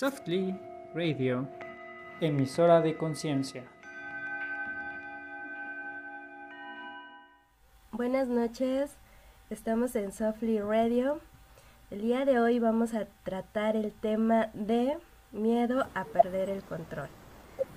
Softly 0.00 0.58
Radio, 0.94 1.46
emisora 2.22 2.80
de 2.80 2.96
conciencia. 2.96 3.64
Buenas 7.92 8.26
noches, 8.26 8.96
estamos 9.50 9.94
en 9.96 10.12
Softly 10.12 10.58
Radio. 10.58 11.20
El 11.90 12.00
día 12.00 12.24
de 12.24 12.40
hoy 12.40 12.58
vamos 12.58 12.94
a 12.94 13.08
tratar 13.24 13.76
el 13.76 13.92
tema 13.92 14.48
de 14.54 14.96
miedo 15.32 15.86
a 15.94 16.04
perder 16.06 16.48
el 16.48 16.62
control. 16.62 17.10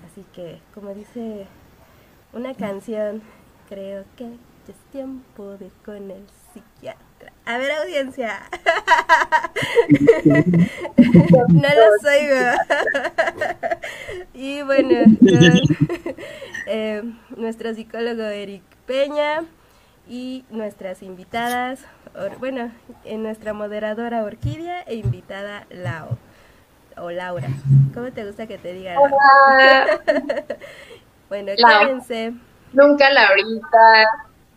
Así 0.06 0.24
que, 0.32 0.62
como 0.72 0.94
dice 0.94 1.46
una 2.32 2.54
canción, 2.54 3.20
creo 3.68 4.06
que 4.16 4.32
es 4.66 4.76
tiempo 4.90 5.58
de 5.58 5.68
con 5.84 6.10
el 6.10 6.24
psiquiatra. 6.54 7.03
A 7.46 7.58
ver, 7.58 7.72
audiencia. 7.72 8.40
no 11.50 11.68
los 11.68 12.04
oigo. 12.04 12.36
y 14.32 14.62
bueno, 14.62 15.04
con, 15.20 15.28
eh, 16.66 17.02
nuestro 17.36 17.74
psicólogo 17.74 18.22
Eric 18.22 18.62
Peña 18.86 19.44
y 20.08 20.46
nuestras 20.48 21.02
invitadas, 21.02 21.80
bueno, 22.38 22.70
en 23.04 23.22
nuestra 23.22 23.52
moderadora 23.52 24.24
Orquídea 24.24 24.80
e 24.82 24.94
invitada 24.94 25.66
Lao 25.68 26.16
o 26.96 27.10
Laura. 27.10 27.48
¿Cómo 27.92 28.10
te 28.12 28.24
gusta 28.24 28.46
que 28.46 28.56
te 28.56 28.72
diga? 28.72 28.96
bueno, 31.28 31.52
quédense. 31.56 32.32
Nunca 32.72 33.10
Laurita, 33.10 34.08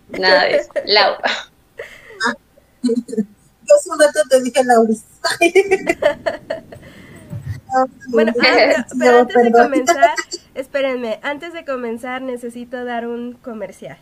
nada 0.10 0.46
de 0.46 0.56
eso. 0.56 0.72
Laura. 0.86 1.30
Yo 2.88 3.76
hace 3.76 3.90
un 3.90 4.00
rato 4.00 4.20
te 4.30 4.42
dije 4.42 4.64
Laura. 4.64 4.94
bueno, 8.10 8.34
pero 8.98 9.20
antes 9.20 9.44
de 9.44 9.52
comenzar, 9.52 10.16
espérenme, 10.56 11.20
antes 11.22 11.54
de 11.54 11.66
comenzar 11.66 12.22
necesito 12.22 12.86
dar 12.86 13.08
un 13.08 13.34
comercial. 13.34 13.98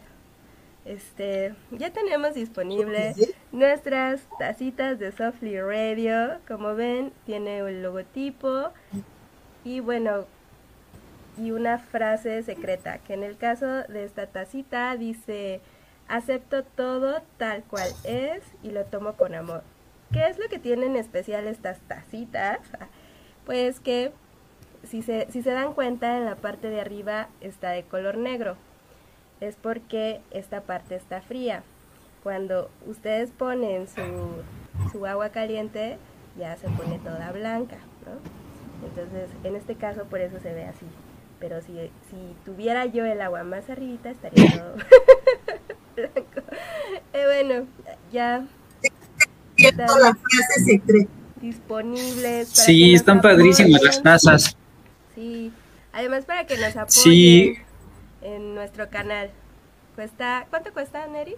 Este, 0.86 1.56
ya 1.72 1.92
tenemos 1.92 2.36
disponible 2.36 3.16
nuestras 3.52 4.22
tacitas 4.38 5.00
de 5.00 5.12
Softly 5.12 5.60
Radio. 5.60 6.40
Como 6.48 6.76
ven, 6.76 7.12
tiene 7.26 7.60
el 7.60 7.82
logotipo 7.82 8.70
y 9.64 9.80
bueno, 9.80 10.26
y 11.38 11.52
una 11.52 11.80
frase 11.80 12.44
secreta, 12.44 13.00
que 13.00 13.16
en 13.16 13.24
el 13.24 13.36
caso 13.36 13.66
de 13.66 14.06
esta 14.06 14.28
tacita 14.28 14.96
dice, 14.96 15.60
acepto 16.08 16.64
todo 16.64 17.22
tal 17.38 17.64
cual 17.64 17.90
es 18.04 18.44
y 18.64 18.72
lo 18.72 18.86
tomo 18.86 19.14
con 19.14 19.36
amor. 19.36 19.64
¿Qué 20.12 20.28
es 20.28 20.38
lo 20.38 20.48
que 20.50 20.60
tienen 20.60 20.96
especial 20.96 21.48
estas 21.48 21.80
tacitas? 21.82 22.60
Pues 23.46 23.80
que 23.80 24.12
si 24.84 25.04
se, 25.04 25.28
si 25.32 25.44
se 25.44 25.52
dan 25.52 25.74
cuenta 25.74 26.18
en 26.18 26.26
la 26.26 26.36
parte 26.36 26.70
de 26.70 26.82
arriba 26.82 27.28
está 27.42 27.70
de 27.70 27.84
color 27.84 28.18
negro 28.18 28.56
es 29.42 29.56
porque 29.56 30.22
esta 30.32 30.62
parte 30.62 30.96
está 30.96 31.22
fría. 31.22 31.64
Cuando 32.24 32.72
ustedes 32.88 33.32
ponen 33.32 33.88
su, 33.88 34.92
su 34.92 35.06
agua 35.06 35.30
caliente, 35.30 35.98
ya 36.38 36.58
se 36.58 36.68
pone 36.70 37.00
toda 37.00 37.32
blanca, 37.32 37.78
¿no? 38.06 38.88
Entonces, 38.88 39.30
en 39.44 39.56
este 39.56 39.76
caso, 39.76 40.06
por 40.06 40.22
eso 40.22 40.40
se 40.40 40.54
ve 40.54 40.64
así. 40.66 40.86
Pero 41.40 41.62
si, 41.62 41.74
si 41.74 42.36
tuviera 42.46 42.86
yo 42.86 43.06
el 43.06 43.22
agua 43.22 43.44
más 43.44 43.70
arribita, 43.70 44.10
estaría 44.10 44.52
todo 44.52 44.76
blanco. 45.96 46.52
Eh, 47.14 47.24
bueno, 47.26 47.68
ya 48.12 48.46
están 49.58 49.88
disponibles. 51.42 52.50
sí, 52.50 52.94
están 52.94 53.22
padrísimas 53.22 53.82
las 53.82 54.02
tazas. 54.02 54.58
Sí, 55.14 55.52
además 55.94 56.26
para 56.26 56.46
que 56.46 56.58
nos 56.58 56.76
apoyen. 56.76 56.90
Sí 56.90 57.58
en 58.26 58.56
nuestro 58.56 58.90
canal. 58.90 59.30
Cuesta, 59.96 60.48
¿cuánto 60.50 60.74
cuesta, 60.74 61.06
Neri? 61.08 61.36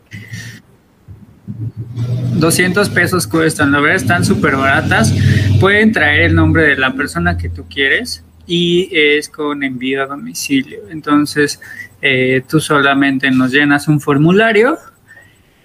200 2.35 2.89
pesos 2.89 3.27
cuestan, 3.27 3.71
la 3.71 3.79
verdad 3.79 3.97
están 3.97 4.25
súper 4.25 4.55
baratas. 4.55 5.13
Pueden 5.59 5.91
traer 5.91 6.21
el 6.21 6.35
nombre 6.35 6.63
de 6.63 6.77
la 6.77 6.93
persona 6.93 7.37
que 7.37 7.49
tú 7.49 7.65
quieres 7.69 8.23
y 8.47 8.89
es 8.91 9.29
con 9.29 9.63
envío 9.63 10.01
a 10.03 10.07
domicilio. 10.07 10.89
Entonces, 10.89 11.59
eh, 12.01 12.41
tú 12.47 12.59
solamente 12.59 13.29
nos 13.29 13.51
llenas 13.51 13.87
un 13.87 13.99
formulario 13.99 14.77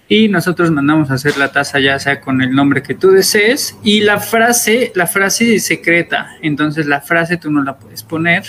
y 0.09 0.27
nosotros 0.27 0.69
mandamos 0.69 1.09
a 1.09 1.15
hacer 1.15 1.37
la 1.37 1.51
taza 1.51 1.79
ya 1.79 1.97
sea 1.97 2.19
con 2.19 2.41
el 2.41 2.53
nombre 2.53 2.83
que 2.83 2.93
tú 2.93 3.11
desees 3.11 3.77
y 3.83 4.01
la 4.01 4.19
frase, 4.19 4.91
la 4.95 5.07
frase 5.07 5.55
es 5.55 5.65
secreta. 5.65 6.35
Entonces, 6.41 6.85
la 6.85 7.01
frase 7.01 7.37
tú 7.37 7.49
no 7.49 7.63
la 7.63 7.77
puedes 7.77 8.03
poner. 8.03 8.43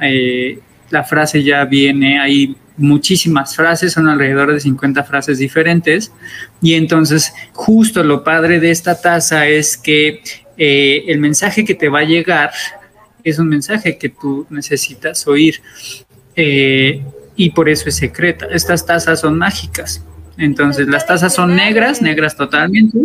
Eh, 0.00 0.60
la 0.90 1.04
frase 1.04 1.42
ya 1.42 1.64
viene, 1.64 2.20
hay 2.20 2.56
muchísimas 2.78 3.54
frases, 3.54 3.92
son 3.92 4.08
alrededor 4.08 4.52
de 4.52 4.60
50 4.60 5.04
frases 5.04 5.38
diferentes, 5.38 6.12
y 6.62 6.74
entonces 6.74 7.34
justo 7.52 8.02
lo 8.02 8.24
padre 8.24 8.60
de 8.60 8.70
esta 8.70 9.00
taza 9.00 9.46
es 9.46 9.76
que 9.76 10.22
eh, 10.56 11.04
el 11.08 11.18
mensaje 11.18 11.64
que 11.64 11.74
te 11.74 11.88
va 11.88 12.00
a 12.00 12.04
llegar 12.04 12.50
es 13.24 13.38
un 13.38 13.48
mensaje 13.48 13.98
que 13.98 14.08
tú 14.08 14.46
necesitas 14.50 15.26
oír, 15.26 15.60
eh, 16.36 17.02
y 17.36 17.50
por 17.50 17.68
eso 17.68 17.88
es 17.88 17.96
secreta. 17.96 18.46
Estas 18.50 18.84
tazas 18.84 19.20
son 19.20 19.38
mágicas. 19.38 20.04
Entonces, 20.36 20.88
las 20.88 21.06
tazas 21.06 21.34
son 21.34 21.54
negras, 21.54 22.02
negras 22.02 22.36
totalmente. 22.36 22.98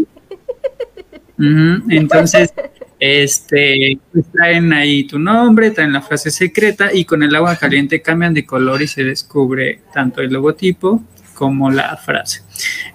Entonces, 1.38 2.54
este, 3.00 4.00
pues, 4.12 4.26
traen 4.32 4.72
ahí 4.72 5.04
tu 5.06 5.20
nombre, 5.20 5.72
traen 5.72 5.94
la 5.94 6.02
frase 6.02 6.32
secreta 6.32 6.94
y 6.94 7.06
con 7.06 7.22
el 7.22 7.36
agua 7.36 7.56
caliente 7.56 8.02
cambian 8.02 8.34
de 8.34 8.46
color 8.46 8.82
y 8.82 8.88
se 8.88 9.04
descubre 9.04 9.82
tanto 9.94 10.22
el 10.22 10.32
logotipo 10.32 11.04
como 11.34 11.72
la 11.72 11.98
frase. 11.98 12.42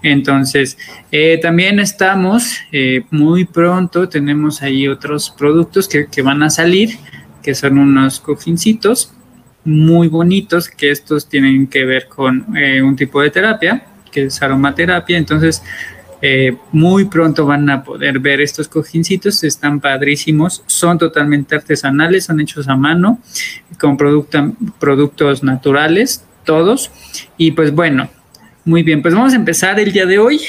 Entonces, 0.02 0.78
eh, 1.10 1.38
también 1.40 1.80
estamos 1.80 2.58
eh, 2.72 3.02
muy 3.10 3.44
pronto, 3.44 4.08
tenemos 4.08 4.62
ahí 4.62 4.88
otros 4.88 5.30
productos 5.30 5.88
que, 5.88 6.22
van 6.22 6.42
a 6.42 6.50
salir, 6.50 6.98
que 7.42 7.54
son 7.54 7.78
unos 7.78 8.20
cojincitos 8.20 9.12
muy 9.64 10.08
bonitos, 10.08 10.68
que 10.68 10.90
estos 10.90 11.28
tienen 11.28 11.66
que 11.66 11.84
ver 11.84 12.08
con 12.08 12.56
eh, 12.56 12.80
un 12.80 12.96
tipo 12.96 13.20
de 13.20 13.30
terapia, 13.30 13.86
que 14.10 14.24
es 14.24 14.40
aromaterapia. 14.42 15.18
Entonces, 15.18 15.62
muy 16.72 17.04
pronto 17.04 17.46
van 17.46 17.70
a 17.70 17.84
poder 17.84 18.18
ver 18.18 18.40
estos 18.40 18.66
cojincitos, 18.66 19.44
están 19.44 19.78
padrísimos, 19.78 20.64
son 20.66 20.98
totalmente 20.98 21.54
artesanales, 21.54 22.24
son 22.24 22.40
hechos 22.40 22.66
a 22.66 22.74
mano, 22.74 23.20
con 23.78 23.96
productos 23.96 25.44
naturales, 25.44 26.24
todos. 26.44 26.90
Y 27.36 27.52
pues 27.52 27.72
bueno, 27.72 28.08
muy 28.68 28.82
bien, 28.82 29.00
pues 29.00 29.14
vamos 29.14 29.32
a 29.32 29.36
empezar 29.36 29.80
el 29.80 29.92
día 29.92 30.04
de 30.04 30.18
hoy. 30.18 30.42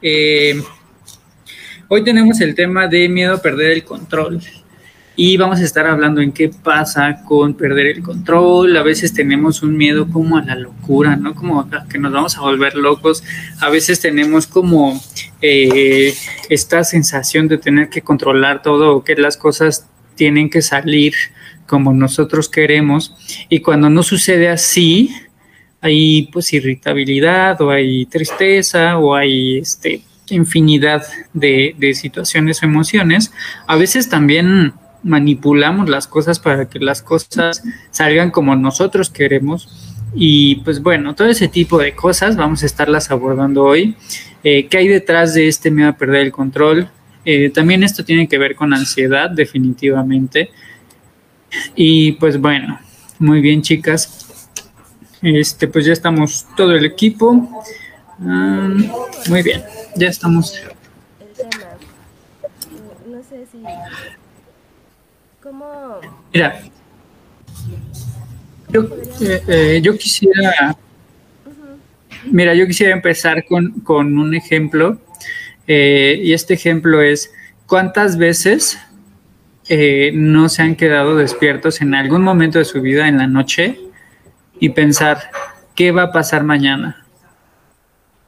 Eh, 0.00 0.62
hoy 1.88 2.02
tenemos 2.02 2.40
el 2.40 2.54
tema 2.54 2.88
de 2.88 3.06
miedo 3.06 3.34
a 3.34 3.42
perder 3.42 3.72
el 3.72 3.84
control 3.84 4.40
y 5.14 5.36
vamos 5.36 5.60
a 5.60 5.64
estar 5.64 5.86
hablando 5.86 6.22
en 6.22 6.32
qué 6.32 6.48
pasa 6.48 7.22
con 7.26 7.52
perder 7.52 7.88
el 7.88 8.02
control. 8.02 8.74
A 8.78 8.82
veces 8.82 9.12
tenemos 9.12 9.62
un 9.62 9.76
miedo 9.76 10.08
como 10.08 10.38
a 10.38 10.42
la 10.42 10.54
locura, 10.54 11.16
¿no? 11.16 11.34
Como 11.34 11.68
que 11.90 11.98
nos 11.98 12.12
vamos 12.12 12.38
a 12.38 12.40
volver 12.40 12.76
locos. 12.76 13.22
A 13.60 13.68
veces 13.68 14.00
tenemos 14.00 14.46
como 14.46 14.98
eh, 15.42 16.14
esta 16.48 16.82
sensación 16.82 17.46
de 17.46 17.58
tener 17.58 17.90
que 17.90 18.00
controlar 18.00 18.62
todo 18.62 18.96
o 18.96 19.04
que 19.04 19.16
las 19.16 19.36
cosas 19.36 19.86
tienen 20.14 20.48
que 20.48 20.62
salir 20.62 21.12
como 21.66 21.92
nosotros 21.92 22.48
queremos. 22.48 23.14
Y 23.50 23.60
cuando 23.60 23.90
no 23.90 24.02
sucede 24.02 24.48
así, 24.48 25.10
hay 25.86 26.28
pues 26.32 26.52
irritabilidad 26.52 27.60
o 27.60 27.70
hay 27.70 28.06
tristeza 28.06 28.98
o 28.98 29.14
hay 29.14 29.58
este 29.58 30.02
infinidad 30.28 31.02
de, 31.32 31.74
de 31.78 31.94
situaciones 31.94 32.62
o 32.62 32.66
emociones. 32.66 33.32
A 33.66 33.76
veces 33.76 34.08
también 34.08 34.72
manipulamos 35.02 35.88
las 35.88 36.06
cosas 36.06 36.38
para 36.38 36.68
que 36.68 36.80
las 36.80 37.00
cosas 37.00 37.62
salgan 37.90 38.30
como 38.30 38.56
nosotros 38.56 39.10
queremos. 39.10 39.68
Y 40.14 40.56
pues 40.56 40.82
bueno, 40.82 41.14
todo 41.14 41.28
ese 41.28 41.48
tipo 41.48 41.78
de 41.78 41.94
cosas 41.94 42.36
vamos 42.36 42.62
a 42.62 42.66
estarlas 42.66 43.10
abordando 43.10 43.64
hoy. 43.64 43.94
Eh, 44.42 44.66
¿Qué 44.66 44.78
hay 44.78 44.88
detrás 44.88 45.34
de 45.34 45.48
este 45.48 45.70
miedo 45.70 45.90
a 45.90 45.96
perder 45.96 46.22
el 46.22 46.32
control? 46.32 46.88
Eh, 47.24 47.50
también 47.50 47.82
esto 47.82 48.04
tiene 48.04 48.28
que 48.28 48.38
ver 48.38 48.54
con 48.54 48.72
ansiedad, 48.72 49.30
definitivamente. 49.30 50.50
Y 51.74 52.12
pues 52.12 52.40
bueno, 52.40 52.78
muy 53.18 53.40
bien 53.40 53.62
chicas. 53.62 54.25
Este, 55.22 55.68
pues 55.68 55.84
ya 55.86 55.92
estamos 55.92 56.46
todo 56.56 56.72
el 56.72 56.84
equipo. 56.84 57.64
Muy 58.18 59.42
bien, 59.42 59.62
ya 59.96 60.08
estamos. 60.08 60.54
No 63.06 63.22
sé 63.22 63.46
si 63.50 63.62
¿Cómo? 65.42 66.00
Mira, 66.32 66.60
yo, 68.68 68.82
eh, 69.20 69.42
eh, 69.46 69.80
yo 69.82 69.96
quisiera, 69.96 70.76
mira, 72.24 72.54
yo 72.54 72.66
quisiera 72.66 72.92
empezar 72.92 73.44
con, 73.44 73.80
con 73.80 74.18
un 74.18 74.34
ejemplo, 74.34 74.98
eh, 75.66 76.20
y 76.22 76.32
este 76.32 76.54
ejemplo 76.54 77.00
es, 77.00 77.32
¿cuántas 77.66 78.18
veces 78.18 78.78
no 80.12 80.48
se 80.48 80.62
han 80.62 80.76
quedado 80.76 81.16
despiertos 81.16 81.80
en 81.80 81.94
algún 81.94 82.22
momento 82.22 82.58
de 82.58 82.64
su 82.64 82.80
vida 82.80 83.08
en 83.08 83.18
la 83.18 83.26
noche 83.26 83.80
y 84.60 84.70
pensar, 84.70 85.30
¿qué 85.74 85.92
va 85.92 86.04
a 86.04 86.12
pasar 86.12 86.44
mañana? 86.44 87.04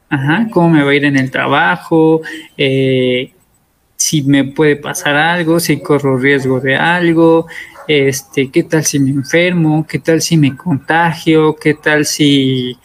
Ajá, 0.09 0.47
¿cómo 0.51 0.69
me 0.69 0.83
va 0.83 0.91
a 0.91 0.95
ir 0.95 1.05
en 1.05 1.17
el 1.17 1.29
trabajo? 1.29 2.21
Eh, 2.57 3.31
si 3.95 4.23
me 4.23 4.43
puede 4.43 4.75
pasar 4.75 5.15
algo, 5.15 5.59
si 5.59 5.81
corro 5.81 6.17
riesgo 6.17 6.59
de 6.59 6.75
algo, 6.75 7.47
este, 7.87 8.49
qué 8.49 8.63
tal 8.63 8.85
si 8.85 8.99
me 8.99 9.11
enfermo, 9.11 9.85
qué 9.87 9.99
tal 9.99 10.21
si 10.21 10.37
me 10.37 10.55
contagio, 10.55 11.55
qué 11.55 11.73
tal 11.73 12.05
si, 12.05 12.77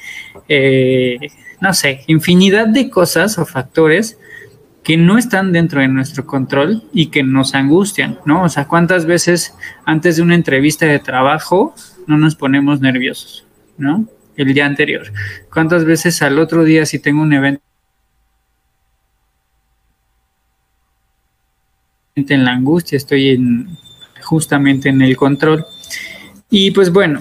eh, 0.48 1.18
no 1.60 1.72
sé, 1.72 2.02
infinidad 2.08 2.66
de 2.66 2.90
cosas 2.90 3.38
o 3.38 3.46
factores 3.46 4.18
que 4.84 4.96
no 4.96 5.18
están 5.18 5.52
dentro 5.52 5.80
de 5.80 5.88
nuestro 5.88 6.26
control 6.26 6.84
y 6.92 7.06
que 7.06 7.22
nos 7.22 7.54
angustian, 7.54 8.18
¿no? 8.26 8.44
O 8.44 8.48
sea, 8.48 8.68
¿cuántas 8.68 9.06
veces 9.06 9.54
antes 9.84 10.16
de 10.16 10.22
una 10.22 10.34
entrevista 10.34 10.86
de 10.86 10.98
trabajo 10.98 11.74
no 12.06 12.18
nos 12.18 12.36
ponemos 12.36 12.80
nerviosos, 12.80 13.46
¿no? 13.78 14.06
El 14.36 14.52
día 14.52 14.66
anterior. 14.66 15.10
¿Cuántas 15.52 15.84
veces 15.84 16.20
al 16.22 16.38
otro 16.38 16.64
día 16.64 16.84
si 16.86 16.98
tengo 16.98 17.22
un 17.22 17.32
evento 17.32 17.64
en 22.16 22.44
la 22.44 22.52
angustia, 22.52 22.96
estoy 22.96 23.30
en, 23.30 23.76
justamente 24.22 24.88
en 24.88 25.02
el 25.02 25.16
control. 25.16 25.64
Y 26.50 26.70
pues 26.70 26.92
bueno, 26.92 27.20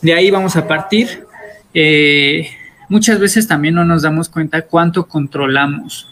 de 0.00 0.14
ahí 0.14 0.30
vamos 0.30 0.56
a 0.56 0.66
partir. 0.66 1.26
Eh, 1.74 2.48
muchas 2.88 3.18
veces 3.18 3.48
también 3.48 3.74
no 3.74 3.84
nos 3.84 4.02
damos 4.02 4.28
cuenta 4.28 4.62
cuánto 4.62 5.08
controlamos, 5.08 6.08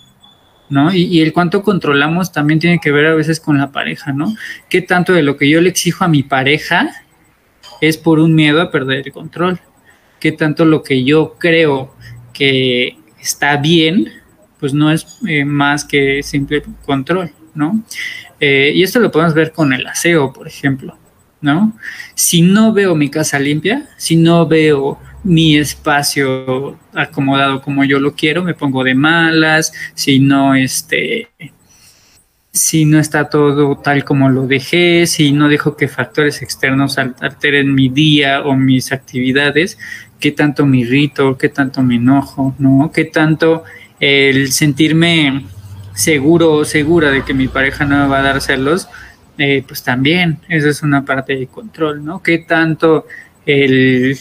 ¿no? 0.71 0.95
Y, 0.95 1.21
el 1.21 1.33
cuánto 1.33 1.63
controlamos 1.63 2.33
también 2.33 2.59
tiene 2.59 2.79
que 2.81 2.91
ver 2.91 3.07
a 3.07 3.15
veces 3.15 3.41
con 3.41 3.59
la 3.59 3.71
pareja, 3.71 4.13
¿no? 4.13 4.35
¿Qué 4.69 4.81
tanto 4.81 5.13
de 5.13 5.23
lo 5.23 5.37
que 5.37 5.49
yo 5.49 5.61
le 5.61 5.69
exijo 5.69 6.05
a 6.05 6.09
mi 6.09 6.23
pareja 6.23 6.91
es 7.81 7.99
por 7.99 8.19
un 8.19 8.35
miedo 8.35 8.63
a 8.63 8.71
perder 8.71 9.03
el 9.05 9.13
control? 9.13 9.61
¿Qué 10.19 10.33
tanto 10.33 10.65
lo 10.65 10.83
que 10.83 11.05
yo 11.05 11.37
creo 11.39 11.95
que 12.33 12.97
está 13.21 13.57
bien, 13.57 14.09
pues 14.59 14.73
no 14.73 14.91
es 14.91 15.19
eh, 15.27 15.45
más 15.45 15.85
que 15.85 16.23
simple 16.23 16.63
control? 16.87 17.33
¿no? 17.55 17.83
Eh, 18.39 18.73
y 18.75 18.83
esto 18.83 19.01
lo 19.01 19.11
podemos 19.11 19.35
ver 19.35 19.53
con 19.53 19.73
el 19.73 19.87
aseo, 19.87 20.33
por 20.33 20.47
ejemplo, 20.47 20.97
¿no? 21.41 21.77
Si 22.15 22.43
no 22.43 22.73
veo 22.73 22.95
mi 22.95 23.11
casa 23.11 23.39
limpia, 23.39 23.89
si 23.97 24.17
no 24.17 24.47
veo 24.47 24.99
mi 25.23 25.57
espacio 25.57 26.79
acomodado 26.95 27.61
como 27.61 27.85
yo 27.85 27.99
lo 28.01 28.15
quiero, 28.15 28.43
me 28.43 28.55
pongo 28.55 28.85
de 28.85 28.95
malas, 28.95 29.73
si 29.95 30.19
no, 30.19 30.55
este, 30.55 31.29
si 32.53 32.85
no 32.85 32.99
está 32.99 33.29
todo 33.29 33.77
tal 33.77 34.05
como 34.05 34.29
lo 34.29 34.47
dejé, 34.47 35.07
si 35.07 35.33
no 35.33 35.49
dejo 35.49 35.77
que 35.77 35.89
factores 35.89 36.43
externos 36.43 36.99
alteren 36.99 37.75
mi 37.75 37.89
día 37.89 38.43
o 38.43 38.57
mis 38.57 38.93
actividades, 38.93 39.79
qué 40.19 40.33
tanto 40.33 40.67
me 40.67 40.79
irrito, 40.79 41.37
qué 41.39 41.49
tanto 41.49 41.83
me 41.83 41.97
enojo, 41.97 42.55
¿no? 42.59 42.91
Qué 42.93 43.05
tanto 43.05 43.65
el 44.01 44.53
sentirme 44.53 45.45
seguro 45.95 46.53
o 46.55 46.65
segura 46.65 47.11
de 47.11 47.25
que 47.25 47.35
mi 47.35 47.49
pareja 47.49 47.85
no 47.85 48.03
me 48.03 48.09
va 48.09 48.21
a 48.21 48.23
dar 48.23 48.41
celos, 48.41 48.89
eh, 49.39 49.65
pues 49.67 49.83
también 49.83 50.39
esa 50.49 50.69
es 50.69 50.83
una 50.83 51.05
parte 51.05 51.37
de 51.37 51.47
control, 51.47 52.05
¿no? 52.05 52.23
¿Qué 52.23 52.39
tanto 52.39 53.07
el 53.47 54.19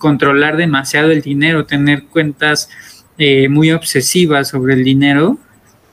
controlar 0.00 0.56
demasiado 0.56 1.12
el 1.12 1.22
dinero, 1.22 1.66
tener 1.66 2.06
cuentas 2.06 2.68
eh, 3.18 3.48
muy 3.48 3.70
obsesivas 3.70 4.48
sobre 4.48 4.74
el 4.74 4.82
dinero, 4.82 5.38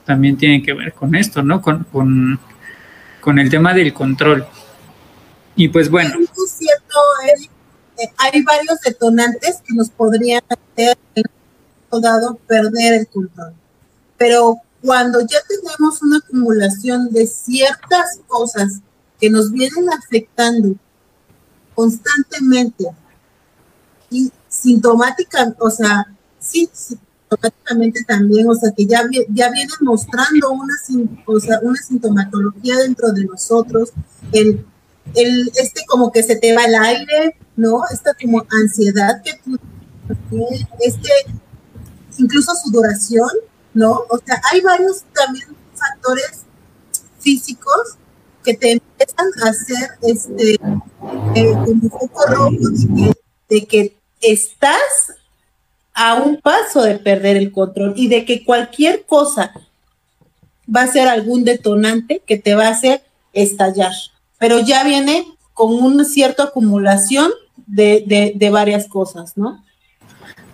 también 0.06 0.38
tiene 0.38 0.64
que 0.64 0.74
ver 0.74 0.94
con 0.94 1.14
esto, 1.14 1.44
¿no? 1.44 1.62
Con, 1.62 1.86
con, 3.22 3.40
el 3.40 3.50
tema 3.50 3.74
del 3.74 3.94
control. 3.94 4.48
Y 5.56 5.68
pues 5.68 5.92
bueno. 5.92 6.16
Hay 8.18 8.44
varios 8.44 8.80
detonantes 8.86 9.62
que 9.68 9.74
nos 9.74 9.90
podrían 9.90 10.42
hacer 10.50 10.98
dado 11.92 12.36
perder 12.48 12.94
el 12.94 13.08
control. 13.08 13.54
Pero 14.18 14.62
cuando 14.82 15.20
ya 15.22 15.40
tenemos 15.48 16.02
una 16.02 16.18
acumulación 16.18 17.12
de 17.12 17.28
ciertas 17.28 18.20
cosas 18.28 18.82
que 19.20 19.30
nos 19.30 19.52
vienen 19.52 19.90
afectando 19.90 20.76
constantemente 21.76 22.86
y 24.10 24.32
sintomática, 24.48 25.56
o 25.60 25.70
sea, 25.70 26.06
sí, 26.40 26.70
sintomáticamente 26.74 28.04
también, 28.06 28.50
o 28.50 28.56
sea, 28.56 28.72
que 28.72 28.86
ya, 28.86 29.04
ya 29.30 29.52
vienen 29.52 29.70
mostrando 29.82 30.52
una, 30.52 30.74
o 31.26 31.40
sea, 31.40 31.60
una 31.62 31.78
sintomatología 31.82 32.78
dentro 32.78 33.12
de 33.12 33.26
nosotros, 33.26 33.92
el, 34.32 34.66
el, 35.16 35.52
este 35.56 35.86
como 35.88 36.12
que 36.12 36.24
se 36.24 36.36
te 36.36 36.56
va 36.56 36.64
el 36.66 36.76
aire, 36.76 37.38
¿no? 37.56 37.82
Esta 37.92 38.14
como 38.14 38.46
ansiedad 38.50 39.22
que 39.24 39.34
tú, 39.44 39.58
este, 40.80 41.10
incluso 42.18 42.54
sudoración, 42.56 43.30
¿no? 43.74 43.92
O 44.10 44.20
sea, 44.26 44.42
hay 44.52 44.62
varios 44.62 45.04
también 45.14 45.48
factores 45.74 46.44
físicos 47.20 47.98
que 48.44 48.54
te 48.54 48.72
empiezan 48.74 49.28
a 49.44 49.50
hacer 49.50 49.90
este 50.02 50.54
eh, 51.36 51.54
como 51.54 51.90
foco 51.90 52.26
rojo 52.28 52.56
de 53.50 53.66
que, 53.66 53.97
estás 54.22 55.14
a 55.94 56.16
un 56.16 56.40
paso 56.42 56.84
de 56.84 56.96
perder 56.96 57.38
el 57.38 57.52
control 57.52 57.94
y 57.96 58.08
de 58.08 58.26
que 58.26 58.44
cualquier 58.44 59.04
cosa 59.06 59.52
va 60.74 60.84
a 60.84 60.88
ser 60.88 61.08
algún 61.08 61.44
detonante 61.44 62.22
que 62.26 62.38
te 62.38 62.56
va 62.56 62.68
a 62.68 62.72
hacer 62.72 63.02
estallar. 63.34 63.94
Pero 64.38 64.60
ya 64.60 64.84
viene 64.84 65.26
con 65.54 65.74
una 65.74 66.04
cierta 66.04 66.44
acumulación 66.44 67.32
de, 67.66 68.34
de 68.36 68.50
varias 68.50 68.88
cosas, 68.88 69.38
¿no? 69.38 69.64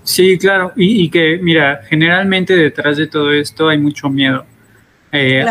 Sí, 0.04 0.38
claro, 0.38 0.74
y, 0.75 1.09
que, 1.09 1.39
mira, 1.42 1.81
generalmente 1.88 2.56
detrás 2.56 2.98
de 2.98 3.07
todo 3.07 3.31
esto 3.31 3.69
hay 3.69 3.77
mucho 3.77 4.09
miedo. 4.09 4.45
Eh, 5.13 5.45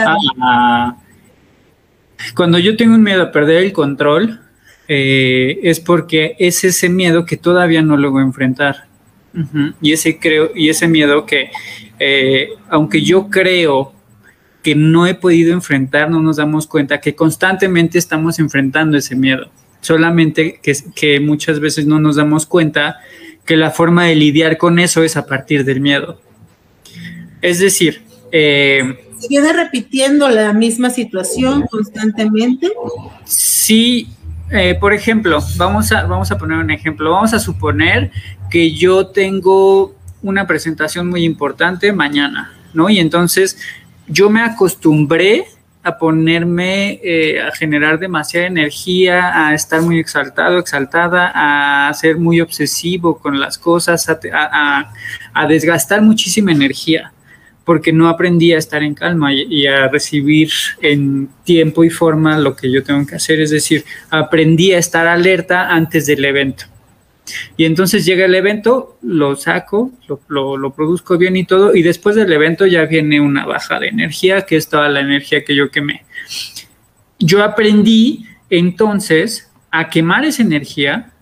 cuando 2.34 2.58
yo 2.58 2.76
tengo 2.76 2.94
un 2.94 3.02
miedo 3.02 3.22
a 3.22 3.32
perder 3.32 3.64
el 3.64 3.72
control, 3.72 4.41
eh, 4.94 5.58
es 5.62 5.80
porque 5.80 6.36
es 6.38 6.64
ese 6.64 6.90
miedo 6.90 7.24
que 7.24 7.38
todavía 7.38 7.80
no 7.80 7.96
logro 7.96 8.20
enfrentar. 8.20 8.88
Y 9.80 9.94
ese 9.94 10.18
creo, 10.18 10.50
y 10.54 10.68
ese 10.68 10.86
miedo 10.86 11.24
que, 11.24 11.48
eh, 11.98 12.50
aunque 12.68 13.00
yo 13.00 13.30
creo 13.30 13.94
que 14.62 14.74
no 14.74 15.06
he 15.06 15.14
podido 15.14 15.54
enfrentar, 15.54 16.10
no 16.10 16.20
nos 16.20 16.36
damos 16.36 16.66
cuenta 16.66 17.00
que 17.00 17.14
constantemente 17.14 17.96
estamos 17.96 18.38
enfrentando 18.38 18.98
ese 18.98 19.16
miedo. 19.16 19.50
Solamente 19.80 20.60
que, 20.62 20.76
que 20.94 21.20
muchas 21.20 21.58
veces 21.58 21.86
no 21.86 21.98
nos 21.98 22.16
damos 22.16 22.44
cuenta 22.44 22.98
que 23.46 23.56
la 23.56 23.70
forma 23.70 24.04
de 24.04 24.14
lidiar 24.14 24.58
con 24.58 24.78
eso 24.78 25.02
es 25.02 25.16
a 25.16 25.24
partir 25.24 25.64
del 25.64 25.80
miedo. 25.80 26.20
Es 27.40 27.60
decir, 27.60 28.02
eh, 28.30 28.98
¿se 29.18 29.28
viene 29.28 29.54
repitiendo 29.54 30.28
la 30.28 30.52
misma 30.52 30.90
situación 30.90 31.66
constantemente? 31.70 32.70
Sí, 33.24 34.08
eh, 34.52 34.76
por 34.78 34.92
ejemplo, 34.92 35.38
vamos 35.56 35.90
a, 35.92 36.04
vamos 36.04 36.30
a 36.30 36.38
poner 36.38 36.58
un 36.58 36.70
ejemplo. 36.70 37.10
Vamos 37.10 37.32
a 37.32 37.38
suponer 37.38 38.10
que 38.50 38.72
yo 38.72 39.06
tengo 39.06 39.94
una 40.22 40.46
presentación 40.46 41.08
muy 41.08 41.24
importante 41.24 41.92
mañana, 41.92 42.52
¿no? 42.74 42.88
Y 42.88 42.98
entonces 42.98 43.58
yo 44.06 44.30
me 44.30 44.42
acostumbré 44.42 45.46
a 45.84 45.98
ponerme 45.98 47.00
eh, 47.02 47.40
a 47.42 47.50
generar 47.50 47.98
demasiada 47.98 48.46
energía, 48.46 49.48
a 49.48 49.54
estar 49.54 49.82
muy 49.82 49.98
exaltado, 49.98 50.58
exaltada, 50.58 51.32
a 51.34 51.92
ser 51.94 52.18
muy 52.18 52.40
obsesivo 52.40 53.18
con 53.18 53.40
las 53.40 53.58
cosas, 53.58 54.06
a, 54.08 54.92
desgastar 55.48 56.00
muchísima 56.02 56.52
energía, 56.52 57.11
porque 57.64 57.92
no 57.92 58.08
aprendí 58.08 58.52
a 58.52 58.58
estar 58.58 58.82
en 58.82 58.94
calma 58.94 59.32
y, 59.32 59.66
a 59.66 59.88
recibir 59.88 60.50
en 60.80 61.28
tiempo 61.44 61.84
y 61.84 61.90
forma 61.90 62.38
lo 62.38 62.56
que 62.56 62.70
yo 62.70 62.82
tengo 62.82 63.06
que 63.06 63.16
hacer, 63.16 63.40
es 63.40 63.50
decir, 63.50 63.84
aprendí 64.10 64.72
a 64.72 64.78
estar 64.78 65.06
alerta 65.06 65.68
antes 65.68 66.06
del 66.06 66.24
evento. 66.24 66.64
Y 67.56 67.64
entonces 67.64 68.04
llega 68.04 68.24
el 68.24 68.34
evento, 68.34 68.98
lo 69.02 69.36
saco, 69.36 69.92
lo, 70.28 70.56
lo, 70.56 70.74
produzco 70.74 71.16
bien 71.16 71.36
y 71.36 71.44
todo, 71.44 71.74
y 71.74 71.82
después 71.82 72.16
del 72.16 72.32
evento 72.32 72.66
ya 72.66 72.84
viene 72.86 73.20
una 73.20 73.46
baja 73.46 73.78
de 73.78 73.88
energía, 73.88 74.42
que 74.42 74.56
es 74.56 74.68
toda 74.68 74.88
la 74.88 75.00
energía 75.00 75.44
que 75.44 75.54
yo 75.54 75.70
quemé. 75.70 76.04
Yo 77.20 77.44
aprendí 77.44 78.26
entonces 78.50 79.52
a 79.70 79.88
quemar 79.88 80.24
esa 80.24 80.42
energía 80.42 81.12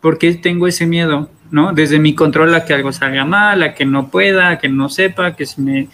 porque 0.00 0.32
tengo 0.34 0.68
ese 0.68 0.86
miedo, 0.86 1.30
¿no? 1.54 1.72
Desde 1.72 2.00
mi 2.00 2.16
control 2.16 2.52
a 2.52 2.64
que 2.64 2.74
algo 2.74 2.92
salga 2.92 3.24
mal, 3.24 3.62
a 3.62 3.74
que 3.74 3.86
no 3.86 4.10
pueda, 4.10 4.50
a 4.50 4.58
que 4.58 4.68
no 4.68 4.88
sepa, 4.88 5.36
que 5.36 5.46
se 5.46 5.60
me 5.60 5.88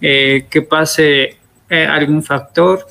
eh, 0.00 0.46
que 0.48 0.62
pase 0.62 1.36
eh, 1.68 1.86
algún 1.86 2.22
factor. 2.22 2.86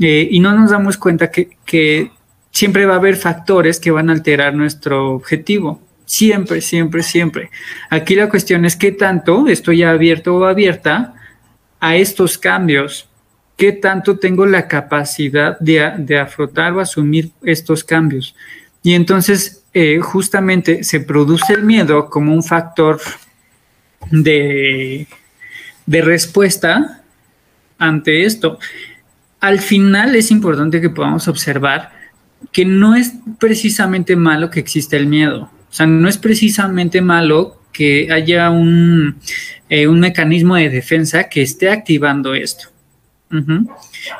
Eh, 0.00 0.28
y 0.30 0.38
no 0.38 0.52
nos 0.56 0.70
damos 0.70 0.96
cuenta 0.96 1.32
que, 1.32 2.10
siempre 2.52 2.86
va 2.86 2.94
a 2.94 2.98
haber 2.98 3.16
factores 3.16 3.80
que 3.80 3.90
van 3.90 4.08
a 4.08 4.12
alterar 4.12 4.54
nuestro 4.54 5.14
objetivo. 5.14 5.80
Siempre, 6.06 6.60
siempre, 6.60 7.02
siempre. 7.02 7.50
Aquí 7.90 8.14
la 8.14 8.28
cuestión 8.28 8.64
es 8.64 8.76
qué 8.76 8.92
tanto 8.92 9.48
estoy 9.48 9.82
abierto 9.82 10.36
o 10.36 10.44
abierta 10.44 11.14
a 11.80 11.96
estos 11.96 12.38
cambios, 12.38 13.08
qué 13.56 13.72
tanto 13.72 14.16
tengo 14.20 14.46
la 14.46 14.68
capacidad 14.68 15.58
de, 15.58 15.92
de 15.98 16.18
afrontar 16.20 16.72
o 16.72 16.78
asumir 16.80 17.32
estos 17.42 17.82
cambios. 17.82 18.36
Y 18.84 18.94
entonces, 18.94 19.63
eh, 19.74 19.98
justamente 20.00 20.84
se 20.84 21.00
produce 21.00 21.52
el 21.52 21.64
miedo 21.64 22.08
como 22.08 22.32
un 22.32 22.42
factor 22.42 23.00
de, 24.10 25.06
de 25.84 26.02
respuesta 26.02 27.02
ante 27.78 28.24
esto. 28.24 28.58
Al 29.40 29.58
final 29.58 30.14
es 30.14 30.30
importante 30.30 30.80
que 30.80 30.90
podamos 30.90 31.28
observar 31.28 31.92
que 32.52 32.64
no 32.64 32.94
es 32.94 33.14
precisamente 33.38 34.16
malo 34.16 34.50
que 34.50 34.60
exista 34.60 34.96
el 34.96 35.06
miedo. 35.06 35.50
O 35.70 35.72
sea, 35.72 35.86
no 35.86 36.08
es 36.08 36.18
precisamente 36.18 37.00
malo 37.00 37.60
que 37.72 38.08
haya 38.12 38.50
un, 38.50 39.18
eh, 39.68 39.88
un 39.88 40.00
mecanismo 40.00 40.54
de 40.54 40.70
defensa 40.70 41.24
que 41.24 41.42
esté 41.42 41.68
activando 41.68 42.34
esto. 42.34 42.68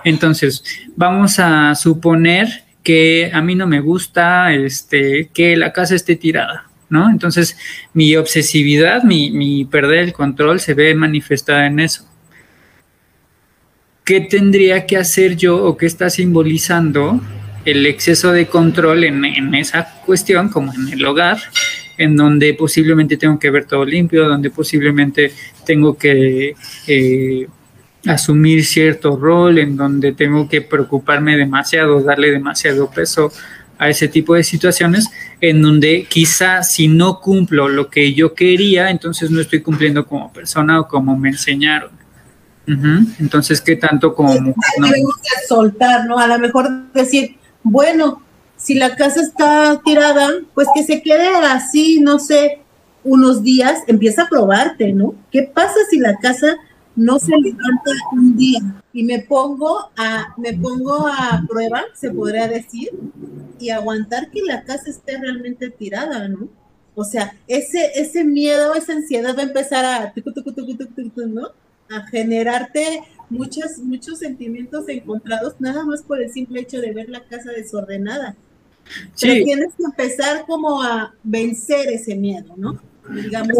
Entonces, 0.02 0.64
vamos 0.96 1.38
a 1.38 1.76
suponer 1.76 2.64
que 2.84 3.30
a 3.32 3.40
mí 3.42 3.56
no 3.56 3.66
me 3.66 3.80
gusta 3.80 4.52
este, 4.52 5.30
que 5.32 5.56
la 5.56 5.72
casa 5.72 5.96
esté 5.96 6.14
tirada, 6.14 6.68
¿no? 6.90 7.10
Entonces, 7.10 7.56
mi 7.94 8.14
obsesividad, 8.14 9.02
mi, 9.02 9.30
mi 9.30 9.64
perder 9.64 10.00
el 10.00 10.12
control 10.12 10.60
se 10.60 10.74
ve 10.74 10.94
manifestada 10.94 11.66
en 11.66 11.80
eso. 11.80 12.06
¿Qué 14.04 14.20
tendría 14.20 14.84
que 14.84 14.98
hacer 14.98 15.34
yo 15.34 15.64
o 15.64 15.78
qué 15.78 15.86
está 15.86 16.10
simbolizando 16.10 17.20
el 17.64 17.86
exceso 17.86 18.32
de 18.32 18.46
control 18.46 19.04
en, 19.04 19.24
en, 19.24 19.54
esa 19.54 20.02
cuestión, 20.04 20.50
como 20.50 20.72
en 20.74 20.92
el 20.92 21.04
hogar, 21.06 21.38
en 21.96 22.16
donde 22.16 22.52
posiblemente 22.52 23.16
tengo 23.16 23.38
que 23.38 23.50
ver 23.50 23.64
todo 23.64 23.86
limpio, 23.86 24.28
donde 24.28 24.50
posiblemente 24.50 25.32
tengo 25.64 25.96
que 25.96 26.54
eh, 26.86 27.46
asumir 28.06 28.64
cierto 28.64 29.16
rol, 29.16 29.58
en 29.58 29.76
donde 29.76 30.12
tengo 30.12 30.49
que 30.49 30.61
preocuparme 30.61 31.37
demasiado, 31.37 32.02
darle 32.02 32.30
demasiado 32.30 32.90
peso 32.90 33.32
a 33.78 33.88
ese 33.88 34.08
tipo 34.08 34.34
de 34.34 34.44
situaciones, 34.44 35.08
en 35.40 35.61
donde 35.61 36.06
quizá 36.08 36.62
si 36.62 36.88
no 36.88 37.20
cumplo 37.20 37.68
lo 37.68 37.90
que 37.90 38.14
yo 38.14 38.34
quería, 38.34 38.90
entonces 38.90 39.30
no 39.30 39.40
estoy 39.40 39.62
cumpliendo 39.62 40.06
como 40.06 40.32
persona 40.32 40.80
o 40.80 40.88
como 40.88 41.16
me 41.16 41.30
enseñaron. 41.30 41.90
Entonces, 43.18 43.61
¿qué 43.61 43.76
tanto 43.76 44.14
como... 44.14 44.34
No? 44.34 44.54
soltar, 45.49 46.06
¿no? 46.06 46.18
A 46.18 46.26
lo 46.26 46.38
mejor 46.38 46.70
decir, 46.94 47.37
bueno, 47.62 48.23
si 48.56 48.75
la 48.75 48.96
casa 48.96 49.20
está 49.20 49.80
tirada, 49.84 50.30
pues 50.54 50.68
que 50.75 50.82
se 50.82 51.02
quede 51.02 51.28
así, 51.28 52.00
no 52.00 52.18
sé, 52.18 52.61
unos 53.02 53.42
días, 53.42 53.82
empieza 53.87 54.23
a 54.23 54.28
probarte, 54.28 54.92
¿no? 54.92 55.14
¿Qué 55.30 55.42
pasa 55.42 55.75
si 55.90 55.99
la 55.99 56.16
casa 56.16 56.56
no 56.96 57.18
se 57.18 57.36
levanta 57.36 57.90
un 58.12 58.36
día 58.36 58.82
y 58.92 59.04
me 59.04 59.20
pongo 59.20 59.90
a 59.96 60.34
me 60.36 60.52
pongo 60.54 61.06
a 61.06 61.42
prueba, 61.48 61.82
se 61.94 62.10
podría 62.10 62.46
decir, 62.48 62.90
y 63.58 63.70
aguantar 63.70 64.30
que 64.30 64.42
la 64.42 64.64
casa 64.64 64.90
esté 64.90 65.18
realmente 65.18 65.70
tirada, 65.70 66.28
¿no? 66.28 66.48
O 66.94 67.04
sea, 67.04 67.36
ese 67.48 67.90
ese 67.96 68.24
miedo, 68.24 68.74
esa 68.74 68.92
ansiedad 68.92 69.36
va 69.36 69.42
a 69.42 69.46
empezar 69.46 69.84
a 69.84 70.14
¿no? 71.26 71.48
a 71.90 72.06
generarte 72.06 73.02
muchos, 73.28 73.78
muchos 73.82 74.18
sentimientos 74.18 74.88
encontrados, 74.88 75.54
nada 75.58 75.84
más 75.84 76.02
por 76.02 76.20
el 76.20 76.30
simple 76.30 76.60
hecho 76.60 76.80
de 76.80 76.92
ver 76.92 77.08
la 77.08 77.24
casa 77.24 77.50
desordenada. 77.50 78.36
Pero 79.20 79.44
tienes 79.44 79.74
que 79.76 79.84
empezar 79.84 80.44
como 80.46 80.82
a 80.82 81.14
vencer 81.22 81.88
ese 81.88 82.14
miedo, 82.14 82.54
¿no? 82.56 82.80
Digamos 83.10 83.58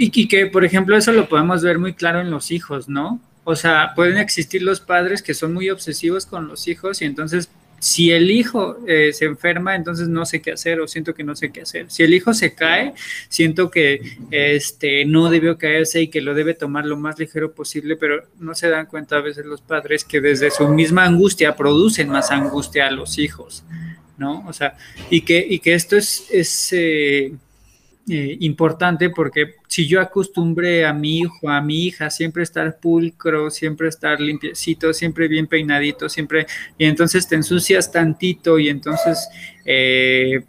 Y, 0.00 0.28
que, 0.28 0.46
por 0.46 0.64
ejemplo, 0.64 0.96
eso 0.96 1.12
lo 1.12 1.28
podemos 1.28 1.62
ver 1.62 1.78
muy 1.78 1.92
claro 1.92 2.20
en 2.20 2.30
los 2.30 2.52
hijos, 2.52 2.88
¿no? 2.88 3.20
O 3.42 3.56
sea, 3.56 3.92
pueden 3.96 4.16
existir 4.18 4.62
los 4.62 4.80
padres 4.80 5.22
que 5.22 5.34
son 5.34 5.52
muy 5.52 5.70
obsesivos 5.70 6.24
con 6.24 6.46
los 6.46 6.68
hijos 6.68 7.02
y 7.02 7.04
entonces 7.04 7.50
si 7.80 8.10
el 8.10 8.30
hijo 8.30 8.76
eh, 8.86 9.12
se 9.12 9.24
enferma, 9.24 9.74
entonces 9.74 10.08
no 10.08 10.26
sé 10.26 10.42
qué 10.42 10.52
hacer 10.52 10.80
o 10.80 10.88
siento 10.88 11.14
que 11.14 11.24
no 11.24 11.34
sé 11.36 11.50
qué 11.50 11.62
hacer. 11.62 11.90
Si 11.90 12.02
el 12.02 12.12
hijo 12.12 12.34
se 12.34 12.54
cae, 12.54 12.94
siento 13.28 13.70
que 13.70 14.18
este, 14.30 15.04
no 15.04 15.30
debió 15.30 15.58
caerse 15.58 16.02
y 16.02 16.08
que 16.08 16.20
lo 16.20 16.34
debe 16.34 16.54
tomar 16.54 16.84
lo 16.84 16.96
más 16.96 17.18
ligero 17.18 17.52
posible, 17.52 17.96
pero 17.96 18.24
no 18.38 18.54
se 18.54 18.68
dan 18.68 18.86
cuenta 18.86 19.16
a 19.16 19.20
veces 19.20 19.46
los 19.46 19.60
padres 19.60 20.04
que 20.04 20.20
desde 20.20 20.50
su 20.50 20.68
misma 20.68 21.04
angustia 21.04 21.56
producen 21.56 22.08
más 22.08 22.30
angustia 22.30 22.86
a 22.86 22.90
los 22.90 23.18
hijos, 23.18 23.64
¿no? 24.16 24.44
O 24.46 24.52
sea, 24.52 24.76
y 25.10 25.22
que, 25.22 25.44
y 25.48 25.58
que 25.60 25.74
esto 25.74 25.96
es... 25.96 26.26
es 26.30 26.72
eh, 26.72 27.32
eh, 28.10 28.36
importante 28.40 29.10
porque 29.10 29.56
si 29.66 29.86
yo 29.86 30.00
acostumbré 30.00 30.86
a 30.86 30.92
mi 30.92 31.18
hijo, 31.18 31.48
a 31.48 31.60
mi 31.60 31.86
hija, 31.86 32.10
siempre 32.10 32.42
estar 32.42 32.78
pulcro, 32.78 33.50
siempre 33.50 33.88
estar 33.88 34.20
limpiecito, 34.20 34.92
siempre 34.92 35.28
bien 35.28 35.46
peinadito, 35.46 36.08
siempre, 36.08 36.46
y 36.78 36.86
entonces 36.86 37.28
te 37.28 37.34
ensucias 37.34 37.92
tantito 37.92 38.58
y 38.58 38.68
entonces 38.68 39.28
eh, 39.64 40.42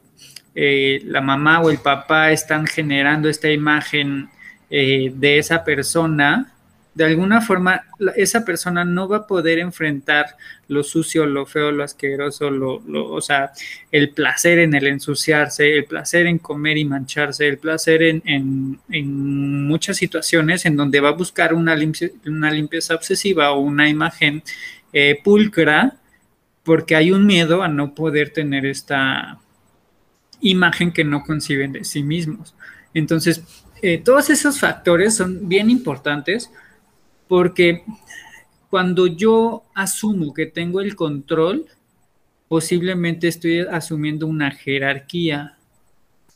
eh, 0.55 1.01
la 1.05 1.21
mamá 1.21 1.61
o 1.61 1.69
el 1.69 1.79
papá 1.79 2.31
están 2.31 2.65
generando 2.65 3.29
esta 3.29 3.49
imagen 3.49 4.29
de 4.69 5.39
esa 5.39 5.63
persona, 5.63 6.53
de 6.93 7.05
alguna 7.05 7.39
forma 7.39 7.85
esa 8.15 8.43
persona 8.43 8.83
no 8.83 9.07
va 9.07 9.17
a 9.17 9.27
poder 9.27 9.59
enfrentar 9.59 10.35
lo 10.67 10.83
sucio, 10.83 11.25
lo 11.25 11.45
feo, 11.45 11.71
lo 11.71 11.83
asqueroso, 11.83 12.49
lo, 12.49 12.81
o 12.93 13.21
sea, 13.21 13.51
el 13.91 14.09
placer 14.09 14.59
en 14.59 14.73
el 14.73 14.87
ensuciarse, 14.87 15.77
el 15.77 15.85
placer 15.85 16.25
en 16.25 16.39
comer 16.39 16.77
y 16.77 16.85
mancharse, 16.85 17.47
el 17.47 17.57
placer 17.57 18.01
en, 18.03 18.79
muchas 19.67 19.97
situaciones 19.97 20.65
en 20.65 20.75
donde 20.75 20.99
va 20.99 21.09
a 21.09 21.13
buscar 21.13 21.53
una, 21.53 21.77
una 22.25 22.51
limpieza 22.51 22.95
obsesiva 22.95 23.51
o 23.51 23.59
una 23.59 23.87
imagen 23.87 24.43
eh, 24.91 25.19
pulcra 25.23 25.95
porque 26.63 26.95
hay 26.95 27.11
un 27.11 27.25
miedo 27.25 27.63
a 27.63 27.67
no 27.67 27.95
poder 27.95 28.31
tener 28.31 28.65
esta 28.65 29.39
imagen 30.41 30.91
que 30.91 31.03
no 31.03 31.23
conciben 31.23 31.71
de 31.71 31.83
sí 31.83 32.03
mismos. 32.03 32.55
Entonces, 32.93 33.43
eh, 33.81 33.97
todos 33.97 34.29
esos 34.29 34.59
factores 34.59 35.15
son 35.15 35.47
bien 35.47 35.69
importantes 35.69 36.51
porque 37.29 37.83
cuando 38.69 39.07
yo 39.07 39.63
asumo 39.75 40.33
que 40.33 40.47
tengo 40.47 40.81
el 40.81 40.95
control, 40.95 41.67
posiblemente 42.49 43.27
estoy 43.27 43.59
asumiendo 43.59 44.27
una 44.27 44.51
jerarquía. 44.51 45.55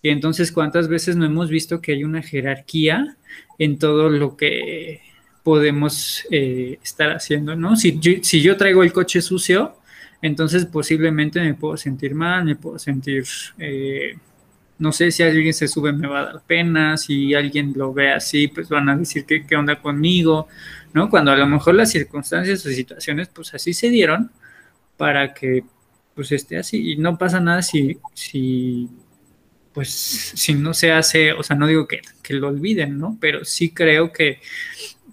Y 0.03 0.09
entonces, 0.09 0.51
¿cuántas 0.51 0.87
veces 0.87 1.15
no 1.15 1.25
hemos 1.25 1.49
visto 1.49 1.81
que 1.81 1.93
hay 1.93 2.03
una 2.03 2.21
jerarquía 2.21 3.17
en 3.57 3.79
todo 3.79 4.09
lo 4.09 4.37
que 4.37 5.01
podemos 5.43 6.25
eh, 6.29 6.77
estar 6.83 7.11
haciendo, 7.11 7.55
¿no? 7.55 7.75
Si 7.75 7.99
yo, 7.99 8.55
traigo 8.55 8.83
el 8.83 8.93
coche 8.93 9.21
sucio, 9.21 9.77
entonces 10.21 10.65
posiblemente 10.65 11.41
me 11.41 11.55
puedo 11.55 11.75
sentir 11.75 12.13
mal, 12.13 12.45
me 12.45 12.55
puedo 12.55 12.77
sentir 12.77 13.25
eh, 13.57 14.15
no 14.79 14.91
sé 14.91 15.11
si 15.11 15.23
alguien 15.23 15.53
se 15.53 15.67
sube 15.67 15.93
me 15.93 16.07
va 16.07 16.19
a 16.19 16.25
dar 16.25 16.41
pena, 16.45 16.97
si 16.97 17.33
alguien 17.33 17.73
lo 17.75 17.93
ve 17.93 18.11
así, 18.11 18.47
pues 18.47 18.69
van 18.69 18.89
a 18.89 18.97
decir 18.97 19.25
qué, 19.25 19.45
qué 19.45 19.55
onda 19.55 19.81
conmigo, 19.81 20.47
¿no? 20.93 21.09
Cuando 21.09 21.31
a 21.31 21.35
lo 21.35 21.47
mejor 21.47 21.75
las 21.75 21.91
circunstancias 21.91 22.65
o 22.65 22.69
situaciones 22.69 23.29
pues 23.29 23.53
así 23.53 23.73
se 23.73 23.89
dieron 23.89 24.31
para 24.97 25.33
que 25.33 25.63
pues 26.15 26.31
esté 26.31 26.57
así 26.57 26.93
y 26.93 26.97
no 26.97 27.17
pasa 27.17 27.39
nada 27.39 27.61
si, 27.61 27.97
si 28.13 28.89
pues 29.73 29.89
si 29.89 30.53
no 30.53 30.73
se 30.73 30.91
hace, 30.91 31.33
o 31.33 31.41
sea, 31.41 31.55
no 31.55 31.67
digo 31.67 31.87
que, 31.87 32.01
que 32.21 32.35
lo 32.35 32.49
olviden, 32.49 32.99
¿no? 32.99 33.17
Pero 33.19 33.43
sí 33.43 33.71
creo 33.71 34.11
que, 34.11 34.39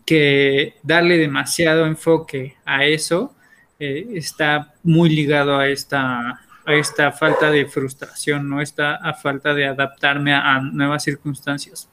que 0.04 0.74
darle 0.82 1.16
demasiado 1.16 1.86
enfoque 1.86 2.56
a 2.66 2.84
eso 2.84 3.34
eh, 3.78 4.06
está 4.14 4.74
muy 4.82 5.08
ligado 5.08 5.56
a 5.56 5.68
esta 5.68 6.40
esta 6.66 7.12
falta 7.12 7.50
de 7.50 7.66
frustración, 7.66 8.48
no 8.48 8.60
esta 8.60 8.96
a 8.96 9.14
falta 9.14 9.54
de 9.54 9.66
adaptarme 9.66 10.34
a, 10.34 10.60
nuevas 10.60 11.02
circunstancias. 11.02 11.88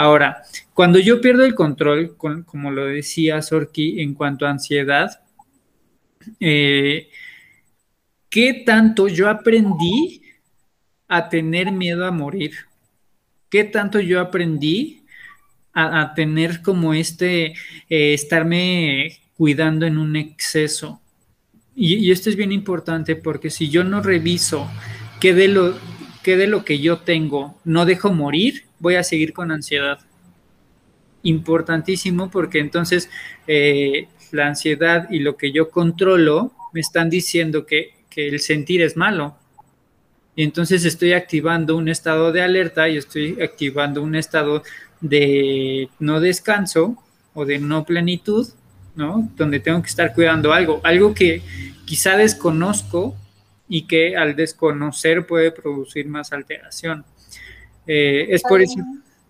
Ahora, 0.00 0.42
cuando 0.72 0.98
yo 0.98 1.20
pierdo 1.20 1.44
el 1.44 1.54
control, 1.54 2.16
como 2.16 2.70
lo 2.70 2.86
decía 2.86 3.42
Sorki, 3.42 4.00
en 4.00 4.14
cuanto 4.14 4.46
a 4.46 4.50
ansiedad, 4.50 5.20
eh, 6.40 7.10
¿qué 8.30 8.62
tanto 8.64 9.08
yo 9.08 9.28
aprendí 9.28 10.22
a 11.06 11.28
tener 11.28 11.70
miedo 11.70 12.06
a 12.06 12.10
morir? 12.10 12.52
¿Qué 13.50 13.64
tanto 13.64 14.00
yo 14.00 14.20
aprendí 14.20 15.02
a, 15.74 16.14
tener 16.14 16.62
como 16.62 16.94
este, 16.94 17.52
eh, 17.90 18.14
estarme 18.14 19.18
cuidando 19.36 19.84
en 19.84 19.98
un 19.98 20.16
exceso? 20.16 21.02
y, 21.76 22.10
esto 22.10 22.30
es 22.30 22.36
bien 22.36 22.52
importante 22.52 23.16
porque 23.16 23.50
si 23.50 23.68
yo 23.68 23.84
no 23.84 24.00
reviso 24.00 24.66
qué 25.20 25.34
de, 25.34 25.48
lo, 25.48 25.78
qué 26.22 26.36
de 26.36 26.46
lo 26.46 26.64
que 26.64 26.78
yo 26.78 26.98
tengo 26.98 27.58
no 27.64 27.86
dejo 27.86 28.12
morir, 28.12 28.64
voy 28.78 28.96
a 28.96 29.04
seguir 29.04 29.32
con 29.32 29.50
ansiedad. 29.50 29.98
Importantísimo 31.22 32.30
porque 32.30 32.60
entonces 32.60 33.10
eh, 33.46 34.08
la 34.32 34.46
ansiedad 34.46 35.08
y 35.10 35.18
lo 35.18 35.36
que 35.36 35.52
yo 35.52 35.70
controlo 35.70 36.52
me 36.72 36.80
están 36.80 37.10
diciendo 37.10 37.66
que, 37.66 37.94
que 38.08 38.28
el 38.28 38.40
sentir 38.40 38.82
es 38.82 38.96
malo. 38.96 39.36
Y 40.36 40.44
entonces 40.44 40.84
estoy 40.84 41.12
activando 41.12 41.76
un 41.76 41.88
estado 41.88 42.32
de 42.32 42.42
alerta 42.42 42.88
y 42.88 42.96
estoy 42.96 43.40
activando 43.42 44.02
un 44.02 44.14
estado 44.14 44.62
de 45.00 45.88
no 45.98 46.20
descanso 46.20 46.96
o 47.34 47.44
de 47.44 47.58
no 47.58 47.84
plenitud 47.84 48.48
¿no? 48.94 49.28
Donde 49.36 49.60
tengo 49.60 49.82
que 49.82 49.88
estar 49.88 50.14
cuidando 50.14 50.52
algo, 50.52 50.80
algo 50.84 51.14
que 51.14 51.42
quizá 51.84 52.16
desconozco 52.16 53.16
y 53.70 53.86
que 53.86 54.16
al 54.16 54.34
desconocer 54.34 55.26
puede 55.26 55.52
producir 55.52 56.08
más 56.08 56.32
alteración. 56.32 57.04
Eh, 57.86 58.26
es 58.28 58.42
por 58.42 58.60
eso. 58.60 58.80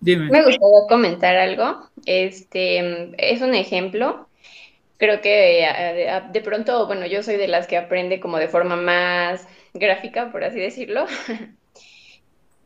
Dime. 0.01 0.25
Me 0.31 0.43
gustaría 0.43 0.87
comentar 0.89 1.35
algo. 1.35 1.87
Este 2.07 3.13
es 3.17 3.41
un 3.41 3.53
ejemplo. 3.53 4.27
Creo 4.97 5.21
que 5.21 5.63
eh, 5.63 6.21
de 6.33 6.41
pronto, 6.41 6.87
bueno, 6.87 7.05
yo 7.05 7.21
soy 7.21 7.37
de 7.37 7.47
las 7.47 7.67
que 7.67 7.77
aprende 7.77 8.19
como 8.19 8.37
de 8.37 8.47
forma 8.47 8.75
más 8.75 9.47
gráfica, 9.75 10.31
por 10.31 10.43
así 10.43 10.59
decirlo. 10.59 11.05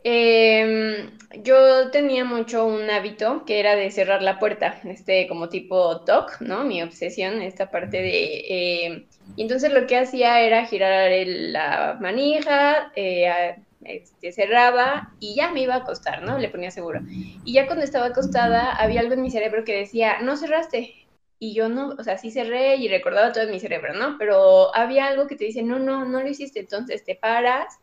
Em, 0.07 1.09
yo 1.41 1.89
tenía 1.89 2.25
mucho 2.25 2.67
un 2.67 2.87
hábito 2.91 3.43
que 3.43 3.59
era 3.59 3.75
de 3.75 3.89
cerrar 3.89 4.21
la 4.21 4.37
puerta, 4.37 4.79
este 4.83 5.27
como 5.27 5.49
tipo 5.49 6.01
TOC, 6.01 6.41
¿no? 6.41 6.63
Mi 6.63 6.83
obsesión, 6.83 7.41
esta 7.41 7.71
parte 7.71 8.03
de... 8.03 8.85
Em, 8.85 9.05
y 9.35 9.41
entonces 9.41 9.71
lo 9.71 9.87
que 9.87 9.97
hacía 9.97 10.41
era 10.41 10.65
girar 10.65 11.11
la 11.27 11.97
manija, 11.99 12.91
eh, 12.95 13.55
este, 13.83 14.31
cerraba 14.31 15.13
y 15.19 15.35
ya 15.35 15.51
me 15.51 15.61
iba 15.61 15.75
a 15.75 15.79
acostar, 15.79 16.23
¿no? 16.23 16.37
Le 16.37 16.49
ponía 16.49 16.71
seguro. 16.71 17.01
Y 17.43 17.53
ya 17.53 17.67
cuando 17.67 17.83
estaba 17.83 18.07
acostada 18.07 18.71
había 18.71 19.01
algo 19.01 19.13
en 19.13 19.21
mi 19.21 19.29
cerebro 19.29 19.63
que 19.63 19.77
decía, 19.77 20.21
no 20.21 20.37
cerraste. 20.37 20.93
Y 21.37 21.53
yo 21.53 21.67
no, 21.67 21.89
o 21.89 22.03
sea, 22.03 22.17
sí 22.17 22.31
cerré 22.31 22.77
y 22.77 22.87
recordaba 22.87 23.31
todo 23.31 23.43
en 23.43 23.51
mi 23.51 23.59
cerebro, 23.59 23.93
¿no? 23.93 24.17
Pero 24.17 24.75
había 24.75 25.07
algo 25.07 25.27
que 25.27 25.35
te 25.35 25.45
dice, 25.45 25.63
no, 25.63 25.79
no, 25.79 26.05
no 26.05 26.21
lo 26.21 26.27
hiciste. 26.27 26.61
Entonces 26.61 27.03
te 27.03 27.15
paras 27.15 27.77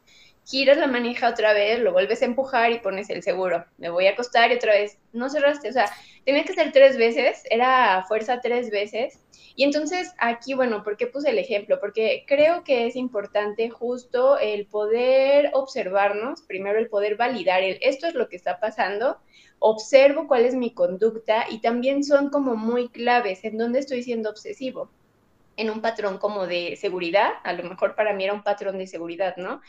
giras 0.44 0.78
la 0.78 0.86
manija 0.86 1.28
otra 1.28 1.52
vez, 1.52 1.80
lo 1.80 1.92
vuelves 1.92 2.22
a 2.22 2.26
empujar 2.26 2.72
y 2.72 2.80
pones 2.80 3.10
el 3.10 3.22
seguro. 3.22 3.64
Me 3.78 3.90
voy 3.90 4.06
a 4.06 4.10
acostar 4.10 4.50
y 4.50 4.56
otra 4.56 4.72
vez, 4.72 4.98
no 5.12 5.30
cerraste, 5.30 5.68
o 5.68 5.72
sea, 5.72 5.90
tenía 6.24 6.44
que 6.44 6.54
ser 6.54 6.72
tres 6.72 6.96
veces, 6.96 7.42
era 7.50 8.04
fuerza 8.08 8.40
tres 8.40 8.70
veces. 8.70 9.18
Y 9.54 9.64
entonces 9.64 10.14
aquí, 10.18 10.54
bueno, 10.54 10.82
¿por 10.82 10.96
qué 10.96 11.06
puse 11.06 11.30
el 11.30 11.38
ejemplo? 11.38 11.78
Porque 11.78 12.24
creo 12.26 12.64
que 12.64 12.86
es 12.86 12.96
importante 12.96 13.68
justo 13.68 14.38
el 14.38 14.66
poder 14.66 15.50
observarnos, 15.52 16.42
primero 16.42 16.78
el 16.78 16.88
poder 16.88 17.16
validar 17.16 17.62
el, 17.62 17.78
esto 17.82 18.06
es 18.06 18.14
lo 18.14 18.28
que 18.28 18.36
está 18.36 18.60
pasando, 18.60 19.18
observo 19.58 20.26
cuál 20.26 20.44
es 20.44 20.54
mi 20.54 20.72
conducta 20.72 21.46
y 21.50 21.60
también 21.60 22.02
son 22.02 22.30
como 22.30 22.56
muy 22.56 22.88
claves 22.88 23.44
en 23.44 23.58
dónde 23.58 23.80
estoy 23.80 24.02
siendo 24.02 24.30
obsesivo 24.30 24.90
en 25.56 25.70
un 25.70 25.82
patrón 25.82 26.18
como 26.18 26.46
de 26.46 26.76
seguridad, 26.76 27.30
a 27.44 27.52
lo 27.52 27.64
mejor 27.64 27.94
para 27.94 28.14
mí 28.14 28.24
era 28.24 28.32
un 28.32 28.42
patrón 28.42 28.78
de 28.78 28.86
seguridad, 28.86 29.36
¿no? 29.36 29.60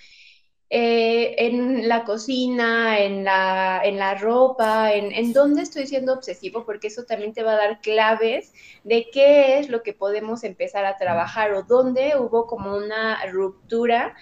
Eh, 0.76 1.36
en 1.38 1.88
la 1.88 2.04
cocina, 2.04 2.98
en 2.98 3.24
la, 3.24 3.80
en 3.84 4.00
la 4.00 4.16
ropa, 4.16 4.92
en, 4.92 5.12
en, 5.12 5.32
dónde 5.32 5.62
estoy 5.62 5.86
siendo 5.86 6.14
obsesivo, 6.14 6.66
porque 6.66 6.88
eso 6.88 7.04
también 7.04 7.32
te 7.32 7.44
va 7.44 7.52
a 7.52 7.58
dar 7.58 7.80
claves 7.80 8.52
de 8.84 9.08
qué 9.14 9.60
es 9.60 9.70
lo 9.70 9.84
que 9.84 9.94
podemos 9.94 10.44
empezar 10.44 10.86
a 10.86 10.98
trabajar 10.98 11.54
o 11.54 11.62
dónde 11.62 12.14
hubo 12.18 12.48
como 12.48 12.76
una 12.76 13.24
ruptura. 13.28 14.16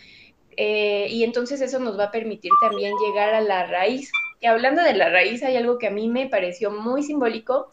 Eh, 0.58 1.08
y 1.10 1.24
entonces 1.24 1.62
eso 1.62 1.80
nos 1.80 1.98
va 1.98 2.06
a 2.06 2.12
permitir 2.12 2.52
también 2.62 2.96
llegar 2.98 3.34
a 3.34 3.40
la 3.40 3.68
raíz. 3.68 4.12
Y 4.42 4.48
hablando 4.48 4.84
de 4.84 4.94
la 4.94 5.10
raíz, 5.10 5.44
hay 5.44 5.56
algo 5.56 5.78
que 5.78 5.88
a 5.88 5.92
mí 5.92 6.10
me 6.10 6.28
pareció 6.28 6.70
muy 6.70 7.02
simbólico. 7.04 7.70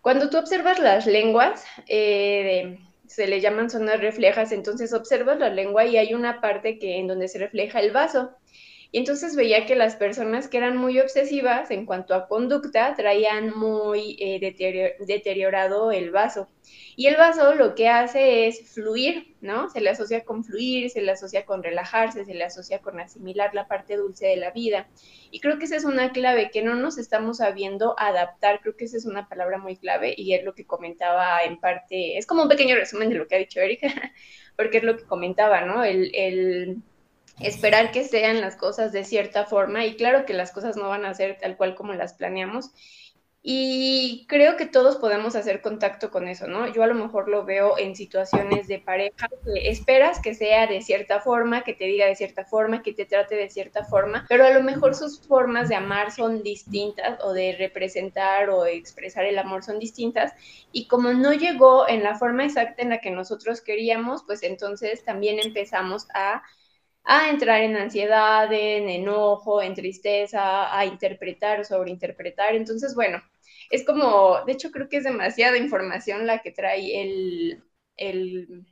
Cuando 0.00 0.28
tú 0.28 0.38
observas 0.38 0.80
las 0.80 1.06
lenguas, 1.06 1.64
eh, 1.86 2.80
se 3.08 3.26
le 3.26 3.40
llaman 3.40 3.70
zonas 3.70 4.00
reflejas, 4.00 4.52
entonces 4.52 4.92
observas 4.92 5.38
la 5.38 5.50
lengua 5.50 5.86
y 5.86 5.96
hay 5.96 6.14
una 6.14 6.40
parte 6.40 6.78
que 6.78 6.98
en 6.98 7.08
donde 7.08 7.28
se 7.28 7.38
refleja 7.38 7.80
el 7.80 7.90
vaso. 7.90 8.36
Y 8.90 8.98
entonces 8.98 9.36
veía 9.36 9.66
que 9.66 9.76
las 9.76 9.96
personas 9.96 10.48
que 10.48 10.56
eran 10.56 10.78
muy 10.78 10.98
obsesivas 10.98 11.70
en 11.70 11.84
cuanto 11.84 12.14
a 12.14 12.26
conducta 12.26 12.94
traían 12.96 13.50
muy 13.54 14.16
eh, 14.18 14.40
deteriorado 15.06 15.92
el 15.92 16.10
vaso. 16.10 16.48
Y 16.96 17.06
el 17.06 17.16
vaso 17.16 17.54
lo 17.54 17.74
que 17.74 17.88
hace 17.88 18.48
es 18.48 18.72
fluir, 18.72 19.36
¿no? 19.42 19.68
Se 19.68 19.82
le 19.82 19.90
asocia 19.90 20.24
con 20.24 20.42
fluir, 20.42 20.88
se 20.90 21.02
le 21.02 21.12
asocia 21.12 21.44
con 21.44 21.62
relajarse, 21.62 22.24
se 22.24 22.34
le 22.34 22.44
asocia 22.44 22.80
con 22.80 22.98
asimilar 22.98 23.54
la 23.54 23.68
parte 23.68 23.96
dulce 23.96 24.26
de 24.26 24.36
la 24.36 24.52
vida. 24.52 24.88
Y 25.30 25.40
creo 25.40 25.58
que 25.58 25.66
esa 25.66 25.76
es 25.76 25.84
una 25.84 26.10
clave, 26.12 26.50
que 26.50 26.62
no 26.62 26.74
nos 26.74 26.96
estamos 26.96 27.38
sabiendo 27.38 27.94
adaptar, 27.98 28.60
creo 28.62 28.76
que 28.76 28.86
esa 28.86 28.96
es 28.96 29.04
una 29.04 29.28
palabra 29.28 29.58
muy 29.58 29.76
clave 29.76 30.14
y 30.16 30.32
es 30.32 30.44
lo 30.44 30.54
que 30.54 30.64
comentaba 30.64 31.42
en 31.42 31.60
parte, 31.60 32.16
es 32.16 32.26
como 32.26 32.44
un 32.44 32.48
pequeño 32.48 32.74
resumen 32.74 33.10
de 33.10 33.16
lo 33.16 33.28
que 33.28 33.36
ha 33.36 33.38
dicho 33.38 33.60
Erika, 33.60 33.88
porque 34.56 34.78
es 34.78 34.84
lo 34.84 34.96
que 34.96 35.04
comentaba, 35.04 35.60
¿no? 35.60 35.84
El, 35.84 36.10
el 36.14 36.82
esperar 37.40 37.92
que 37.92 38.04
sean 38.04 38.40
las 38.40 38.56
cosas 38.56 38.92
de 38.92 39.04
cierta 39.04 39.44
forma 39.44 39.84
y 39.84 39.96
claro 39.96 40.24
que 40.26 40.34
las 40.34 40.52
cosas 40.52 40.76
no 40.76 40.88
van 40.88 41.04
a 41.04 41.14
ser 41.14 41.38
tal 41.40 41.56
cual 41.56 41.74
como 41.74 41.94
las 41.94 42.14
planeamos. 42.14 42.70
Y 43.40 44.26
creo 44.28 44.56
que 44.56 44.66
todos 44.66 44.96
podemos 44.96 45.36
hacer 45.36 45.62
contacto 45.62 46.10
con 46.10 46.26
eso, 46.26 46.48
¿no? 46.48 46.66
Yo 46.72 46.82
a 46.82 46.88
lo 46.88 46.94
mejor 46.94 47.28
lo 47.28 47.44
veo 47.44 47.78
en 47.78 47.94
situaciones 47.94 48.66
de 48.66 48.80
pareja 48.80 49.28
que 49.44 49.70
esperas 49.70 50.20
que 50.20 50.34
sea 50.34 50.66
de 50.66 50.82
cierta 50.82 51.20
forma, 51.20 51.62
que 51.62 51.72
te 51.72 51.84
diga 51.84 52.06
de 52.06 52.16
cierta 52.16 52.44
forma, 52.44 52.82
que 52.82 52.92
te 52.92 53.06
trate 53.06 53.36
de 53.36 53.48
cierta 53.48 53.84
forma, 53.84 54.26
pero 54.28 54.44
a 54.44 54.50
lo 54.50 54.62
mejor 54.62 54.94
sus 54.96 55.20
formas 55.20 55.68
de 55.68 55.76
amar 55.76 56.10
son 56.10 56.42
distintas 56.42 57.20
o 57.22 57.32
de 57.32 57.54
representar 57.56 58.50
o 58.50 58.66
expresar 58.66 59.24
el 59.24 59.38
amor 59.38 59.62
son 59.62 59.78
distintas 59.78 60.34
y 60.72 60.88
como 60.88 61.12
no 61.12 61.32
llegó 61.32 61.88
en 61.88 62.02
la 62.02 62.18
forma 62.18 62.44
exacta 62.44 62.82
en 62.82 62.90
la 62.90 63.00
que 63.00 63.12
nosotros 63.12 63.60
queríamos, 63.60 64.24
pues 64.24 64.42
entonces 64.42 65.04
también 65.04 65.38
empezamos 65.38 66.08
a 66.12 66.42
a 67.10 67.30
entrar 67.30 67.62
en 67.62 67.74
ansiedad, 67.74 68.52
en 68.52 68.90
enojo, 68.90 69.62
en 69.62 69.74
tristeza, 69.74 70.78
a 70.78 70.84
interpretar 70.84 71.64
sobreinterpretar. 71.64 72.54
Entonces, 72.54 72.94
bueno, 72.94 73.22
es 73.70 73.82
como, 73.82 74.44
de 74.44 74.52
hecho 74.52 74.70
creo 74.70 74.90
que 74.90 74.98
es 74.98 75.04
demasiada 75.04 75.56
información 75.56 76.26
la 76.26 76.40
que 76.40 76.52
trae 76.52 77.00
el, 77.00 77.64
el 77.96 78.66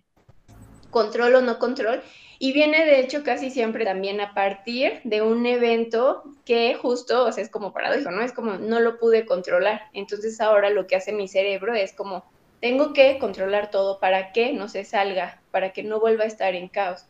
control 0.90 1.36
o 1.36 1.40
no 1.40 1.58
control. 1.58 2.02
Y 2.38 2.52
viene 2.52 2.84
de 2.84 3.00
hecho 3.00 3.24
casi 3.24 3.50
siempre 3.50 3.86
también 3.86 4.20
a 4.20 4.34
partir 4.34 5.00
de 5.04 5.22
un 5.22 5.46
evento 5.46 6.22
que 6.44 6.74
justo, 6.74 7.24
o 7.24 7.32
sea, 7.32 7.42
es 7.42 7.48
como 7.48 7.72
paradójico, 7.72 8.10
¿no? 8.10 8.20
Es 8.22 8.34
como 8.34 8.58
no 8.58 8.80
lo 8.80 8.98
pude 8.98 9.24
controlar. 9.24 9.84
Entonces 9.94 10.42
ahora 10.42 10.68
lo 10.68 10.86
que 10.86 10.96
hace 10.96 11.14
mi 11.14 11.26
cerebro 11.26 11.74
es 11.74 11.94
como, 11.94 12.30
tengo 12.60 12.92
que 12.92 13.18
controlar 13.18 13.70
todo 13.70 13.98
para 13.98 14.32
que 14.32 14.52
no 14.52 14.68
se 14.68 14.84
salga, 14.84 15.40
para 15.50 15.72
que 15.72 15.82
no 15.82 16.00
vuelva 16.00 16.24
a 16.24 16.26
estar 16.26 16.54
en 16.54 16.68
caos 16.68 17.06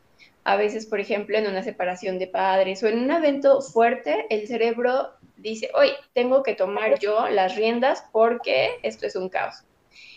a 0.47 0.55
veces, 0.55 0.87
por 0.87 1.01
ejemplo, 1.01 1.37
en 1.37 1.49
una 1.49 1.65
separación 1.65 2.21
de 2.21 2.29
padres 2.29 2.81
o 2.85 2.87
en 2.87 3.01
un 3.01 3.11
evento 3.11 3.61
fuerte, 3.61 4.27
el 4.31 4.47
cerebro 4.47 5.11
dice, 5.37 5.71
hoy 5.75 5.89
tengo 6.13 6.45
que 6.45 6.55
tomar 6.55 7.01
yo 7.01 7.29
las 7.29 7.57
riendas 7.57 8.05
porque 8.13 8.79
esto 8.85 9.07
es 9.07 9.17
un 9.17 9.29
caos. 9.29 9.65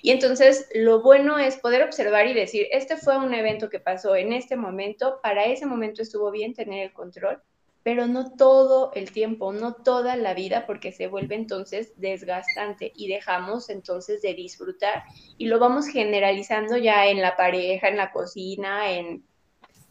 Y 0.04 0.12
entonces 0.12 0.70
lo 0.76 1.02
bueno 1.02 1.40
es 1.40 1.58
poder 1.58 1.82
observar 1.82 2.28
y 2.28 2.36
decir, 2.36 2.68
este 2.72 2.96
fue 2.96 3.18
un 3.18 3.34
evento 3.34 3.72
que 3.72 3.80
pasó 3.80 4.16
en 4.16 4.32
este 4.32 4.56
momento, 4.56 5.20
para 5.24 5.46
ese 5.46 5.66
momento 5.66 6.04
estuvo 6.04 6.30
bien 6.30 6.54
tener 6.54 6.84
el 6.84 6.94
control, 6.94 7.42
pero 7.82 8.06
no 8.06 8.36
todo 8.36 8.92
el 8.94 9.12
tiempo, 9.12 9.52
no 9.52 9.74
toda 9.74 10.16
la 10.16 10.36
vida, 10.36 10.68
porque 10.68 10.92
se 10.92 11.08
vuelve 11.08 11.34
entonces 11.34 11.94
desgastante 11.96 12.92
y 12.96 13.08
dejamos 13.08 13.72
entonces 13.72 14.22
de 14.22 14.36
disfrutar 14.36 15.06
y 15.40 15.48
lo 15.48 15.58
vamos 15.58 15.88
generalizando 15.88 16.78
ya 16.78 17.08
en 17.08 17.20
la 17.20 17.36
pareja, 17.36 17.88
en 17.88 17.98
la 17.98 18.12
cocina, 18.12 18.92
en 18.92 19.24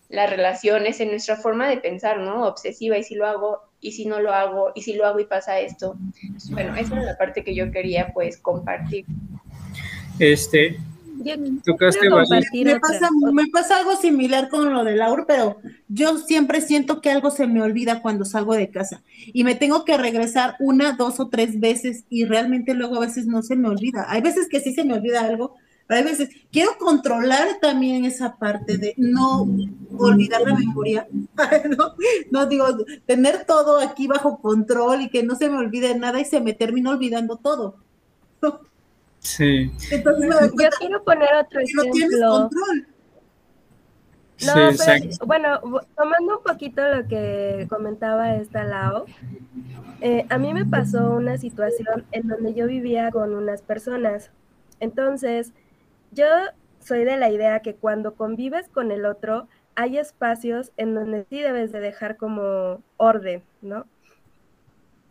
las 0.08 0.30
relaciones, 0.30 1.00
en 1.00 1.10
nuestra 1.10 1.36
forma 1.36 1.68
de 1.68 1.78
pensar, 1.78 2.18
¿no? 2.20 2.46
Obsesiva, 2.46 2.96
y 2.98 3.02
si 3.02 3.14
lo 3.14 3.26
hago, 3.26 3.58
y 3.80 3.92
si 3.92 4.06
no 4.06 4.20
lo 4.20 4.32
hago, 4.32 4.72
y 4.74 4.82
si 4.82 4.94
lo 4.94 5.06
hago 5.06 5.20
y 5.20 5.26
pasa 5.26 5.60
esto. 5.60 5.96
Bueno, 6.50 6.74
esa 6.76 6.98
es 6.98 7.04
la 7.04 7.16
parte 7.16 7.44
que 7.44 7.54
yo 7.54 7.70
quería 7.70 8.10
pues 8.14 8.38
compartir. 8.38 9.04
Este, 10.18 10.78
tocaste 11.64 12.08
me 12.10 12.80
pasa, 12.80 13.08
me 13.32 13.46
pasa 13.48 13.78
algo 13.78 13.96
similar 13.96 14.48
con 14.48 14.72
lo 14.72 14.84
de 14.84 14.96
Laura, 14.96 15.24
pero 15.26 15.58
yo 15.88 16.18
siempre 16.18 16.60
siento 16.60 17.00
que 17.00 17.10
algo 17.10 17.30
se 17.30 17.46
me 17.46 17.62
olvida 17.62 18.02
cuando 18.02 18.24
salgo 18.24 18.54
de 18.54 18.70
casa 18.70 19.02
y 19.26 19.44
me 19.44 19.54
tengo 19.54 19.84
que 19.84 19.96
regresar 19.96 20.56
una, 20.60 20.92
dos 20.92 21.20
o 21.20 21.28
tres 21.28 21.60
veces 21.60 22.04
y 22.08 22.24
realmente 22.24 22.74
luego 22.74 22.96
a 22.96 23.06
veces 23.06 23.26
no 23.26 23.42
se 23.42 23.56
me 23.56 23.68
olvida. 23.68 24.06
Hay 24.08 24.20
veces 24.20 24.48
que 24.48 24.60
sí 24.60 24.74
se 24.74 24.84
me 24.84 24.94
olvida 24.94 25.20
algo, 25.20 25.54
pero 25.88 26.00
hay 26.00 26.04
veces, 26.04 26.28
quiero 26.52 26.76
controlar 26.78 27.60
también 27.62 28.04
esa 28.04 28.36
parte 28.36 28.76
de 28.76 28.92
no 28.98 29.48
olvidar 29.96 30.42
la 30.42 30.54
memoria, 30.54 31.08
¿no? 32.30 32.46
digo, 32.46 32.66
tener 33.06 33.46
todo 33.46 33.80
aquí 33.80 34.06
bajo 34.06 34.38
control 34.38 35.00
y 35.00 35.08
que 35.08 35.22
no 35.22 35.34
se 35.34 35.48
me 35.48 35.56
olvide 35.56 35.98
nada 35.98 36.20
y 36.20 36.26
se 36.26 36.42
me 36.42 36.52
termina 36.52 36.90
olvidando 36.90 37.36
todo. 37.36 37.76
Sí. 39.20 39.72
Entonces 39.90 40.30
Yo 40.52 40.70
quiero 40.78 41.02
poner 41.02 41.28
otro 41.42 41.60
ejemplo. 41.60 41.84
No 41.84 41.90
tienes 41.92 42.20
control. 42.20 42.86
No, 44.46 44.54
pero, 44.54 45.26
bueno, 45.26 45.60
tomando 45.96 46.36
un 46.36 46.42
poquito 46.44 46.86
lo 46.86 47.08
que 47.08 47.66
comentaba 47.68 48.36
esta 48.36 48.62
Lao, 48.62 49.06
eh, 50.02 50.26
a 50.28 50.38
mí 50.38 50.52
me 50.52 50.66
pasó 50.66 51.10
una 51.12 51.38
situación 51.38 52.04
en 52.12 52.28
donde 52.28 52.52
yo 52.52 52.66
vivía 52.66 53.10
con 53.10 53.34
unas 53.34 53.62
personas. 53.62 54.30
Entonces, 54.80 55.52
yo 56.12 56.26
soy 56.80 57.04
de 57.04 57.16
la 57.16 57.30
idea 57.30 57.60
que 57.60 57.74
cuando 57.74 58.14
convives 58.14 58.68
con 58.68 58.92
el 58.92 59.04
otro, 59.04 59.48
hay 59.74 59.98
espacios 59.98 60.72
en 60.76 60.94
donde 60.94 61.26
sí 61.30 61.40
debes 61.40 61.70
de 61.70 61.80
dejar 61.80 62.16
como 62.16 62.82
orden, 62.96 63.42
¿no? 63.62 63.86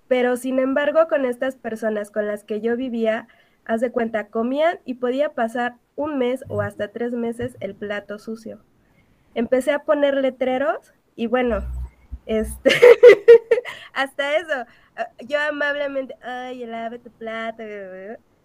Pero 0.08 0.38
sin 0.38 0.60
embargo, 0.60 1.08
con 1.08 1.26
estas 1.26 1.56
personas 1.56 2.12
con 2.12 2.28
las 2.28 2.44
que 2.44 2.62
yo 2.62 2.76
vivía, 2.76 3.28
haz 3.66 3.82
de 3.82 3.92
cuenta, 3.92 4.28
comían 4.28 4.80
y 4.86 4.96
podía 4.96 5.34
pasar 5.34 5.76
un 5.96 6.18
mes 6.18 6.44
o 6.48 6.62
hasta 6.62 6.90
tres 6.90 7.12
meses 7.12 7.58
el 7.60 7.76
plato 7.76 8.20
sucio. 8.20 8.60
Empecé 9.36 9.72
a 9.72 9.84
poner 9.84 10.16
letreros 10.16 10.94
y 11.16 11.28
bueno, 11.28 11.66
este, 12.26 12.72
hasta 13.94 14.38
eso, 14.38 14.66
ah, 14.96 15.10
yo 15.20 15.40
amablemente, 15.40 16.16
ay, 16.22 16.66
lave 16.66 17.00
tu 17.00 17.10
plato, 17.12 17.64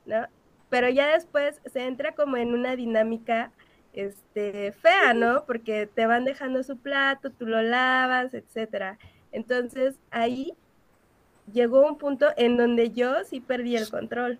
¿no? 0.07 0.27
Pero 0.73 0.89
ya 0.89 1.13
después 1.13 1.61
se 1.71 1.85
entra 1.85 2.15
como 2.15 2.39
en 2.39 2.55
una 2.55 2.77
dinámica 2.77 3.53
este, 3.93 4.73
fea, 4.73 5.13
¿no? 5.13 5.45
Porque 5.45 5.87
te 5.87 6.07
van 6.07 6.25
dejando 6.25 6.63
su 6.63 6.79
plato, 6.79 7.29
tú 7.29 7.45
lo 7.45 7.61
lavas, 7.61 8.33
etcétera. 8.33 8.99
Entonces 9.33 9.97
ahí 10.11 10.55
llegó 11.53 11.87
un 11.87 11.99
punto 11.99 12.29
en 12.39 12.57
donde 12.57 12.91
yo 12.91 13.23
sí 13.25 13.41
perdí 13.41 13.77
el 13.77 13.91
control, 13.91 14.39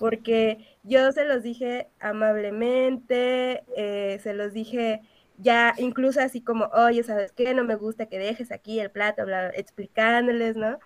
porque 0.00 0.76
yo 0.82 1.12
se 1.12 1.24
los 1.24 1.44
dije 1.44 1.86
amablemente, 2.00 3.62
eh, 3.76 4.18
se 4.24 4.34
los 4.34 4.52
dije 4.52 5.02
ya 5.38 5.72
incluso 5.78 6.20
así 6.20 6.40
como, 6.40 6.64
oye, 6.74 7.04
¿sabes 7.04 7.30
qué? 7.30 7.54
No 7.54 7.62
me 7.62 7.76
gusta 7.76 8.06
que 8.06 8.18
dejes 8.18 8.50
aquí 8.50 8.80
el 8.80 8.90
plato, 8.90 9.22
explicándoles, 9.54 10.56
¿no? 10.56 10.80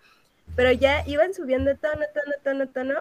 Pero 0.57 0.73
ya 0.73 1.03
iban 1.07 1.33
subiendo 1.33 1.75
tono, 1.75 2.05
tono, 2.13 2.35
tono, 2.45 2.69
tono, 2.69 3.01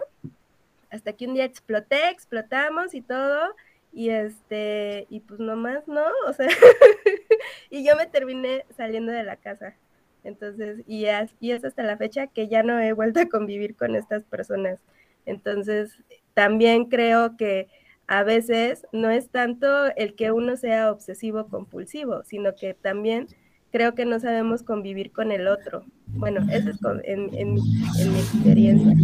hasta 0.94 1.12
que 1.12 1.26
un 1.26 1.34
día 1.34 1.44
exploté, 1.44 2.08
explotamos 2.10 2.94
y 2.94 3.02
todo, 3.02 3.54
y 3.92 4.10
este, 4.10 5.06
y 5.10 5.20
pues 5.20 5.40
nomás 5.40 5.86
no, 5.88 6.04
o 6.26 6.32
sea, 6.32 6.48
y 7.70 7.84
yo 7.84 7.96
me 7.96 8.06
terminé 8.06 8.64
saliendo 8.76 9.12
de 9.12 9.24
la 9.24 9.36
casa. 9.36 9.74
Entonces, 10.22 10.82
y 10.86 11.06
es, 11.06 11.34
y 11.40 11.50
es 11.50 11.64
hasta 11.64 11.82
la 11.82 11.96
fecha 11.96 12.28
que 12.28 12.48
ya 12.48 12.62
no 12.62 12.78
he 12.78 12.92
vuelto 12.92 13.20
a 13.20 13.28
convivir 13.28 13.74
con 13.74 13.94
estas 13.96 14.24
personas. 14.24 14.78
Entonces, 15.26 15.98
también 16.32 16.86
creo 16.86 17.36
que 17.36 17.68
a 18.06 18.22
veces 18.22 18.86
no 18.92 19.10
es 19.10 19.28
tanto 19.30 19.66
el 19.96 20.14
que 20.14 20.30
uno 20.30 20.56
sea 20.56 20.92
obsesivo 20.92 21.48
compulsivo, 21.48 22.22
sino 22.24 22.54
que 22.54 22.74
también 22.74 23.28
creo 23.74 23.96
que 23.96 24.04
no 24.04 24.20
sabemos 24.20 24.62
convivir 24.62 25.10
con 25.10 25.32
el 25.32 25.48
otro. 25.48 25.84
Bueno, 26.06 26.46
eso 26.48 26.70
es 26.70 26.78
en, 27.02 27.54
mi 27.54 28.18
experiencia. 28.20 28.94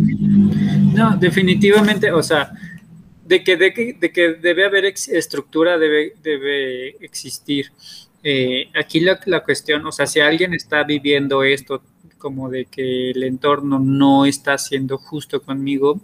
No, 0.93 1.17
definitivamente, 1.17 2.13
o 2.13 2.23
sea, 2.23 2.53
de 3.25 3.45
que, 3.45 3.57
de 3.57 3.73
que, 3.73 3.93
de 3.95 4.13
que 4.13 4.35
debe 4.35 4.65
haber 4.65 4.85
estructura, 4.85 5.79
debe, 5.79 6.15
debe 6.23 6.97
existir. 7.05 7.73
Eh, 8.23 8.69
aquí 8.75 9.01
la, 9.01 9.19
la, 9.27 9.43
cuestión, 9.43 9.87
o 9.87 9.93
sea, 9.93 10.07
si 10.07 10.21
alguien 10.21 10.53
está 10.53 10.83
viviendo 10.85 11.43
esto 11.43 11.83
como 12.19 12.51
de 12.51 12.67
que 12.67 13.13
el 13.13 13.23
entorno 13.23 13.79
no 13.79 14.27
está 14.27 14.59
siendo 14.59 14.99
justo 14.99 15.41
conmigo, 15.43 16.01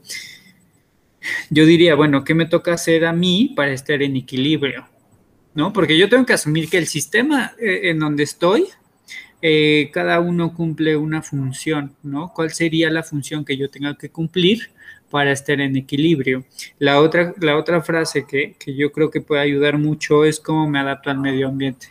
yo 1.51 1.66
diría, 1.66 1.94
bueno, 1.94 2.25
¿qué 2.25 2.35
me 2.35 2.46
toca 2.46 2.72
hacer 2.72 3.05
a 3.05 3.12
mí 3.12 3.53
para 3.55 3.72
estar 3.72 4.03
en 4.03 4.16
equilibrio? 4.16 4.87
¿No? 5.55 5.72
Porque 5.72 5.96
yo 5.96 6.09
tengo 6.09 6.27
que 6.27 6.35
asumir 6.35 6.68
que 6.68 6.79
el 6.79 6.87
sistema 6.87 7.55
eh, 7.59 7.90
en 7.90 7.99
donde 7.99 8.22
estoy, 8.22 8.66
eh, 9.42 9.90
cada 9.92 10.20
uno 10.20 10.55
cumple 10.55 10.96
una 10.96 11.22
función, 11.22 11.94
¿no? 12.03 12.33
¿Cuál 12.35 12.51
sería 12.51 12.90
la 12.90 13.03
función 13.03 13.44
que 13.44 13.57
yo 13.57 13.68
tenga 13.68 13.96
que 13.96 14.11
cumplir 14.11 14.70
para 15.11 15.33
estar 15.33 15.61
en 15.61 15.77
equilibrio? 15.77 16.44
La 16.79 17.01
otra, 17.01 17.35
la 17.40 17.57
otra 17.57 17.83
frase 17.83 18.27
que, 18.27 18.57
que 18.59 18.75
yo 18.75 18.92
creo 18.92 19.11
que 19.11 19.20
puede 19.20 19.42
ayudar 19.42 19.79
mucho 19.79 20.25
es 20.25 20.40
cómo 20.40 20.68
me 20.68 20.79
adapto 20.79 21.11
al 21.11 21.18
medio 21.18 21.49
ambiente. 21.49 21.88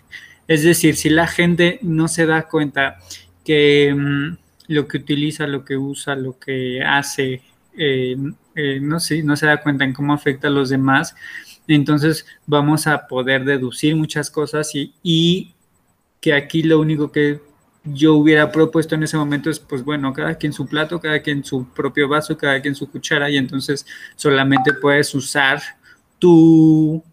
Es 0.47 0.63
decir, 0.63 0.95
si 0.95 1.09
la 1.09 1.27
gente 1.27 1.79
no 1.81 2.07
se 2.07 2.25
da 2.25 2.47
cuenta 2.47 2.97
que 3.43 3.93
mm, 3.95 4.37
lo 4.67 4.87
que 4.87 4.97
utiliza, 4.97 5.47
lo 5.47 5.63
que 5.65 5.77
usa, 5.77 6.15
lo 6.15 6.39
que 6.39 6.81
hace, 6.83 7.41
eh, 7.77 8.15
eh, 8.55 8.79
no, 8.81 8.99
sé, 8.99 9.23
no 9.23 9.35
se 9.35 9.45
da 9.45 9.61
cuenta 9.61 9.83
en 9.83 9.93
cómo 9.93 10.13
afecta 10.13 10.47
a 10.47 10.51
los 10.51 10.69
demás, 10.69 11.15
entonces 11.67 12.25
vamos 12.45 12.87
a 12.87 13.07
poder 13.07 13.43
deducir 13.43 13.95
muchas 13.95 14.29
cosas 14.29 14.73
y, 14.75 14.93
y 15.01 15.54
que 16.25 16.33
aquí 16.33 16.63
lo 16.63 16.79
único 16.79 17.11
que 17.11 17.39
yo 17.83 18.15
hubiera 18.15 18.51
propuesto 18.51 18.95
en 18.95 19.03
ese 19.03 19.15
momento 19.15 19.51
es, 19.51 19.59
pues 19.59 19.83
bueno, 19.83 20.11
cada 20.11 20.33
quien 20.33 20.53
su 20.53 20.65
plato, 20.65 20.99
cada 20.99 21.19
quien 21.19 21.43
su 21.43 21.67
propio 21.67 22.09
vaso, 22.09 22.35
cada 22.35 22.59
quien 22.63 22.73
su 22.73 22.89
cuchara 22.89 23.29
y 23.29 23.37
entonces 23.37 23.85
solamente 24.15 24.73
puedes 24.73 25.13
usar 25.13 25.61
tu 26.17 27.03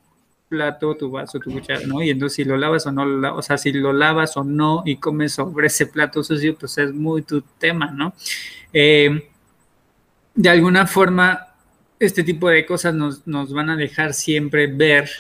plato, 0.48 0.96
tu 0.96 1.11
vaso, 1.11 1.38
tu 1.38 1.53
cuchara, 1.53 1.83
¿no? 1.87 2.03
Y 2.03 2.09
entonces 2.09 2.37
si 2.37 2.44
lo 2.44 2.57
lavas 2.57 2.87
o 2.87 2.92
no 2.92 3.37
o 3.37 3.42
sea, 3.42 3.59
si 3.59 3.70
lo 3.75 3.92
lavas 3.92 4.35
o 4.38 4.44
no 4.44 4.83
y 4.87 4.96
comes 4.96 5.33
sobre 5.35 5.66
ese 5.66 5.88
plato 5.88 6.25
sucio, 6.25 6.57
pues 6.57 6.79
es 6.79 6.94
muy 6.94 7.20
tu 7.20 7.42
tema, 7.59 7.90
¿no? 7.90 8.14
Eh, 8.72 9.29
de 10.35 10.48
alguna 10.48 10.87
forma, 10.87 11.48
este 11.98 12.25
tipo 12.25 12.48
de 12.48 12.64
cosas 12.64 12.94
nos, 12.94 13.53
van 13.53 13.68
a 13.68 13.77
dejar 13.77 14.14
siempre 14.14 14.68
ver 14.68 15.11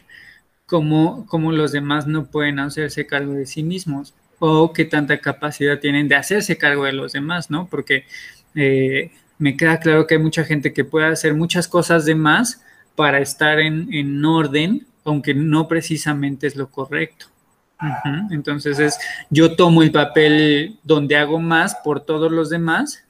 cómo, 0.72 1.26
cómo, 1.26 1.52
los 1.52 1.70
demás 1.70 2.06
no 2.06 2.24
pueden 2.24 2.58
hacerse 2.58 3.06
cargo 3.06 3.34
de 3.34 3.44
sí 3.44 3.62
mismos 3.62 4.14
o 4.38 4.72
qué 4.72 4.86
tanta 4.86 5.18
capacidad 5.18 5.78
tienen 5.78 6.08
de 6.08 6.14
hacerse 6.14 6.56
cargo 6.56 6.86
de 6.86 6.94
los 6.94 7.12
demás, 7.12 7.50
¿no? 7.50 7.66
Porque 7.66 8.06
eh, 8.54 9.10
me 9.36 9.54
queda 9.54 9.78
claro 9.80 10.06
que 10.06 10.14
hay 10.14 10.22
mucha 10.22 10.44
gente 10.44 10.72
que 10.72 10.86
puede 10.86 11.08
hacer 11.08 11.34
muchas 11.34 11.68
cosas 11.68 12.06
de 12.06 12.14
más 12.14 12.62
para 12.96 13.18
estar 13.18 13.60
en, 13.60 14.24
orden, 14.24 14.86
aunque 15.04 15.34
no 15.34 15.68
precisamente 15.68 16.46
es 16.46 16.56
lo 16.56 16.70
correcto. 16.70 17.26
Entonces 18.30 18.78
es, 18.78 18.98
yo 19.28 19.54
tomo 19.56 19.82
el 19.82 19.92
papel 19.92 20.78
donde 20.84 21.16
hago 21.16 21.38
más 21.38 21.76
por 21.84 22.00
todos 22.00 22.32
los 22.32 22.48
demás 22.48 23.04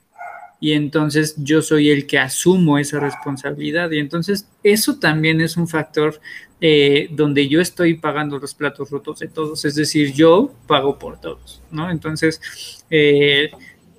y 0.59 0.73
entonces 0.73 1.35
yo 1.37 1.61
soy 1.61 1.91
el 1.91 2.07
que 2.07 2.19
asumo 2.19 2.77
esa 2.77 2.99
responsabilidad. 2.99 3.89
Y 3.91 3.99
entonces 3.99 4.49
eso 4.63 4.99
también 4.99 5.39
es 5.39 5.55
un 5.55 5.69
factor 5.69 6.19
eh, 6.65 7.09
donde 7.11 7.49
yo 7.49 7.59
estoy 7.59 7.95
pagando 7.95 8.39
los 8.39 8.53
platos 8.53 8.89
rotos 8.89 9.19
de 9.19 9.27
todos, 9.27 9.65
es 9.65 9.75
decir, 9.75 10.13
yo 10.13 10.55
pago 10.65 10.97
por 10.97 11.19
todos, 11.19 11.61
¿no? 11.71 11.91
Entonces, 11.91 12.85
eh, 12.89 13.51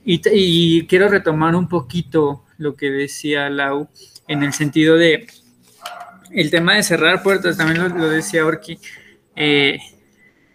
y, 0.03 0.87
quiero 0.87 1.09
retomar 1.09 1.57
un 1.57 1.69
poquito 1.69 2.43
lo 2.57 2.75
que 2.75 2.91
decía 2.91 3.51
Lau 3.51 3.91
en 4.29 4.43
el 4.43 4.55
sentido 4.55 4.97
de 4.97 5.27
el 6.31 6.51
tema 6.51 6.77
de 6.77 6.83
cerrar 6.83 7.23
puertas, 7.23 7.59
también 7.59 7.99
lo, 7.99 8.09
decía 8.09 8.47
Orki. 8.47 8.79
Eh, 9.37 9.79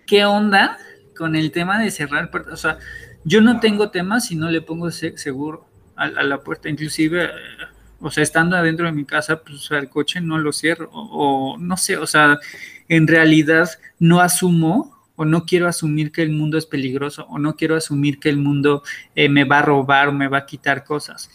¿Qué 0.07 0.25
onda 0.25 0.79
con 1.15 1.35
el 1.35 1.51
tema 1.51 1.79
de 1.79 1.91
cerrar 1.91 2.31
puertas? 2.31 2.53
O 2.53 2.57
sea, 2.57 2.79
yo 3.23 3.39
no 3.39 3.59
tengo 3.59 3.91
tema 3.91 4.19
si 4.19 4.35
no 4.35 4.49
le 4.49 4.61
pongo 4.61 4.89
seguro 4.89 5.67
a, 5.95 6.07
la 6.07 6.39
puerta, 6.39 6.69
inclusive, 6.69 7.29
o 8.01 8.11
sea, 8.11 8.23
estando 8.23 8.55
adentro 8.55 8.85
de 8.85 8.91
mi 8.91 9.05
casa, 9.05 9.41
pues 9.41 9.69
el 9.71 9.89
coche 9.89 10.21
no 10.21 10.37
lo 10.37 10.53
cierro, 10.53 10.89
o, 10.91 11.57
no 11.57 11.77
sé, 11.77 11.97
o 11.97 12.07
sea, 12.07 12.39
en 12.87 13.07
realidad 13.07 13.69
no 13.99 14.21
asumo 14.21 14.97
o 15.15 15.25
no 15.25 15.45
quiero 15.45 15.67
asumir 15.67 16.11
que 16.11 16.21
el 16.21 16.31
mundo 16.31 16.57
es 16.57 16.65
peligroso, 16.65 17.25
o 17.29 17.39
no 17.39 17.55
quiero 17.55 17.75
asumir 17.75 18.19
que 18.19 18.29
el 18.29 18.37
mundo 18.37 18.83
eh, 19.15 19.27
me 19.27 19.43
va 19.43 19.59
a 19.59 19.63
robar 19.63 20.07
o 20.07 20.13
me 20.13 20.29
va 20.29 20.39
a 20.39 20.45
quitar 20.45 20.85
cosas. 20.85 21.29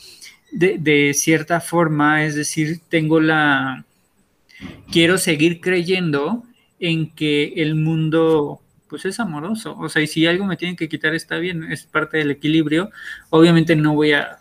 De, 0.50 0.78
de, 0.78 1.12
cierta 1.14 1.60
forma, 1.60 2.24
es 2.24 2.34
decir, 2.34 2.80
tengo 2.88 3.20
la... 3.20 3.84
Quiero 4.90 5.18
seguir 5.18 5.60
creyendo 5.60 6.44
en 6.78 7.10
que 7.10 7.54
el 7.56 7.74
mundo 7.74 8.60
pues 8.88 9.04
es 9.04 9.18
amoroso. 9.18 9.76
O 9.78 9.88
sea, 9.88 10.02
y 10.02 10.06
si 10.06 10.24
algo 10.26 10.44
me 10.44 10.56
tiene 10.56 10.76
que 10.76 10.88
quitar 10.88 11.14
está 11.14 11.38
bien, 11.38 11.64
es 11.72 11.84
parte 11.84 12.18
del 12.18 12.30
equilibrio. 12.30 12.90
Obviamente 13.30 13.74
no 13.74 13.94
voy 13.94 14.12
a 14.12 14.38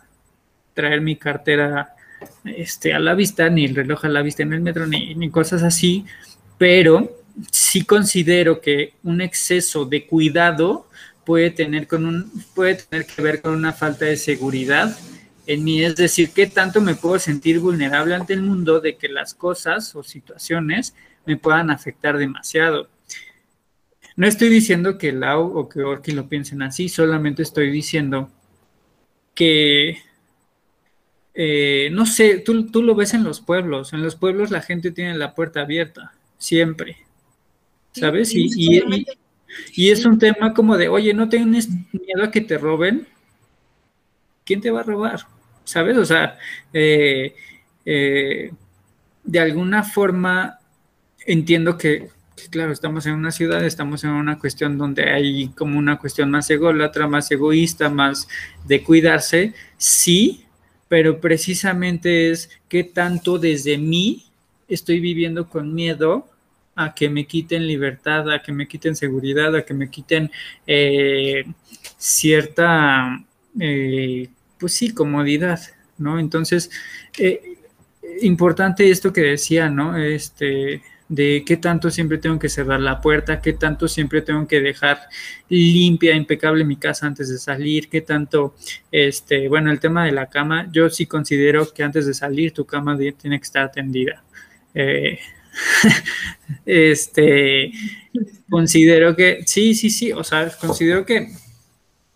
traer 0.75 1.01
mi 1.01 1.15
cartera 1.15 1.95
este, 2.45 2.93
a 2.93 2.99
la 2.99 3.13
vista, 3.13 3.49
ni 3.49 3.65
el 3.65 3.75
reloj 3.75 4.05
a 4.05 4.09
la 4.09 4.21
vista 4.21 4.43
en 4.43 4.53
el 4.53 4.61
metro, 4.61 4.87
ni, 4.87 5.15
ni 5.15 5.29
cosas 5.29 5.63
así, 5.63 6.05
pero 6.57 7.17
sí 7.51 7.83
considero 7.83 8.61
que 8.61 8.93
un 9.03 9.21
exceso 9.21 9.85
de 9.85 10.05
cuidado 10.05 10.87
puede 11.25 11.51
tener, 11.51 11.87
con 11.87 12.05
un, 12.05 12.31
puede 12.53 12.75
tener 12.75 13.05
que 13.05 13.21
ver 13.21 13.41
con 13.41 13.53
una 13.53 13.73
falta 13.73 14.05
de 14.05 14.17
seguridad 14.17 14.97
en 15.45 15.63
mí, 15.63 15.83
es 15.83 15.95
decir, 15.95 16.31
qué 16.31 16.47
tanto 16.47 16.79
me 16.81 16.95
puedo 16.95 17.19
sentir 17.19 17.59
vulnerable 17.59 18.15
ante 18.15 18.33
el 18.33 18.41
mundo 18.41 18.79
de 18.79 18.95
que 18.95 19.09
las 19.09 19.33
cosas 19.33 19.95
o 19.95 20.03
situaciones 20.03 20.95
me 21.25 21.37
puedan 21.37 21.69
afectar 21.69 22.17
demasiado. 22.17 22.89
No 24.15 24.27
estoy 24.27 24.49
diciendo 24.49 24.97
que 24.97 25.11
Lau 25.11 25.57
o 25.57 25.67
que 25.67 25.81
Orki 25.81 26.11
lo 26.11 26.29
piensen 26.29 26.61
así, 26.61 26.87
solamente 26.87 27.41
estoy 27.41 27.71
diciendo 27.71 28.29
que 29.33 29.97
eh, 31.35 31.89
no 31.91 32.05
sé, 32.05 32.39
tú, 32.39 32.67
tú, 32.67 32.83
lo 32.83 32.95
ves 32.95 33.13
en 33.13 33.23
los 33.23 33.41
pueblos. 33.41 33.93
En 33.93 34.03
los 34.03 34.15
pueblos 34.15 34.51
la 34.51 34.61
gente 34.61 34.91
tiene 34.91 35.17
la 35.17 35.33
puerta 35.33 35.61
abierta, 35.61 36.13
siempre. 36.37 36.97
¿Sabes? 37.93 38.33
y, 38.33 38.49
y, 39.75 39.89
es 39.91 40.05
un 40.05 40.17
tema 40.17 40.53
como 40.53 40.77
de, 40.77 40.89
oye, 40.89 41.13
¿no 41.13 41.29
tienes 41.29 41.69
miedo 41.69 42.23
a 42.23 42.31
que 42.31 42.41
te 42.41 42.57
roben? 42.57 43.07
¿Quién 44.45 44.61
te 44.61 44.71
va 44.71 44.81
a 44.81 44.83
robar? 44.83 45.21
¿Sabes? 45.63 45.97
O 45.97 46.05
sea, 46.05 46.37
eh, 46.73 47.35
eh, 47.85 48.51
de 49.23 49.39
alguna 49.39 49.83
forma 49.83 50.59
entiendo 51.25 51.77
que, 51.77 52.09
claro, 52.49 52.71
estamos 52.71 53.05
en 53.05 53.13
una 53.13 53.31
ciudad, 53.31 53.63
estamos 53.63 54.03
en 54.03 54.11
una 54.11 54.39
cuestión 54.39 54.77
donde 54.77 55.09
hay 55.09 55.49
como 55.49 55.79
una 55.79 55.97
cuestión 55.97 56.31
más 56.31 56.49
ególatra, 56.49 57.07
más 57.07 57.31
egoísta, 57.31 57.89
más 57.89 58.27
de 58.65 58.83
cuidarse, 58.83 59.53
sí, 59.77 60.42
pero 60.87 61.19
precisamente 61.19 62.29
es 62.31 62.49
qué 62.69 62.83
tanto 62.83 63.39
desde 63.39 63.77
mí 63.77 64.25
estoy 64.67 64.99
viviendo 64.99 65.49
con 65.49 65.73
miedo 65.73 66.27
a 66.75 66.93
que 66.93 67.09
me 67.09 67.25
quiten 67.25 67.67
libertad, 67.67 68.31
a 68.31 68.41
que 68.41 68.51
me 68.51 68.67
quiten 68.67 68.95
seguridad, 68.95 69.55
a 69.55 69.63
que 69.63 69.73
me 69.73 69.89
quiten 69.89 70.31
eh, 70.65 71.45
cierta, 71.97 73.23
eh, 73.59 74.29
pues 74.57 74.73
sí, 74.73 74.93
comodidad, 74.93 75.59
¿no? 75.97 76.19
Entonces, 76.19 76.71
eh, 77.17 77.57
importante 78.21 78.89
esto 78.89 79.13
que 79.13 79.21
decía, 79.21 79.69
¿no? 79.69 79.97
Este, 79.97 80.81
de 81.09 81.43
qué 81.45 81.57
tanto 81.57 81.91
siempre 81.91 82.17
tengo 82.17 82.39
que 82.39 82.49
cerrar 82.49 82.79
la 82.79 83.01
puerta, 83.01 83.41
qué 83.41 83.53
tanto 83.53 83.87
siempre 83.87 84.21
tengo 84.21 84.47
que 84.47 84.61
dejar 84.61 85.01
limpia, 85.49 86.15
impecable 86.15 86.63
mi 86.63 86.77
casa 86.77 87.07
antes 87.07 87.29
de 87.29 87.37
salir, 87.37 87.89
qué 87.89 88.01
tanto, 88.01 88.55
este, 88.91 89.47
bueno, 89.47 89.71
el 89.71 89.79
tema 89.79 90.05
de 90.05 90.11
la 90.11 90.27
cama, 90.29 90.69
yo 90.71 90.89
sí 90.89 91.05
considero 91.05 91.71
que 91.73 91.83
antes 91.83 92.05
de 92.05 92.13
salir 92.13 92.53
tu 92.53 92.65
cama 92.65 92.97
tiene 92.97 93.39
que 93.39 93.43
estar 93.43 93.71
tendida. 93.71 94.23
Eh, 94.73 95.19
este, 96.65 97.71
considero 98.49 99.15
que, 99.15 99.43
sí, 99.45 99.75
sí, 99.75 99.89
sí, 99.89 100.11
o 100.11 100.23
sea, 100.23 100.49
considero 100.59 101.05
que 101.05 101.29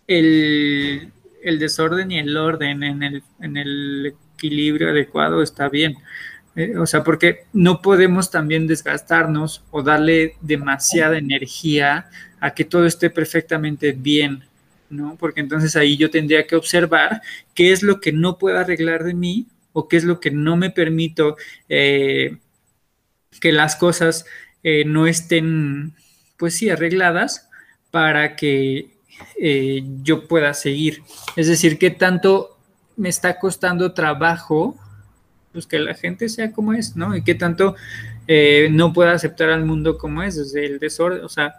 el, 0.07 1.11
desorden 1.59 2.11
y 2.11 2.19
el 2.19 2.35
orden 2.35 2.83
en 2.83 3.03
el, 3.03 3.23
en 3.39 3.57
el 3.57 4.13
equilibrio 4.35 4.89
adecuado 4.89 5.41
está 5.41 5.69
bien. 5.69 5.97
Eh, 6.57 6.75
o 6.75 6.87
sea, 6.87 7.03
porque 7.03 7.45
no 7.53 7.83
podemos 7.83 8.31
también 8.31 8.65
desgastarnos 8.65 9.63
o 9.69 9.83
darle 9.83 10.37
demasiada 10.41 11.19
energía 11.19 12.09
a 12.39 12.55
que 12.55 12.65
todo 12.65 12.87
esté 12.87 13.11
perfectamente 13.11 13.91
bien, 13.91 14.43
¿no? 14.89 15.17
Porque 15.19 15.41
entonces 15.41 15.75
ahí 15.75 15.97
yo 15.97 16.09
tendría 16.09 16.47
que 16.47 16.55
observar 16.55 17.21
qué 17.53 17.71
es 17.71 17.83
lo 17.83 18.01
que 18.01 18.11
no 18.11 18.39
puedo 18.39 18.57
arreglar 18.57 19.03
de 19.03 19.13
mí 19.13 19.45
o 19.71 19.87
qué 19.87 19.97
es 19.97 20.03
lo 20.03 20.19
que 20.19 20.31
no 20.31 20.57
me 20.57 20.71
permito 20.71 21.37
eh, 21.69 22.37
que 23.39 23.51
las 23.51 23.75
cosas 23.75 24.25
eh, 24.63 24.83
no 24.83 25.05
estén, 25.05 25.93
pues 26.37 26.55
sí, 26.55 26.71
arregladas 26.71 27.49
para 27.91 28.35
que 28.35 28.97
yo 30.03 30.27
pueda 30.27 30.53
seguir. 30.55 31.03
Es 31.35 31.47
decir, 31.47 31.77
qué 31.77 31.91
tanto 31.91 32.57
me 32.95 33.09
está 33.09 33.39
costando 33.39 33.93
trabajo, 33.93 34.77
pues 35.57 35.65
que 35.65 35.79
la 35.79 35.95
gente 35.95 36.29
sea 36.29 36.51
como 36.51 36.73
es, 36.73 36.95
¿no? 36.95 37.15
Y 37.15 37.23
qué 37.23 37.33
tanto 37.33 37.75
eh, 38.27 38.69
no 38.71 38.93
pueda 38.93 39.13
aceptar 39.13 39.49
al 39.49 39.65
mundo 39.65 39.97
como 39.97 40.21
es, 40.21 40.35
desde 40.35 40.67
el 40.67 40.77
desorden, 40.77 41.23
o 41.23 41.29
sea, 41.29 41.55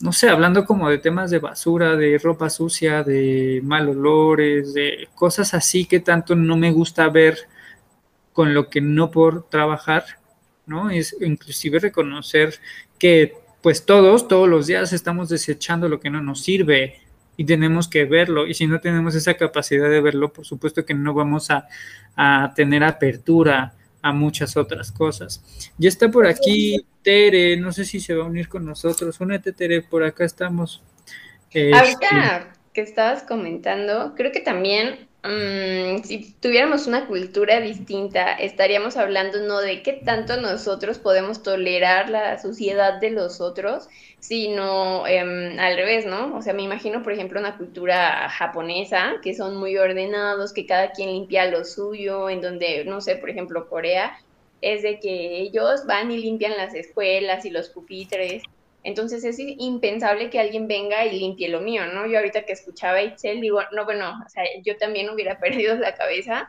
no 0.00 0.14
sé, 0.14 0.30
hablando 0.30 0.64
como 0.64 0.88
de 0.88 0.96
temas 0.96 1.30
de 1.30 1.40
basura, 1.40 1.94
de 1.94 2.16
ropa 2.16 2.48
sucia, 2.48 3.02
de 3.02 3.60
mal 3.62 3.86
olores, 3.90 4.72
de 4.72 5.08
cosas 5.14 5.52
así 5.52 5.84
que 5.84 6.00
tanto 6.00 6.34
no 6.34 6.56
me 6.56 6.72
gusta 6.72 7.06
ver 7.10 7.36
con 8.32 8.54
lo 8.54 8.70
que 8.70 8.80
no 8.80 9.10
por 9.10 9.46
trabajar, 9.50 10.04
¿no? 10.64 10.88
Es 10.88 11.14
inclusive 11.20 11.80
reconocer 11.80 12.54
que 12.98 13.34
pues 13.60 13.84
todos, 13.84 14.26
todos 14.26 14.48
los 14.48 14.66
días 14.68 14.94
estamos 14.94 15.28
desechando 15.28 15.90
lo 15.90 16.00
que 16.00 16.08
no 16.08 16.22
nos 16.22 16.42
sirve 16.42 17.03
y 17.36 17.44
tenemos 17.44 17.88
que 17.88 18.04
verlo. 18.04 18.46
Y 18.46 18.54
si 18.54 18.66
no 18.66 18.80
tenemos 18.80 19.14
esa 19.14 19.34
capacidad 19.34 19.88
de 19.88 20.00
verlo, 20.00 20.32
por 20.32 20.44
supuesto 20.44 20.84
que 20.84 20.94
no 20.94 21.14
vamos 21.14 21.50
a, 21.50 21.66
tener 22.54 22.84
apertura 22.84 23.74
a 24.00 24.12
muchas 24.12 24.56
otras 24.56 24.92
cosas. 24.92 25.42
Ya 25.78 25.88
está 25.88 26.10
por 26.10 26.26
aquí 26.26 26.86
Tere, 27.02 27.56
no 27.56 27.72
sé 27.72 27.84
si 27.84 27.98
se 27.98 28.14
va 28.14 28.24
a 28.24 28.28
unir 28.28 28.48
con 28.48 28.64
nosotros. 28.64 29.20
Únete 29.20 29.52
Tere, 29.52 29.82
por 29.82 30.04
acá 30.04 30.24
estamos. 30.24 30.82
Ahorita 31.54 32.36
este, 32.36 32.48
que 32.72 32.80
estabas 32.82 33.22
comentando, 33.24 34.14
creo 34.16 34.30
que 34.30 34.40
también 34.40 35.08
Mm, 35.24 36.02
si 36.04 36.34
tuviéramos 36.34 36.86
una 36.86 37.06
cultura 37.06 37.58
distinta, 37.60 38.34
estaríamos 38.34 38.98
hablando 38.98 39.38
no 39.40 39.60
de 39.60 39.82
qué 39.82 39.94
tanto 39.94 40.36
nosotros 40.38 40.98
podemos 40.98 41.42
tolerar 41.42 42.10
la 42.10 42.38
suciedad 42.38 43.00
de 43.00 43.10
los 43.10 43.40
otros, 43.40 43.88
sino 44.20 45.06
em, 45.06 45.58
al 45.58 45.76
revés, 45.76 46.04
¿no? 46.04 46.36
O 46.36 46.42
sea, 46.42 46.52
me 46.52 46.62
imagino, 46.62 47.02
por 47.02 47.12
ejemplo, 47.14 47.40
una 47.40 47.56
cultura 47.56 48.28
japonesa, 48.28 49.14
que 49.22 49.34
son 49.34 49.56
muy 49.56 49.78
ordenados, 49.78 50.52
que 50.52 50.66
cada 50.66 50.92
quien 50.92 51.10
limpia 51.10 51.46
lo 51.50 51.64
suyo, 51.64 52.28
en 52.28 52.42
donde, 52.42 52.84
no 52.84 53.00
sé, 53.00 53.16
por 53.16 53.30
ejemplo, 53.30 53.66
Corea, 53.70 54.18
es 54.60 54.82
de 54.82 55.00
que 55.00 55.38
ellos 55.40 55.86
van 55.86 56.10
y 56.10 56.18
limpian 56.18 56.56
las 56.56 56.74
escuelas 56.74 57.46
y 57.46 57.50
los 57.50 57.70
pupitres, 57.70 58.42
entonces 58.84 59.24
es 59.24 59.38
impensable 59.38 60.30
que 60.30 60.38
alguien 60.38 60.68
venga 60.68 61.04
y 61.04 61.18
limpie 61.18 61.48
lo 61.48 61.60
mío, 61.60 61.86
¿no? 61.86 62.06
Yo 62.06 62.18
ahorita 62.18 62.44
que 62.44 62.52
escuchaba 62.52 62.98
a 62.98 63.02
Itzel 63.02 63.40
digo, 63.40 63.60
no, 63.72 63.84
bueno, 63.86 64.12
o 64.24 64.28
sea, 64.28 64.44
yo 64.62 64.76
también 64.76 65.08
hubiera 65.10 65.38
perdido 65.40 65.74
la 65.76 65.94
cabeza, 65.94 66.48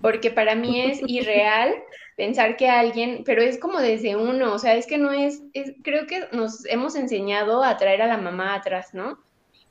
porque 0.00 0.30
para 0.30 0.54
mí 0.54 0.80
es 0.80 1.00
irreal 1.06 1.74
pensar 2.16 2.56
que 2.56 2.68
alguien, 2.68 3.22
pero 3.24 3.42
es 3.42 3.58
como 3.58 3.80
desde 3.80 4.16
uno, 4.16 4.54
o 4.54 4.58
sea, 4.58 4.74
es 4.74 4.86
que 4.86 4.96
no 4.96 5.12
es, 5.12 5.42
es 5.52 5.74
creo 5.84 6.06
que 6.06 6.26
nos 6.32 6.64
hemos 6.66 6.96
enseñado 6.96 7.62
a 7.62 7.76
traer 7.76 8.00
a 8.02 8.06
la 8.06 8.16
mamá 8.16 8.54
atrás, 8.54 8.94
¿no? 8.94 9.18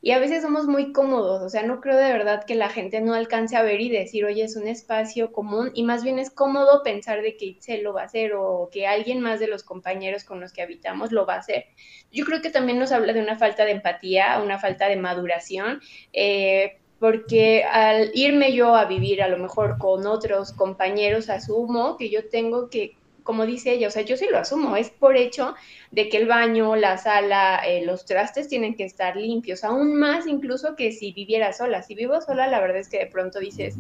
Y 0.05 0.11
a 0.11 0.19
veces 0.19 0.43
somos 0.43 0.67
muy 0.67 0.91
cómodos, 0.91 1.41
o 1.41 1.49
sea, 1.49 1.63
no 1.63 1.81
creo 1.81 1.97
de 1.97 2.13
verdad 2.13 2.43
que 2.43 2.53
la 2.53 2.69
gente 2.69 3.01
no 3.01 3.15
alcance 3.15 3.55
a 3.55 3.63
ver 3.63 3.81
y 3.81 3.89
decir, 3.89 4.23
oye, 4.23 4.43
es 4.43 4.55
un 4.55 4.67
espacio 4.67 5.31
común, 5.31 5.71
y 5.73 5.81
más 5.81 6.03
bien 6.03 6.19
es 6.19 6.29
cómodo 6.29 6.83
pensar 6.83 7.23
de 7.23 7.35
que 7.35 7.45
Itzel 7.45 7.81
lo 7.81 7.91
va 7.91 8.03
a 8.03 8.05
hacer 8.05 8.33
o 8.35 8.69
que 8.71 8.85
alguien 8.85 9.19
más 9.19 9.39
de 9.39 9.47
los 9.47 9.63
compañeros 9.63 10.23
con 10.23 10.39
los 10.39 10.53
que 10.53 10.61
habitamos 10.61 11.11
lo 11.11 11.25
va 11.25 11.33
a 11.33 11.39
hacer. 11.39 11.65
Yo 12.11 12.23
creo 12.23 12.43
que 12.43 12.51
también 12.51 12.77
nos 12.77 12.91
habla 12.91 13.13
de 13.13 13.19
una 13.19 13.39
falta 13.39 13.65
de 13.65 13.71
empatía, 13.71 14.39
una 14.43 14.59
falta 14.59 14.87
de 14.87 14.95
maduración. 14.95 15.81
Eh, 16.13 16.77
porque 16.99 17.63
al 17.63 18.11
irme 18.13 18.53
yo 18.53 18.75
a 18.75 18.85
vivir 18.85 19.23
a 19.23 19.27
lo 19.27 19.37
mejor 19.37 19.79
con 19.79 20.05
otros 20.05 20.53
compañeros, 20.53 21.31
asumo 21.31 21.97
que 21.97 22.11
yo 22.11 22.29
tengo 22.29 22.69
que 22.69 22.95
como 23.25 23.47
dice 23.47 23.73
ella, 23.73 23.87
o 23.87 23.91
sea, 23.91 24.03
yo 24.03 24.17
sí 24.17 24.27
lo 24.29 24.37
asumo, 24.37 24.77
es 24.77 24.91
por 24.91 25.17
hecho 25.17 25.55
de 25.89 26.09
que 26.09 26.17
el 26.17 26.27
baño, 26.27 26.75
la 26.75 26.97
sala, 26.99 27.59
eh, 27.65 27.83
los 27.83 28.05
trastes 28.05 28.47
tienen 28.47 28.75
que 28.75 28.85
estar 28.85 29.17
limpios, 29.17 29.63
aún 29.63 29.95
más 29.95 30.27
incluso 30.27 30.75
que 30.75 30.91
si 30.91 31.11
viviera 31.11 31.51
sola. 31.51 31.81
Si 31.81 31.95
vivo 31.95 32.21
sola, 32.21 32.47
la 32.47 32.61
verdad 32.61 32.77
es 32.77 32.87
que 32.87 32.99
de 32.99 33.07
pronto 33.07 33.39
dices, 33.39 33.75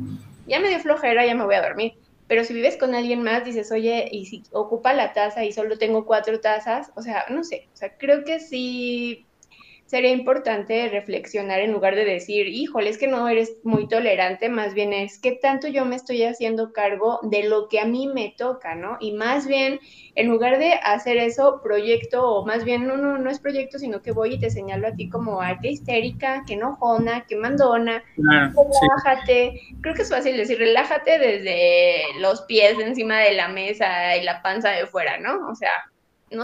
ya 0.47 0.59
me 0.59 0.69
dio 0.69 0.79
flojera, 0.79 1.25
ya 1.27 1.35
me 1.35 1.45
voy 1.45 1.53
a 1.53 1.61
dormir. 1.61 1.93
Pero 2.27 2.43
si 2.43 2.55
vives 2.55 2.75
con 2.75 2.95
alguien 2.95 3.21
más, 3.21 3.45
dices, 3.45 3.71
oye, 3.71 4.09
y 4.11 4.25
si 4.25 4.41
ocupa 4.51 4.93
la 4.93 5.13
taza 5.13 5.45
y 5.45 5.51
solo 5.51 5.77
tengo 5.77 6.05
cuatro 6.05 6.39
tazas, 6.39 6.91
o 6.95 7.03
sea, 7.03 7.25
no 7.29 7.43
sé, 7.43 7.69
o 7.71 7.77
sea, 7.77 7.95
creo 7.97 8.23
que 8.23 8.39
sí 8.39 9.27
sería 9.95 10.11
importante 10.11 10.89
reflexionar 10.89 11.61
en 11.61 11.71
lugar 11.71 11.95
de 11.95 12.03
decir, 12.03 12.49
híjole, 12.49 12.89
es 12.89 12.97
que 12.97 13.07
no 13.07 13.29
eres 13.29 13.55
muy 13.63 13.87
tolerante, 13.87 14.49
más 14.49 14.73
bien 14.73 14.91
es 14.91 15.17
qué 15.19 15.31
tanto 15.31 15.69
yo 15.69 15.85
me 15.85 15.95
estoy 15.95 16.23
haciendo 16.23 16.73
cargo 16.73 17.21
de 17.23 17.43
lo 17.43 17.69
que 17.69 17.79
a 17.79 17.85
mí 17.85 18.05
me 18.05 18.35
toca, 18.37 18.75
¿no? 18.75 18.97
Y 18.99 19.13
más 19.13 19.47
bien, 19.47 19.79
en 20.15 20.27
lugar 20.27 20.59
de 20.59 20.73
hacer 20.83 21.15
eso, 21.15 21.61
proyecto, 21.63 22.29
o 22.29 22.45
más 22.45 22.65
bien, 22.65 22.85
no, 22.85 22.97
no, 22.97 23.17
no 23.17 23.29
es 23.29 23.39
proyecto, 23.39 23.79
sino 23.79 24.01
que 24.01 24.11
voy 24.11 24.33
y 24.33 24.39
te 24.41 24.49
señalo 24.49 24.89
a 24.89 24.95
ti 24.95 25.07
como 25.07 25.39
arte 25.39 25.69
histérica, 25.69 26.43
que 26.45 26.55
enojona, 26.55 27.25
que 27.25 27.37
mandona, 27.37 28.03
relájate. 28.17 29.61
Creo 29.79 29.95
que 29.95 30.01
es 30.01 30.09
fácil 30.09 30.35
decir, 30.35 30.57
relájate 30.57 31.19
desde 31.19 32.19
los 32.19 32.41
pies 32.41 32.77
encima 32.79 33.19
de 33.19 33.33
la 33.33 33.47
mesa 33.47 34.17
y 34.17 34.25
la 34.25 34.41
panza 34.41 34.71
de 34.71 34.87
fuera, 34.87 35.19
¿no? 35.19 35.47
O 35.47 35.55
sea, 35.55 35.71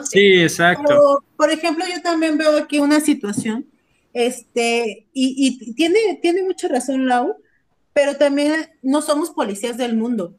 Sí, 0.03 0.41
exacto. 0.41 1.23
por 1.35 1.51
ejemplo, 1.51 1.85
yo 1.87 2.01
también 2.01 2.37
veo 2.37 2.57
aquí 2.57 2.79
una 2.79 2.99
situación, 2.99 3.65
este, 4.13 5.07
y, 5.13 5.73
tiene, 5.73 6.19
tiene 6.21 6.43
mucha 6.43 6.67
razón 6.67 7.07
Lau, 7.07 7.35
pero 7.93 8.17
también 8.17 8.69
no 8.81 9.01
somos 9.01 9.31
policías 9.31 9.77
del 9.77 9.95
mundo. 9.95 10.35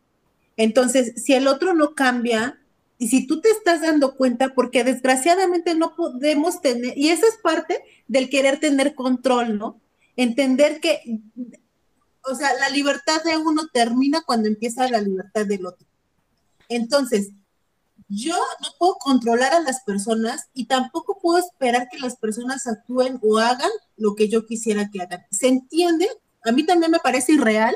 Entonces, 0.57 1.23
si 1.23 1.33
el 1.35 1.47
otro 1.47 1.75
no 1.75 1.95
cambia, 1.95 2.59
y 2.99 3.09
si 3.09 3.27
tú 3.27 3.41
te 3.41 3.51
estás 3.51 3.81
dando 3.81 4.15
cuenta, 4.17 4.55
porque 4.55 4.85
desgraciadamente 4.85 5.75
no 5.75 5.97
podemos 5.97 6.61
tener, 6.61 6.97
y 6.97 7.09
esa 7.09 7.27
es 7.27 7.37
parte 7.43 7.83
del 8.07 8.31
querer 8.31 8.61
tener 8.61 8.95
control, 8.95 9.59
¿no? 9.59 9.81
Entender 10.17 10.81
que, 10.81 11.21
o 12.25 12.35
sea, 12.35 12.55
la 12.55 12.69
libertad 12.69 13.23
de 13.25 13.37
uno 13.39 13.69
termina 13.73 14.23
cuando 14.23 14.49
empieza 14.49 14.89
la 14.89 15.01
libertad 15.01 15.47
del 15.47 15.67
otro. 15.67 15.87
Entonces, 16.69 17.31
yo 18.15 18.37
no 18.61 18.69
puedo 18.79 18.95
controlar 18.97 19.55
a 19.55 19.61
las 19.61 19.81
personas 19.83 20.49
y 20.53 20.67
tampoco 20.67 21.19
puedo 21.21 21.39
esperar 21.39 21.89
que 21.91 21.99
las 21.99 22.17
personas 22.17 22.67
actúen 22.67 23.19
o 23.23 23.39
hagan 23.39 23.71
lo 23.97 24.15
que 24.15 24.29
yo 24.29 24.45
quisiera 24.45 24.91
que 24.91 25.01
hagan. 25.01 25.25
¿Se 25.31 25.49
entiende? 25.49 26.09
A 26.45 26.53
mí 26.53 26.67
también 26.67 26.91
me 26.91 26.99
parece 26.99 27.33
irreal 27.33 27.75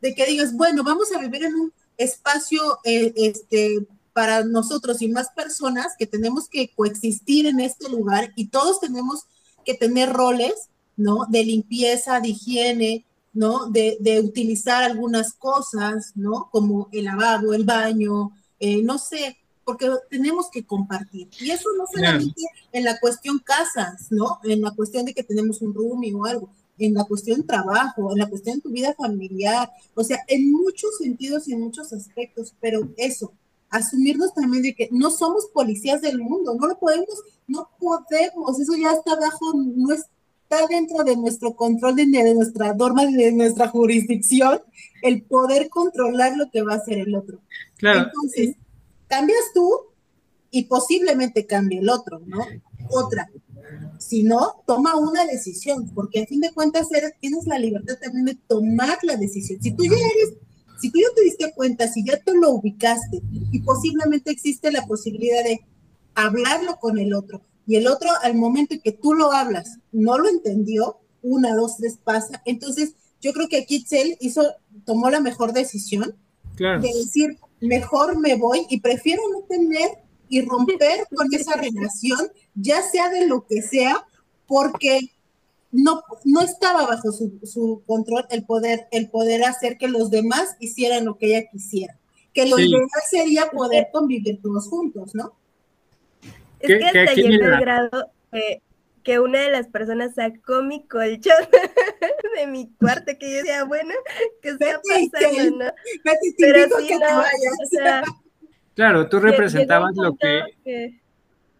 de 0.00 0.14
que 0.14 0.26
digas, 0.26 0.54
bueno, 0.54 0.82
vamos 0.82 1.12
a 1.12 1.18
vivir 1.18 1.44
en 1.44 1.54
un 1.54 1.72
espacio 1.98 2.78
eh, 2.84 3.12
este, 3.16 3.86
para 4.14 4.44
nosotros 4.44 5.02
y 5.02 5.08
más 5.08 5.28
personas 5.30 5.94
que 5.98 6.06
tenemos 6.06 6.48
que 6.48 6.72
coexistir 6.74 7.46
en 7.46 7.60
este 7.60 7.90
lugar 7.90 8.32
y 8.36 8.48
todos 8.48 8.80
tenemos 8.80 9.26
que 9.64 9.74
tener 9.74 10.10
roles, 10.10 10.70
¿no? 10.96 11.26
De 11.28 11.44
limpieza, 11.44 12.20
de 12.20 12.28
higiene, 12.28 13.04
¿no? 13.34 13.66
De, 13.66 13.98
de 14.00 14.20
utilizar 14.20 14.82
algunas 14.82 15.34
cosas, 15.34 16.12
¿no? 16.14 16.48
Como 16.50 16.88
el 16.92 17.04
lavabo, 17.04 17.52
el 17.52 17.64
baño, 17.64 18.32
eh, 18.60 18.82
no 18.82 18.98
sé, 18.98 19.36
porque 19.64 19.90
tenemos 20.10 20.50
que 20.50 20.64
compartir. 20.64 21.28
Y 21.40 21.50
eso 21.50 21.70
no 21.76 21.84
solamente 21.92 22.42
en 22.72 22.84
la 22.84 22.98
cuestión 23.00 23.38
casas, 23.38 24.08
¿no? 24.10 24.38
En 24.44 24.60
la 24.60 24.72
cuestión 24.72 25.04
de 25.04 25.14
que 25.14 25.24
tenemos 25.24 25.62
un 25.62 25.74
roomie 25.74 26.14
o 26.14 26.24
algo. 26.24 26.48
en 26.76 26.94
la 26.94 27.04
cuestión 27.04 27.46
trabajo, 27.46 28.10
en 28.10 28.18
la 28.18 28.28
cuestión 28.28 28.56
de 28.56 28.62
tu 28.62 28.70
vida 28.70 28.94
familiar, 28.94 29.70
o 29.94 30.02
sea, 30.02 30.18
en 30.26 30.50
muchos 30.50 30.96
sentidos 30.98 31.46
y 31.46 31.52
en 31.52 31.60
muchos 31.60 31.92
aspectos, 31.92 32.52
pero 32.60 32.88
eso, 32.96 33.32
asumirnos 33.70 34.34
también 34.34 34.64
de 34.64 34.74
que 34.74 34.88
no 34.90 35.10
somos 35.10 35.46
policías 35.46 36.00
del 36.02 36.18
mundo, 36.18 36.56
no 36.58 36.66
lo 36.66 36.76
podemos, 36.76 37.22
no 37.46 37.68
podemos, 37.78 38.58
eso 38.58 38.74
ya 38.76 38.92
está 38.92 39.14
bajo, 39.14 39.52
no 39.54 39.94
está 40.44 40.66
dentro 40.66 41.04
de 41.04 41.16
nuestro 41.16 41.54
control, 41.54 41.96
de, 41.96 42.06
de 42.06 42.34
nuestra 42.34 42.74
norma, 42.74 43.06
de 43.06 43.32
nuestra 43.32 43.68
jurisdicción, 43.68 44.60
el 45.02 45.22
poder 45.22 45.68
controlar 45.68 46.36
lo 46.36 46.50
que 46.50 46.62
va 46.62 46.74
a 46.74 46.76
hacer 46.76 46.98
el 46.98 47.14
otro. 47.14 47.40
Claro. 47.76 48.06
Entonces, 48.06 48.56
cambias 49.08 49.44
tú 49.54 49.70
y 50.50 50.64
posiblemente 50.64 51.46
cambie 51.46 51.80
el 51.80 51.88
otro, 51.88 52.20
¿no? 52.26 52.38
Otra, 52.90 53.28
si 53.98 54.22
no, 54.22 54.62
toma 54.66 54.96
una 54.96 55.24
decisión, 55.26 55.90
porque 55.94 56.22
a 56.22 56.26
fin 56.26 56.40
de 56.40 56.52
cuentas 56.52 56.88
tienes 57.20 57.46
la 57.46 57.58
libertad 57.58 57.94
también 58.00 58.26
de 58.26 58.38
tomar 58.46 58.98
la 59.02 59.16
decisión. 59.16 59.60
Si 59.62 59.72
tú 59.72 59.84
ya 59.84 59.96
eres, 59.96 60.34
si 60.80 60.90
tú 60.90 60.98
ya 60.98 61.08
te 61.14 61.22
diste 61.22 61.52
cuenta, 61.54 61.88
si 61.88 62.04
ya 62.04 62.20
tú 62.22 62.34
lo 62.34 62.50
ubicaste 62.50 63.22
y 63.50 63.60
posiblemente 63.60 64.30
existe 64.30 64.70
la 64.70 64.86
posibilidad 64.86 65.42
de 65.42 65.64
hablarlo 66.14 66.76
con 66.76 66.98
el 66.98 67.14
otro 67.14 67.40
y 67.66 67.76
el 67.76 67.86
otro 67.86 68.10
al 68.22 68.34
momento 68.34 68.74
en 68.74 68.80
que 68.80 68.92
tú 68.92 69.14
lo 69.14 69.32
hablas 69.32 69.78
no 69.92 70.18
lo 70.18 70.28
entendió, 70.28 70.98
una, 71.22 71.54
dos, 71.54 71.76
tres 71.78 71.98
pasa, 72.02 72.42
entonces 72.44 72.94
yo 73.20 73.32
creo 73.32 73.48
que 73.48 73.64
Kitzel 73.64 74.18
hizo, 74.20 74.42
tomó 74.84 75.08
la 75.08 75.20
mejor 75.20 75.54
decisión 75.54 76.14
de 76.56 76.78
decir, 76.78 77.38
mejor 77.60 78.18
me 78.18 78.36
voy 78.36 78.66
y 78.68 78.80
prefiero 78.80 79.22
no 79.32 79.40
tener 79.48 79.88
y 80.28 80.42
romper 80.42 81.06
con 81.14 81.32
esa 81.32 81.56
relación, 81.56 82.18
ya 82.54 82.82
sea 82.82 83.08
de 83.08 83.26
lo 83.26 83.46
que 83.46 83.62
sea, 83.62 84.06
porque 84.46 85.12
no, 85.72 86.02
no 86.24 86.40
estaba 86.42 86.86
bajo 86.86 87.10
su, 87.12 87.82
control 87.86 88.26
el 88.30 88.44
poder, 88.44 88.86
el 88.90 89.10
poder 89.10 89.44
hacer 89.44 89.78
que 89.78 89.88
los 89.88 90.10
demás 90.10 90.56
hicieran 90.60 91.04
lo 91.04 91.18
que 91.18 91.26
ella 91.26 91.48
quisiera. 91.50 91.98
Que 92.32 92.46
lo 92.46 92.58
ideal 92.58 92.88
sería 93.08 93.48
poder 93.50 93.88
convivir 93.92 94.40
todos 94.42 94.68
juntos, 94.68 95.14
¿no? 95.14 95.34
Es 96.66 96.78
que 96.78 97.00
hasta 97.00 97.14
llegó 97.14 97.44
el 97.44 97.60
grado 97.60 98.10
que 99.02 99.20
una 99.20 99.40
de 99.40 99.50
las 99.50 99.68
personas 99.68 100.14
sacó 100.14 100.62
mi 100.62 100.86
colchón 100.86 101.34
de 102.38 102.46
mi 102.46 102.72
cuarto, 102.80 103.12
que 103.20 103.30
yo 103.30 103.36
decía, 103.36 103.64
bueno, 103.64 103.92
que 104.40 104.48
está 104.48 104.80
pasando, 104.82 105.66
no? 105.66 105.72
Pero 106.38 106.78
sí, 106.78 106.98
no, 106.98 107.20
o 107.20 107.66
sea, 107.70 108.02
Claro, 108.74 109.08
tú 109.08 109.20
representabas 109.20 109.94
lo 109.94 110.16
que, 110.16 111.00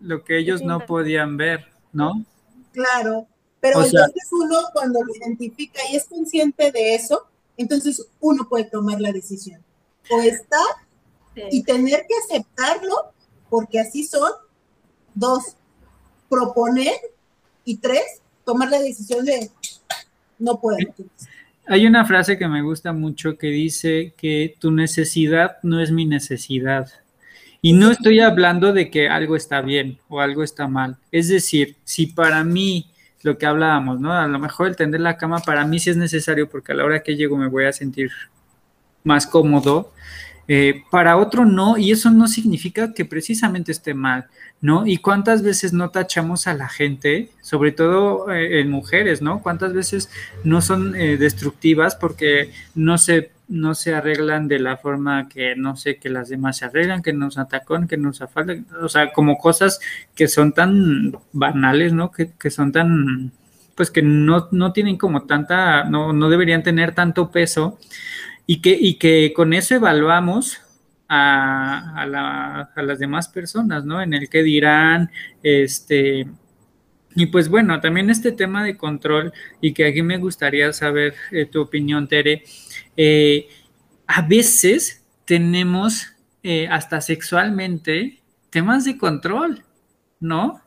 lo 0.01 0.25
que 0.25 0.38
ellos 0.38 0.62
no 0.62 0.85
podían 0.85 1.37
ver, 1.37 1.67
¿no? 1.93 2.25
Claro, 2.73 3.29
pero 3.61 3.85
entonces 3.85 4.29
uno 4.33 4.59
cuando 4.73 5.03
lo 5.03 5.14
identifica 5.14 5.81
y 5.90 5.97
es 5.97 6.07
consciente 6.07 6.73
de 6.73 6.95
eso, 6.97 7.29
entonces 7.57 8.05
uno 8.21 8.49
puede 8.49 8.64
tomar 8.64 9.01
la 9.01 9.12
decisión. 9.12 9.62
O 10.11 10.21
estar 10.21 10.61
y 11.51 11.62
tener 11.62 12.05
que 12.07 12.14
aceptarlo, 12.25 13.12
porque 13.49 13.79
así 13.79 14.05
son. 14.05 14.31
Dos, 15.14 15.57
proponer. 16.29 16.94
Y 17.64 17.79
tres, 17.79 18.20
tomar 18.44 18.70
la 18.70 18.79
decisión 18.79 19.24
de 19.24 19.50
no 20.38 20.61
puedo. 20.61 20.77
Hay 21.66 21.87
una 21.87 22.05
frase 22.05 22.37
que 22.37 22.46
me 22.46 22.61
gusta 22.61 22.92
mucho 22.92 23.38
que 23.38 23.46
dice 23.46 24.12
que 24.18 24.55
tu 24.59 24.70
necesidad 24.70 25.57
no 25.62 25.81
es 25.81 25.90
mi 25.90 26.05
necesidad. 26.05 26.90
Y 27.62 27.72
no 27.72 27.90
estoy 27.90 28.20
hablando 28.20 28.74
de 28.74 28.90
que 28.90 29.09
algo 29.09 29.37
está 29.37 29.62
bien 29.62 29.98
o 30.09 30.20
algo 30.20 30.42
está 30.42 30.68
mal. 30.68 30.98
Es 31.11 31.29
decir, 31.29 31.77
si 31.85 32.07
para 32.07 32.44
mí 32.44 32.90
lo 33.22 33.38
que 33.38 33.46
hablábamos, 33.46 33.98
¿no? 33.98 34.12
A 34.12 34.27
lo 34.27 34.38
mejor 34.38 34.68
el 34.68 34.77
tender 34.77 35.00
la 35.00 35.16
cama 35.16 35.38
para 35.38 35.64
mí 35.64 35.79
sí 35.79 35.88
es 35.88 35.96
necesario 35.96 36.50
porque 36.50 36.72
a 36.72 36.74
la 36.74 36.85
hora 36.85 37.03
que 37.03 37.16
llego 37.16 37.38
me 37.38 37.48
voy 37.48 37.64
a 37.64 37.72
sentir 37.72 38.11
más 39.03 39.27
cómodo. 39.27 39.94
Eh, 40.47 40.83
para 40.91 41.17
otro 41.17 41.45
no, 41.47 41.79
y 41.79 41.91
eso 41.91 42.11
no 42.11 42.29
significa 42.29 42.93
que 42.93 43.05
precisamente 43.05 43.73
esté 43.73 43.95
mal, 43.95 44.27
¿no? 44.61 44.87
Y 44.87 44.99
cuántas 44.99 45.43
veces 45.43 45.73
no 45.73 45.91
tachamos 45.91 46.47
a 46.47 46.55
la 46.55 46.69
gente, 46.69 47.31
sobre 47.41 47.73
todo 47.73 48.31
eh, 48.31 48.61
en 48.61 48.71
mujeres, 48.71 49.23
¿no? 49.23 49.43
Cuántas 49.43 49.73
veces 49.73 50.11
no 50.45 50.61
son 50.61 50.95
eh, 50.97 51.17
destructivas 51.17 51.97
porque 51.97 52.51
no 52.75 52.99
se 52.99 53.33
no 53.47 53.75
se 53.75 53.95
arreglan 53.95 54.49
de 54.49 54.59
la 54.59 54.79
forma 54.79 55.29
que 55.29 55.55
no 55.55 55.77
sé 55.77 55.97
que 55.97 56.09
las 56.09 56.31
demás 56.31 56.59
se 56.59 56.65
arreglan, 56.65 57.03
que 57.03 57.13
nos 57.13 57.37
atacan, 57.37 57.87
que 57.87 57.99
nos 57.99 58.23
afaltan, 58.23 58.67
o 58.81 58.89
sea, 58.89 59.13
como 59.13 59.37
cosas 59.37 59.81
que 60.15 60.29
son 60.29 60.53
tan 60.53 61.15
banales, 61.33 61.93
¿no? 61.93 62.11
Que, 62.11 62.51
son 62.51 62.73
tan, 62.73 63.33
pues 63.75 63.91
que 63.91 64.01
no, 64.01 64.49
no 64.51 64.73
tienen 64.73 64.97
como 64.97 65.25
tanta, 65.25 65.85
no, 65.85 66.15
no 66.15 66.31
deberían 66.31 66.63
tener 66.63 66.95
tanto 66.95 67.31
peso 67.31 67.79
y 68.47 68.61
que, 68.61 68.77
y 68.79 68.95
que 68.95 69.33
con 69.35 69.53
eso 69.53 69.75
evaluamos 69.75 70.61
a, 71.09 72.01
a, 72.01 72.07
la, 72.07 72.61
a 72.75 72.83
las 72.83 72.99
demás 72.99 73.29
personas, 73.29 73.85
¿no? 73.85 74.03
En 74.03 74.15
el 74.15 74.29
que 74.29 74.43
dirán, 74.43 75.11
este, 75.43 76.27
y 77.17 77.27
pues 77.27 77.49
bueno, 77.49 77.81
también 77.81 78.11
este 78.11 78.33
tema 78.33 78.65
de 78.65 78.77
control 78.77 79.33
y 79.61 79.73
que 79.73 79.87
aquí 79.87 80.03
me 80.03 80.19
gustaría 80.19 80.73
saber 80.73 81.15
eh, 81.31 81.47
tu 81.47 81.63
opinión, 81.63 82.09
Tere. 82.09 82.43
Eh, 82.97 83.49
a 84.07 84.23
veces 84.23 85.05
tenemos 85.25 86.13
eh, 86.43 86.67
hasta 86.69 87.01
sexualmente 87.01 88.21
temas 88.51 88.85
de 88.85 88.99
control, 88.99 89.65
¿no? 90.21 90.61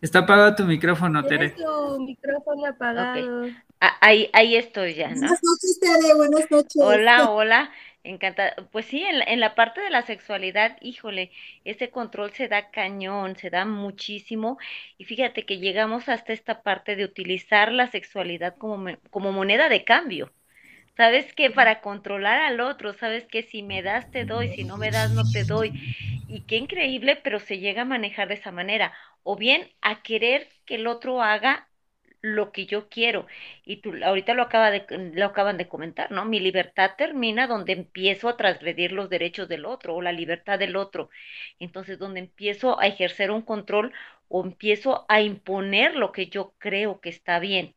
Está 0.00 0.20
apagado 0.20 0.54
tu 0.56 0.64
micrófono, 0.64 1.22
Tere. 1.24 1.50
tu 1.50 2.00
micrófono 2.00 2.66
apagado. 2.66 3.44
Ah, 3.44 3.64
ahí, 3.80 4.30
ahí 4.32 4.56
estoy 4.56 4.94
ya, 4.94 5.08
¿no? 5.08 5.20
Buenas 5.20 5.40
noches, 5.42 5.80
Tere, 5.80 6.14
buenas 6.14 6.50
noches. 6.50 6.82
Hola, 6.82 7.30
hola. 7.30 7.70
Encantada. 8.02 8.56
Pues 8.72 8.86
sí, 8.86 9.02
en 9.02 9.18
la, 9.18 9.24
en 9.26 9.40
la, 9.40 9.54
parte 9.54 9.80
de 9.82 9.90
la 9.90 10.02
sexualidad, 10.02 10.78
híjole, 10.80 11.32
ese 11.64 11.90
control 11.90 12.32
se 12.32 12.48
da 12.48 12.70
cañón, 12.70 13.36
se 13.36 13.50
da 13.50 13.66
muchísimo. 13.66 14.58
Y 14.96 15.04
fíjate 15.04 15.44
que 15.44 15.58
llegamos 15.58 16.08
hasta 16.08 16.32
esta 16.32 16.62
parte 16.62 16.96
de 16.96 17.04
utilizar 17.04 17.72
la 17.72 17.88
sexualidad 17.88 18.56
como, 18.56 18.96
como 19.10 19.32
moneda 19.32 19.68
de 19.68 19.84
cambio. 19.84 20.32
Sabes 20.96 21.32
que 21.34 21.50
para 21.50 21.80
controlar 21.80 22.40
al 22.40 22.60
otro, 22.60 22.94
sabes 22.94 23.26
que 23.26 23.42
si 23.42 23.62
me 23.62 23.82
das 23.82 24.10
te 24.10 24.24
doy, 24.24 24.54
si 24.54 24.64
no 24.64 24.76
me 24.76 24.90
das 24.90 25.12
no 25.12 25.22
te 25.30 25.44
doy. 25.44 25.72
Y 26.28 26.42
qué 26.42 26.56
increíble, 26.56 27.16
pero 27.16 27.40
se 27.40 27.58
llega 27.58 27.82
a 27.82 27.86
manejar 27.86 28.28
de 28.28 28.34
esa 28.34 28.50
manera. 28.50 28.92
O 29.22 29.36
bien 29.36 29.70
a 29.82 30.02
querer 30.02 30.48
que 30.66 30.76
el 30.76 30.86
otro 30.86 31.22
haga 31.22 31.69
lo 32.22 32.52
que 32.52 32.66
yo 32.66 32.88
quiero. 32.88 33.26
Y 33.64 33.76
tú 33.78 33.92
ahorita 34.04 34.34
lo, 34.34 34.42
acaba 34.42 34.70
de, 34.70 34.84
lo 35.14 35.26
acaban 35.26 35.56
de 35.58 35.68
comentar, 35.68 36.10
¿no? 36.10 36.24
Mi 36.24 36.40
libertad 36.40 36.92
termina 36.96 37.46
donde 37.46 37.72
empiezo 37.72 38.28
a 38.28 38.36
transgredir 38.36 38.92
los 38.92 39.08
derechos 39.10 39.48
del 39.48 39.64
otro 39.66 39.94
o 39.94 40.02
la 40.02 40.12
libertad 40.12 40.58
del 40.58 40.76
otro. 40.76 41.10
Entonces, 41.58 41.98
donde 41.98 42.20
empiezo 42.20 42.80
a 42.80 42.86
ejercer 42.86 43.30
un 43.30 43.42
control 43.42 43.92
o 44.28 44.44
empiezo 44.44 45.06
a 45.08 45.20
imponer 45.22 45.94
lo 45.96 46.12
que 46.12 46.28
yo 46.28 46.54
creo 46.58 47.00
que 47.00 47.08
está 47.10 47.38
bien. 47.38 47.74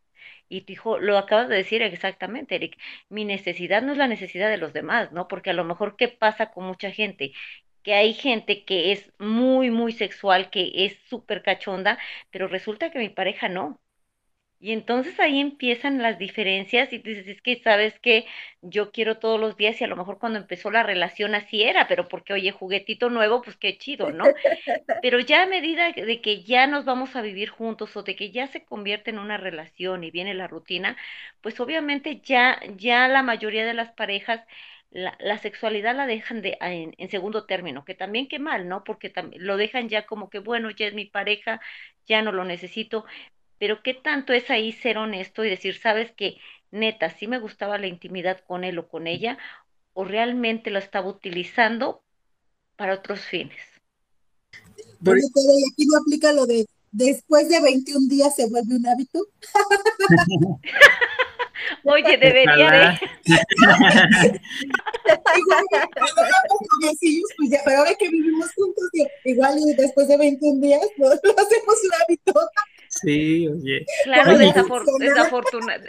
Y 0.49 0.61
dijo, 0.61 0.99
lo 0.99 1.17
acabas 1.17 1.49
de 1.49 1.55
decir 1.55 1.81
exactamente, 1.81 2.55
Eric, 2.55 2.77
mi 3.09 3.25
necesidad 3.25 3.81
no 3.81 3.91
es 3.93 3.97
la 3.97 4.07
necesidad 4.07 4.49
de 4.49 4.57
los 4.57 4.71
demás, 4.73 5.11
¿no? 5.11 5.27
Porque 5.27 5.49
a 5.49 5.53
lo 5.53 5.63
mejor, 5.63 5.95
¿qué 5.97 6.07
pasa 6.09 6.51
con 6.51 6.65
mucha 6.65 6.91
gente? 6.91 7.33
que 7.83 7.93
hay 7.93 8.13
gente 8.13 8.65
que 8.65 8.91
es 8.93 9.11
muy, 9.19 9.69
muy 9.71 9.91
sexual, 9.91 10.49
que 10.49 10.85
es 10.85 10.97
súper 11.09 11.43
cachonda, 11.43 11.99
pero 12.31 12.47
resulta 12.47 12.91
que 12.91 12.99
mi 12.99 13.09
pareja 13.09 13.49
no. 13.49 13.79
Y 14.63 14.71
entonces 14.71 15.19
ahí 15.19 15.41
empiezan 15.41 16.01
las 16.01 16.17
diferencias 16.17 16.93
y 16.93 16.99
dices, 16.99 17.27
es 17.27 17.41
que 17.41 17.61
sabes 17.61 17.99
que 17.99 18.25
yo 18.61 18.93
quiero 18.93 19.17
todos 19.17 19.37
los 19.37 19.57
días 19.57 19.81
y 19.81 19.83
a 19.83 19.87
lo 19.87 19.97
mejor 19.97 20.19
cuando 20.19 20.39
empezó 20.39 20.71
la 20.71 20.83
relación 20.83 21.35
así 21.35 21.63
era, 21.63 21.85
pero 21.89 22.07
porque, 22.07 22.31
oye, 22.31 22.51
juguetito 22.53 23.09
nuevo, 23.09 23.41
pues 23.41 23.57
qué 23.57 23.77
chido, 23.77 24.11
¿no? 24.11 24.23
Pero 25.03 25.19
ya 25.19 25.43
a 25.43 25.47
medida 25.47 25.91
de 25.91 26.21
que 26.21 26.43
ya 26.43 26.65
nos 26.65 26.85
vamos 26.85 27.13
a 27.17 27.21
vivir 27.21 27.49
juntos 27.49 27.97
o 27.97 28.03
de 28.03 28.15
que 28.15 28.31
ya 28.31 28.47
se 28.47 28.63
convierte 28.63 29.09
en 29.11 29.19
una 29.19 29.35
relación 29.35 30.05
y 30.05 30.11
viene 30.11 30.33
la 30.33 30.47
rutina, 30.47 30.95
pues 31.41 31.59
obviamente 31.59 32.21
ya, 32.21 32.61
ya 32.77 33.09
la 33.09 33.21
mayoría 33.21 33.65
de 33.65 33.73
las 33.73 33.91
parejas 33.91 34.39
la, 34.91 35.17
la, 35.19 35.39
sexualidad 35.39 35.95
la 35.95 36.07
dejan 36.07 36.41
de, 36.41 36.57
en, 36.61 36.95
en, 36.97 37.09
segundo 37.09 37.45
término, 37.45 37.83
que 37.83 37.95
también 37.95 38.27
qué 38.29 38.39
mal, 38.39 38.69
¿no? 38.69 38.83
Porque 38.85 39.09
también 39.09 39.45
lo 39.45 39.57
dejan 39.57 39.89
ya 39.89 40.05
como 40.05 40.29
que, 40.29 40.39
bueno, 40.39 40.69
ya 40.71 40.87
es 40.87 40.93
mi 40.93 41.05
pareja, 41.05 41.59
ya 42.05 42.21
no 42.21 42.31
lo 42.31 42.45
necesito, 42.45 43.05
pero 43.63 43.81
qué 43.81 43.93
tanto 43.93 44.33
es 44.33 44.49
ahí 44.49 44.73
ser 44.73 44.97
honesto 44.97 45.45
y 45.45 45.49
decir, 45.49 45.79
sabes 45.79 46.11
que 46.11 46.35
neta, 46.71 47.09
sí 47.17 47.27
me 47.27 47.39
gustaba 47.39 47.77
la 47.77 47.87
intimidad 47.87 48.41
con 48.45 48.65
él 48.65 48.77
o 48.77 48.89
con 48.89 49.07
ella, 49.07 49.37
o 49.93 50.03
realmente 50.03 50.69
lo 50.69 50.79
estaba 50.79 51.07
utilizando 51.07 52.03
para 52.75 52.95
otros 52.95 53.21
fines. 53.21 53.61
Pero 55.01 55.15
aquí 55.15 55.85
no 55.85 55.97
aplica 55.97 56.33
lo 56.33 56.45
de 56.45 56.65
después 56.91 57.47
de 57.47 57.61
21 57.61 58.09
días 58.09 58.35
se 58.35 58.49
vuelve 58.49 58.75
un 58.75 58.85
hábito. 58.85 59.19
Oye, 61.85 62.17
debería 62.17 62.69
de. 62.69 62.99
Pues 65.05 65.19
pero 67.65 67.77
ahora 67.77 67.95
que 67.95 68.09
vivimos 68.09 68.49
juntos, 68.55 68.89
igual 69.25 69.57
y 69.59 69.73
después 69.75 70.07
de 70.07 70.17
21 70.17 70.61
días 70.61 70.81
lo, 70.97 71.07
hacemos 71.07 71.75
un 71.83 71.91
hábito. 72.01 72.33
Sí, 73.01 73.47
oye. 73.47 73.85
Claro, 74.03 74.37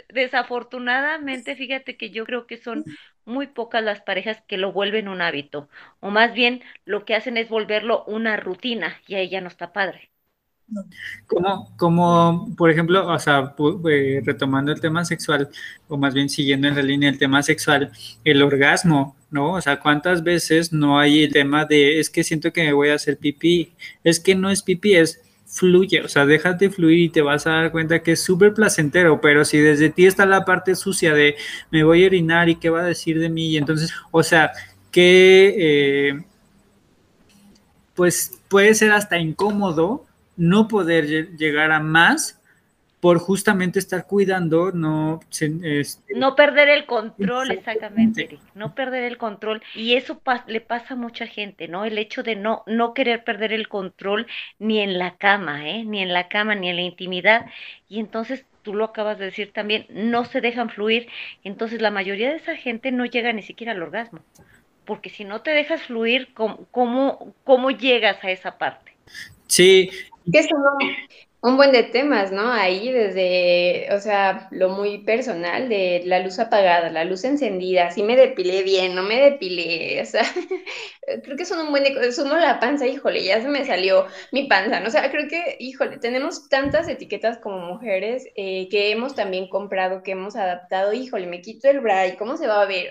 desafortunadamente, 0.09 1.55
fíjate 1.55 1.97
que 1.97 2.09
yo 2.09 2.25
creo 2.25 2.47
que 2.47 2.57
son 2.57 2.83
muy 3.25 3.47
pocas 3.47 3.83
las 3.83 4.01
parejas 4.01 4.41
que 4.47 4.57
lo 4.57 4.71
vuelven 4.71 5.07
un 5.07 5.21
hábito, 5.21 5.69
o 5.99 6.09
más 6.09 6.33
bien 6.33 6.63
lo 6.85 7.05
que 7.05 7.15
hacen 7.15 7.37
es 7.37 7.49
volverlo 7.49 8.03
una 8.05 8.37
rutina 8.37 8.97
y 9.07 9.15
ahí 9.15 9.29
ya 9.29 9.41
no 9.41 9.47
está 9.47 9.71
padre. 9.71 10.09
Como, 11.27 11.75
como, 11.77 12.55
por 12.57 12.71
ejemplo, 12.71 13.07
o 13.07 13.19
sea, 13.19 13.53
eh, 13.89 14.21
retomando 14.25 14.71
el 14.71 14.81
tema 14.81 15.05
sexual, 15.05 15.49
o 15.87 15.97
más 15.97 16.13
bien 16.15 16.27
siguiendo 16.27 16.67
en 16.67 16.75
la 16.75 16.81
línea 16.81 17.09
del 17.09 17.19
tema 17.19 17.43
sexual, 17.43 17.91
el 18.23 18.41
orgasmo, 18.41 19.15
¿no? 19.29 19.53
O 19.53 19.61
sea, 19.61 19.79
¿cuántas 19.79 20.23
veces 20.23 20.73
no 20.73 20.99
hay 20.99 21.23
el 21.23 21.31
tema 21.31 21.65
de, 21.65 21.99
es 21.99 22.09
que 22.09 22.23
siento 22.23 22.51
que 22.51 22.63
me 22.63 22.73
voy 22.73 22.89
a 22.89 22.95
hacer 22.95 23.17
pipí? 23.17 23.73
Es 24.03 24.19
que 24.19 24.33
no 24.33 24.49
es 24.49 24.63
pipí, 24.63 24.95
es 24.95 25.21
fluye, 25.45 26.01
o 26.01 26.07
sea, 26.07 26.25
déjate 26.25 26.69
fluir 26.69 26.99
y 26.99 27.09
te 27.09 27.21
vas 27.21 27.47
a 27.47 27.51
dar 27.51 27.71
cuenta 27.71 28.01
que 28.01 28.13
es 28.13 28.23
súper 28.23 28.53
placentero, 28.53 29.21
pero 29.21 29.45
si 29.45 29.59
desde 29.59 29.89
ti 29.89 30.05
está 30.05 30.25
la 30.25 30.43
parte 30.43 30.75
sucia 30.75 31.13
de 31.13 31.35
me 31.71 31.83
voy 31.83 32.03
a 32.03 32.07
orinar 32.07 32.49
y 32.49 32.55
qué 32.55 32.69
va 32.69 32.81
a 32.81 32.85
decir 32.85 33.19
de 33.19 33.29
mí, 33.29 33.49
y 33.49 33.57
entonces, 33.57 33.93
o 34.11 34.23
sea, 34.23 34.51
que 34.91 35.55
eh, 35.57 36.23
pues 37.93 38.39
puede 38.49 38.73
ser 38.75 38.91
hasta 38.91 39.17
incómodo 39.17 40.05
no 40.37 40.67
poder 40.67 41.35
llegar 41.37 41.71
a 41.71 41.79
más 41.79 42.39
por 42.99 43.19
justamente 43.19 43.79
estar 43.79 44.07
cuidando, 44.07 44.71
no... 44.71 45.19
Este, 45.29 46.01
no 46.15 46.35
perder 46.35 46.69
el 46.69 46.85
control, 46.85 47.51
exactamente, 47.51 48.39
no 48.55 48.73
perder 48.73 49.03
el 49.03 49.17
control. 49.17 49.61
Y 49.75 49.93
eso 49.93 50.21
le 50.47 50.61
pasa 50.61 50.93
a 50.93 50.97
mucha 50.97 51.27
gente, 51.27 51.67
¿no? 51.67 51.85
El 51.85 51.97
hecho 51.97 52.23
de 52.23 52.35
no, 52.35 52.63
no 52.65 52.93
querer 52.93 53.23
perder 53.23 53.53
el 53.53 53.67
control 53.67 54.27
ni 54.59 54.79
en 54.79 54.97
la 54.97 55.17
cama, 55.17 55.69
¿eh? 55.69 55.83
Ni 55.83 56.01
en 56.01 56.13
la 56.13 56.29
cama, 56.29 56.55
ni 56.55 56.69
en 56.69 56.77
la 56.77 56.81
intimidad. 56.81 57.45
Y 57.89 57.99
entonces, 57.99 58.45
tú 58.63 58.73
lo 58.73 58.85
acabas 58.85 59.19
de 59.19 59.25
decir 59.25 59.51
también, 59.53 59.85
no 59.89 60.25
se 60.25 60.41
dejan 60.41 60.69
fluir. 60.69 61.07
Entonces, 61.43 61.81
la 61.81 61.91
mayoría 61.91 62.29
de 62.29 62.37
esa 62.37 62.55
gente 62.55 62.91
no 62.91 63.05
llega 63.05 63.33
ni 63.33 63.43
siquiera 63.43 63.73
al 63.73 63.83
orgasmo. 63.83 64.19
Porque 64.85 65.09
si 65.09 65.25
no 65.25 65.41
te 65.41 65.51
dejas 65.51 65.83
fluir, 65.83 66.33
¿cómo, 66.33 66.65
cómo, 66.71 67.33
cómo 67.43 67.71
llegas 67.71 68.23
a 68.23 68.31
esa 68.31 68.57
parte? 68.57 68.95
Sí. 69.47 69.91
Un 71.45 71.57
buen 71.57 71.71
de 71.71 71.83
temas, 71.83 72.31
¿no? 72.31 72.51
Ahí 72.51 72.91
desde, 72.91 73.87
o 73.93 73.99
sea, 73.99 74.47
lo 74.49 74.69
muy 74.69 74.99
personal 75.03 75.69
de 75.69 76.01
la 76.05 76.19
luz 76.19 76.39
apagada, 76.39 76.89
la 76.89 77.05
luz 77.05 77.23
encendida, 77.23 77.91
si 77.91 78.01
me 78.01 78.15
depilé 78.15 78.63
bien, 78.63 78.95
no 78.95 79.03
me 79.03 79.21
depilé, 79.21 80.01
o 80.01 80.05
sea, 80.05 80.23
creo 81.23 81.37
que 81.37 81.45
son 81.45 81.59
un 81.59 81.69
buen 81.69 81.83
de 81.83 82.11
sumo 82.11 82.35
la 82.35 82.59
panza, 82.59 82.87
híjole, 82.87 83.23
ya 83.23 83.41
se 83.41 83.47
me 83.47 83.63
salió 83.63 84.07
mi 84.31 84.47
panza, 84.47 84.79
¿no? 84.79 84.87
O 84.87 84.91
sea, 84.91 85.11
creo 85.11 85.27
que, 85.29 85.57
híjole, 85.59 85.99
tenemos 85.99 86.49
tantas 86.49 86.87
etiquetas 86.87 87.37
como 87.37 87.59
mujeres 87.59 88.27
eh, 88.35 88.67
que 88.69 88.91
hemos 88.91 89.13
también 89.13 89.47
comprado, 89.47 90.01
que 90.01 90.11
hemos 90.13 90.35
adaptado, 90.35 90.93
híjole, 90.93 91.27
me 91.27 91.41
quito 91.41 91.69
el 91.69 91.79
bra 91.79 92.15
cómo 92.17 92.37
se 92.37 92.47
va 92.47 92.61
a 92.61 92.65
ver. 92.65 92.89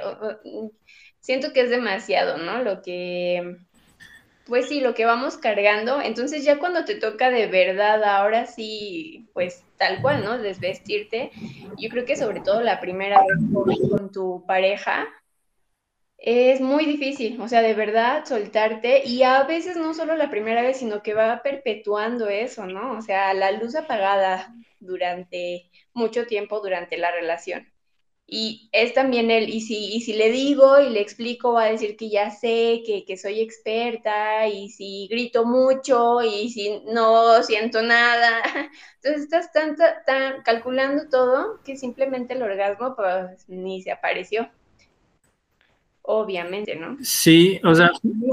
siento 1.21 1.53
que 1.53 1.63
es 1.63 1.71
demasiado, 1.71 2.39
¿no? 2.39 2.63
Lo 2.63 2.83
que 2.83 3.57
pues 4.47 4.69
sí, 4.69 4.81
lo 4.81 4.95
que 4.95 5.05
vamos 5.05 5.37
cargando. 5.37 6.01
Entonces 6.01 6.45
ya 6.45 6.59
cuando 6.59 6.85
te 6.85 6.97
toca 6.97 7.31
de 7.31 7.47
verdad, 7.47 8.03
ahora 8.05 8.47
sí, 8.47 9.29
pues 9.33 9.65
tal 9.77 10.01
cual, 10.03 10.25
¿no? 10.25 10.39
Desvestirte. 10.39 11.31
Yo 11.79 11.89
creo 11.91 12.05
que 12.05 12.17
sobre 12.17 12.41
todo 12.41 12.61
la 12.63 12.81
primera 12.81 13.21
vez 13.21 13.39
con, 13.91 14.13
tu 14.13 14.45
pareja 14.47 15.07
es 16.19 16.61
muy 16.61 16.87
difícil, 16.87 17.39
o 17.41 17.49
sea, 17.49 17.61
de 17.61 17.75
verdad 17.75 18.25
soltarte 18.25 19.07
y 19.07 19.25
a 19.25 19.43
veces 19.43 19.77
no 19.77 19.93
solo 19.93 20.17
la 20.17 20.31
primera 20.31 20.63
vez, 20.63 20.79
sino 20.79 21.03
que 21.03 21.13
va 21.13 21.43
perpetuando 21.43 22.29
eso, 22.29 22.67
¿no? 22.67 22.97
O 22.97 23.03
sea, 23.03 23.35
la 23.35 23.51
luz 23.53 23.75
apagada 23.77 24.55
durante 24.81 25.71
mucho 25.93 26.27
tiempo 26.27 26.61
durante 26.61 26.97
la 26.97 27.11
relación. 27.11 27.74
Y 28.27 28.71
es 28.73 28.95
también 28.95 29.31
el, 29.31 29.51
y 29.51 29.61
si, 29.61 29.95
y 29.95 30.01
si 30.01 30.15
le 30.15 30.31
digo 30.31 30.81
y 30.81 30.89
le 30.89 31.01
explico, 31.01 31.53
va 31.53 31.65
a 31.65 31.71
decir 31.71 31.97
que 31.97 32.09
ya 32.09 32.31
sé, 32.31 32.83
que, 32.87 33.05
que 33.07 33.19
soy 33.19 33.41
experta, 33.41 34.49
y 34.49 34.71
si 34.71 35.07
grito 35.09 35.45
mucho, 35.45 36.23
y 36.23 36.49
si 36.51 36.81
no 36.87 37.43
siento 37.43 37.83
nada. 37.83 38.43
Entonces 39.03 39.25
estás 39.25 39.53
tan, 39.53 39.77
tan 39.77 40.43
calculando 40.43 41.09
todo 41.11 41.61
que 41.63 41.77
simplemente 41.77 42.33
el 42.33 42.43
orgasmo 42.43 42.97
pues 42.97 43.47
ni 43.49 43.83
se 43.83 43.93
apareció. 43.93 44.49
Obviamente, 46.07 46.77
¿no? 46.77 46.99
Sí, 47.03 47.61
o 47.65 47.75
sea. 47.75 47.91
La 48.03 48.29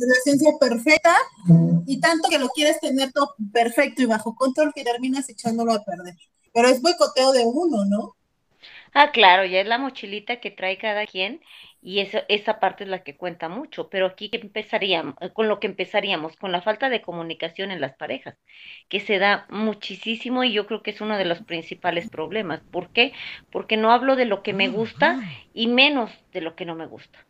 relación 0.00 0.58
perfecta 0.58 1.16
y 1.86 2.00
tanto 2.00 2.28
que 2.28 2.38
lo 2.38 2.48
quieres 2.48 2.78
tener 2.80 3.12
todo 3.12 3.34
perfecto 3.52 4.02
y 4.02 4.06
bajo 4.06 4.36
control 4.36 4.72
que 4.72 4.84
terminas 4.84 5.28
echándolo 5.28 5.72
a 5.72 5.84
perder. 5.84 6.14
Pero 6.52 6.68
es 6.68 6.80
boicoteo 6.80 7.32
de 7.32 7.44
uno, 7.44 7.84
¿no? 7.84 8.16
Ah, 8.94 9.10
claro, 9.12 9.44
ya 9.44 9.60
es 9.60 9.66
la 9.66 9.78
mochilita 9.78 10.40
que 10.40 10.50
trae 10.50 10.76
cada 10.78 11.06
quien 11.06 11.40
y 11.80 12.00
eso, 12.00 12.18
esa 12.28 12.60
parte 12.60 12.84
es 12.84 12.90
la 12.90 13.02
que 13.02 13.16
cuenta 13.16 13.48
mucho, 13.48 13.88
pero 13.90 14.06
aquí 14.06 14.28
empezaríamos, 14.32 15.14
eh, 15.20 15.30
con 15.32 15.48
lo 15.48 15.60
que 15.60 15.66
empezaríamos, 15.66 16.36
con 16.36 16.52
la 16.52 16.62
falta 16.62 16.88
de 16.90 17.02
comunicación 17.02 17.70
en 17.70 17.80
las 17.80 17.94
parejas, 17.96 18.36
que 18.88 19.00
se 19.00 19.18
da 19.18 19.46
muchísimo 19.50 20.44
y 20.44 20.52
yo 20.52 20.66
creo 20.66 20.82
que 20.82 20.90
es 20.90 21.00
uno 21.00 21.16
de 21.18 21.24
los 21.24 21.40
principales 21.42 22.06
problemas. 22.08 22.62
¿Por 22.70 22.92
qué? 22.92 23.12
Porque 23.50 23.76
no 23.78 23.92
hablo 23.92 24.14
de 24.16 24.26
lo 24.26 24.42
que 24.42 24.52
me 24.52 24.68
gusta 24.68 25.18
y 25.52 25.66
menos 25.68 26.10
de 26.32 26.42
lo 26.42 26.54
que 26.54 26.66
no 26.66 26.74
me 26.74 26.86
gusta. 26.86 27.26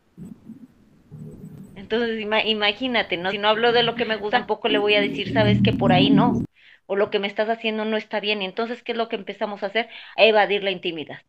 Entonces, 1.75 2.19
imagínate, 2.45 3.17
¿no? 3.17 3.29
Si 3.31 3.37
no 3.37 3.47
hablo 3.49 3.71
de 3.73 3.83
lo 3.83 3.95
que 3.95 4.05
me 4.05 4.15
gusta, 4.15 4.39
tampoco 4.39 4.67
le 4.69 4.77
voy 4.79 4.95
a 4.95 5.01
decir, 5.01 5.29
sabes 5.29 5.61
que 5.61 5.73
por 5.73 5.91
ahí 5.93 6.09
no, 6.09 6.43
o 6.87 6.95
lo 6.95 7.09
que 7.11 7.19
me 7.19 7.27
estás 7.27 7.49
haciendo 7.49 7.85
no 7.85 7.97
está 7.97 8.19
bien. 8.19 8.41
Y 8.41 8.45
entonces, 8.45 8.83
¿qué 8.83 8.91
es 8.93 8.97
lo 8.97 9.09
que 9.09 9.15
empezamos 9.15 9.63
a 9.63 9.67
hacer? 9.67 9.89
A 10.17 10.23
evadir 10.25 10.63
la 10.63 10.71
intimidad. 10.71 11.19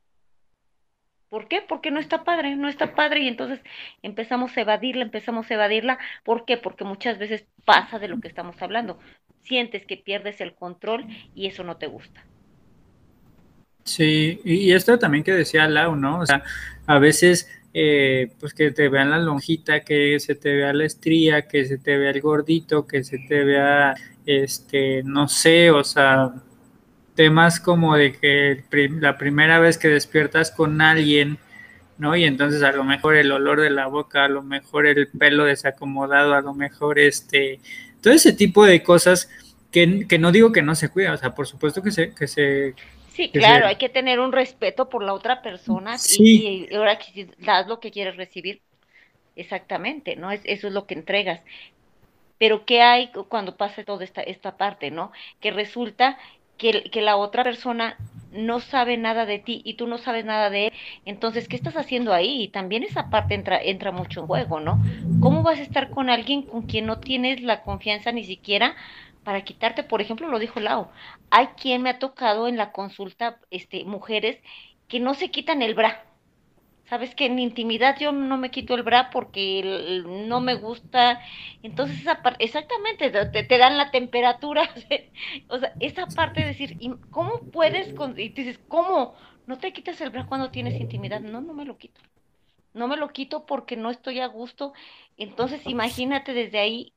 ¿Por 1.34 1.48
qué? 1.48 1.62
Porque 1.68 1.90
no 1.90 1.98
está 1.98 2.22
padre, 2.22 2.54
no 2.54 2.68
está 2.68 2.94
padre 2.94 3.22
y 3.22 3.26
entonces 3.26 3.58
empezamos 4.04 4.56
a 4.56 4.60
evadirla, 4.60 5.02
empezamos 5.02 5.50
a 5.50 5.54
evadirla. 5.54 5.98
¿Por 6.22 6.44
qué? 6.44 6.56
Porque 6.56 6.84
muchas 6.84 7.18
veces 7.18 7.44
pasa 7.64 7.98
de 7.98 8.06
lo 8.06 8.20
que 8.20 8.28
estamos 8.28 8.54
hablando. 8.62 9.00
Sientes 9.42 9.84
que 9.84 9.96
pierdes 9.96 10.40
el 10.40 10.54
control 10.54 11.06
y 11.34 11.46
eso 11.48 11.64
no 11.64 11.76
te 11.76 11.88
gusta. 11.88 12.24
Sí, 13.82 14.40
y 14.44 14.70
esto 14.70 14.96
también 14.96 15.24
que 15.24 15.32
decía 15.32 15.66
Lau, 15.66 15.96
¿no? 15.96 16.20
O 16.20 16.26
sea, 16.26 16.44
a 16.86 17.00
veces, 17.00 17.50
eh, 17.72 18.30
pues 18.38 18.54
que 18.54 18.70
te 18.70 18.88
vean 18.88 19.10
la 19.10 19.18
lonjita, 19.18 19.80
que 19.80 20.20
se 20.20 20.36
te 20.36 20.54
vea 20.54 20.72
la 20.72 20.84
estría, 20.84 21.48
que 21.48 21.64
se 21.64 21.78
te 21.78 21.98
vea 21.98 22.10
el 22.10 22.20
gordito, 22.20 22.86
que 22.86 23.02
se 23.02 23.18
te 23.18 23.42
vea, 23.42 23.96
este, 24.24 25.02
no 25.02 25.26
sé, 25.26 25.72
o 25.72 25.82
sea, 25.82 26.32
temas 27.14 27.60
como 27.60 27.96
de 27.96 28.12
que 28.12 28.64
la 29.00 29.16
primera 29.16 29.58
vez 29.58 29.78
que 29.78 29.88
despiertas 29.88 30.50
con 30.50 30.80
alguien, 30.80 31.38
¿no? 31.98 32.16
Y 32.16 32.24
entonces 32.24 32.62
a 32.62 32.72
lo 32.72 32.84
mejor 32.84 33.16
el 33.16 33.30
olor 33.32 33.60
de 33.60 33.70
la 33.70 33.86
boca, 33.86 34.24
a 34.24 34.28
lo 34.28 34.42
mejor 34.42 34.86
el 34.86 35.08
pelo 35.08 35.44
desacomodado, 35.44 36.34
a 36.34 36.40
lo 36.40 36.54
mejor 36.54 36.98
este, 36.98 37.60
todo 38.00 38.12
ese 38.12 38.32
tipo 38.32 38.66
de 38.66 38.82
cosas 38.82 39.30
que, 39.70 40.18
no 40.18 40.30
digo 40.30 40.52
que 40.52 40.62
no 40.62 40.74
se 40.74 40.88
cuida, 40.88 41.12
o 41.12 41.16
sea, 41.16 41.34
por 41.34 41.46
supuesto 41.46 41.82
que 41.82 41.90
se... 41.90 42.14
Que 42.14 42.28
se 42.28 42.74
sí, 43.12 43.30
claro, 43.30 43.66
hay 43.66 43.76
que 43.76 43.88
tener 43.88 44.20
un 44.20 44.32
respeto 44.32 44.88
por 44.88 45.02
la 45.02 45.14
otra 45.14 45.42
persona 45.42 45.96
y, 46.18 46.72
ahora 46.74 46.98
que 46.98 47.28
das 47.38 47.66
lo 47.66 47.80
que 47.80 47.90
quieres 47.90 48.16
recibir, 48.16 48.60
exactamente, 49.34 50.14
¿no? 50.14 50.30
Es, 50.30 50.40
eso 50.44 50.68
es 50.68 50.72
lo 50.72 50.86
que 50.86 50.94
entregas. 50.94 51.40
Pero 52.38 52.64
¿qué 52.64 52.82
hay 52.82 53.10
cuando 53.28 53.56
pasa 53.56 53.84
toda 53.84 54.04
esta, 54.04 54.20
esta 54.20 54.56
parte, 54.56 54.90
¿no? 54.90 55.12
Que 55.40 55.50
resulta 55.50 56.18
que, 56.58 56.84
que, 56.90 57.02
la 57.02 57.16
otra 57.16 57.44
persona 57.44 57.96
no 58.32 58.60
sabe 58.60 58.96
nada 58.96 59.26
de 59.26 59.38
ti 59.38 59.62
y 59.64 59.74
tú 59.74 59.86
no 59.86 59.98
sabes 59.98 60.24
nada 60.24 60.50
de 60.50 60.66
él, 60.66 60.72
entonces, 61.04 61.48
¿qué 61.48 61.56
estás 61.56 61.76
haciendo 61.76 62.12
ahí? 62.12 62.42
Y 62.42 62.48
también 62.48 62.82
esa 62.82 63.10
parte 63.10 63.34
entra, 63.34 63.60
entra 63.62 63.92
mucho 63.92 64.20
en 64.20 64.26
juego, 64.26 64.60
¿no? 64.60 64.78
¿Cómo 65.20 65.42
vas 65.42 65.58
a 65.58 65.62
estar 65.62 65.90
con 65.90 66.10
alguien 66.10 66.42
con 66.42 66.62
quien 66.62 66.86
no 66.86 66.98
tienes 66.98 67.42
la 67.42 67.62
confianza 67.62 68.12
ni 68.12 68.24
siquiera 68.24 68.74
para 69.22 69.44
quitarte? 69.44 69.84
Por 69.84 70.00
ejemplo, 70.00 70.28
lo 70.28 70.38
dijo 70.38 70.60
Lau, 70.60 70.88
hay 71.30 71.46
quien 71.60 71.82
me 71.82 71.90
ha 71.90 71.98
tocado 71.98 72.48
en 72.48 72.56
la 72.56 72.72
consulta, 72.72 73.38
este, 73.50 73.84
mujeres 73.84 74.38
que 74.88 75.00
no 75.00 75.14
se 75.14 75.30
quitan 75.30 75.62
el 75.62 75.74
bra, 75.74 76.04
Sabes 76.86 77.14
que 77.14 77.26
en 77.26 77.38
intimidad 77.38 77.96
yo 77.98 78.12
no 78.12 78.36
me 78.36 78.50
quito 78.50 78.74
el 78.74 78.82
bra 78.82 79.08
porque 79.10 80.02
no 80.04 80.40
me 80.40 80.54
gusta. 80.54 81.20
Entonces, 81.62 82.00
esa 82.00 82.22
parte, 82.22 82.44
exactamente, 82.44 83.10
te, 83.10 83.58
dan 83.58 83.78
la 83.78 83.90
temperatura. 83.90 84.68
o 85.48 85.58
sea, 85.58 85.74
esa 85.80 86.06
parte 86.06 86.40
de 86.40 86.48
decir, 86.48 86.78
¿cómo 87.10 87.40
puedes? 87.52 87.94
y 88.16 88.28
dices, 88.28 88.60
¿cómo? 88.68 89.14
¿No 89.46 89.58
te 89.58 89.72
quitas 89.72 90.00
el 90.02 90.10
bra 90.10 90.26
cuando 90.26 90.50
tienes 90.50 90.78
intimidad? 90.78 91.20
No, 91.20 91.40
no 91.40 91.54
me 91.54 91.64
lo 91.64 91.78
quito. 91.78 92.00
No 92.74 92.86
me 92.86 92.96
lo 92.96 93.08
quito 93.08 93.46
porque 93.46 93.76
no 93.76 93.90
estoy 93.90 94.20
a 94.20 94.26
gusto. 94.26 94.74
Entonces, 95.16 95.66
imagínate 95.66 96.34
desde 96.34 96.58
ahí, 96.58 96.92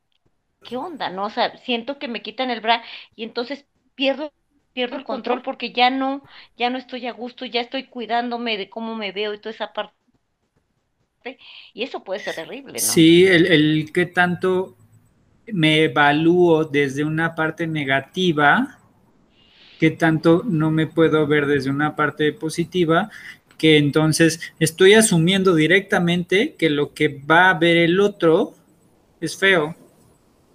¿qué 0.64 0.76
onda? 0.76 1.08
¿No? 1.08 1.24
O 1.24 1.30
sea, 1.30 1.56
siento 1.58 1.98
que 1.98 2.08
me 2.08 2.20
quitan 2.20 2.50
el 2.50 2.60
bra 2.60 2.82
y 3.16 3.24
entonces 3.24 3.66
pierdo 3.94 4.32
pierdo 4.78 4.96
el 4.96 5.02
control 5.02 5.42
porque 5.42 5.72
ya 5.72 5.90
no, 5.90 6.22
ya 6.56 6.70
no 6.70 6.78
estoy 6.78 7.08
a 7.08 7.12
gusto, 7.12 7.44
ya 7.44 7.60
estoy 7.60 7.88
cuidándome 7.88 8.56
de 8.56 8.70
cómo 8.70 8.94
me 8.94 9.10
veo 9.10 9.34
y 9.34 9.40
toda 9.40 9.52
esa 9.52 9.72
parte. 9.72 9.92
Y 11.74 11.82
eso 11.82 12.04
puede 12.04 12.20
ser 12.20 12.36
terrible, 12.36 12.80
¿no? 12.80 12.92
Sí, 12.92 13.26
el, 13.26 13.46
el 13.46 13.92
que 13.92 14.06
tanto 14.06 14.76
me 15.52 15.84
evalúo 15.84 16.64
desde 16.64 17.04
una 17.04 17.34
parte 17.34 17.66
negativa 17.66 18.78
qué 19.78 19.90
tanto 19.90 20.42
no 20.44 20.70
me 20.70 20.86
puedo 20.86 21.26
ver 21.26 21.46
desde 21.46 21.70
una 21.70 21.96
parte 21.96 22.32
positiva, 22.32 23.10
que 23.56 23.76
entonces 23.78 24.40
estoy 24.58 24.94
asumiendo 24.94 25.54
directamente 25.54 26.54
que 26.58 26.70
lo 26.70 26.94
que 26.94 27.08
va 27.08 27.50
a 27.50 27.58
ver 27.58 27.76
el 27.76 28.00
otro 28.00 28.54
es 29.20 29.36
feo, 29.36 29.76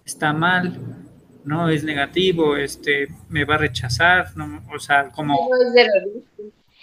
está 0.06 0.34
mal, 0.34 1.03
no 1.46 1.70
es 1.70 1.84
negativo, 1.84 2.56
este 2.58 3.08
me 3.30 3.46
va 3.46 3.56
a 3.56 3.60
rechazar, 3.60 4.36
no, 4.36 4.64
o 4.74 4.80
sea, 4.80 5.10
como 5.10 5.50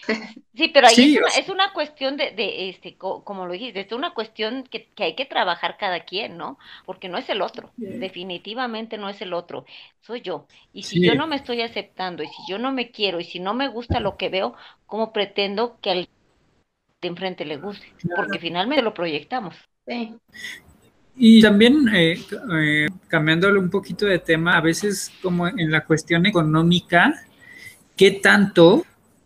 Sí, 0.54 0.68
pero 0.68 0.88
ahí 0.88 1.18
es, 1.38 1.48
una, 1.48 1.72
cuestión 1.72 2.16
de, 2.16 2.32
de, 2.32 2.68
este, 2.68 2.96
como 2.96 3.46
lo 3.46 3.52
dijiste, 3.52 3.80
es 3.80 3.92
una 3.92 4.12
cuestión 4.12 4.64
que, 4.64 4.88
que, 4.88 5.04
hay 5.04 5.14
que 5.14 5.24
trabajar 5.24 5.76
cada 5.78 6.00
quien, 6.00 6.36
¿no? 6.36 6.58
Porque 6.84 7.08
no 7.08 7.16
es 7.16 7.28
el 7.30 7.40
otro, 7.40 7.70
definitivamente 7.76 8.98
no 8.98 9.08
es 9.08 9.22
el 9.22 9.32
otro, 9.32 9.64
soy 10.00 10.20
yo. 10.20 10.46
Y 10.72 10.82
si 10.82 11.00
yo 11.00 11.14
no 11.14 11.26
me 11.26 11.36
estoy 11.36 11.62
aceptando, 11.62 12.22
y 12.22 12.26
si 12.26 12.42
yo 12.48 12.58
no 12.58 12.72
me 12.72 12.90
quiero, 12.90 13.20
y 13.20 13.24
si 13.24 13.40
no 13.40 13.54
me 13.54 13.68
gusta 13.68 14.00
lo 14.00 14.16
que 14.16 14.28
veo, 14.28 14.54
¿cómo 14.86 15.12
pretendo 15.12 15.78
que 15.80 15.90
al 15.90 16.08
de 17.00 17.08
enfrente 17.08 17.44
le 17.44 17.56
guste? 17.56 17.86
Porque 18.14 18.38
finalmente 18.38 18.82
lo 18.82 18.92
proyectamos. 18.92 19.56
Sí. 19.86 20.14
Y 21.16 21.42
también, 21.42 21.88
eh, 21.92 22.18
eh, 22.54 22.86
cambiándole 23.08 23.58
un 23.58 23.70
poquito 23.70 24.06
de 24.06 24.18
tema, 24.18 24.56
a 24.56 24.60
veces 24.60 25.12
como 25.22 25.48
en 25.48 25.70
la 25.70 25.84
cuestión 25.84 26.24
económica, 26.26 27.14
¿qué 27.96 28.12
tanto 28.12 28.84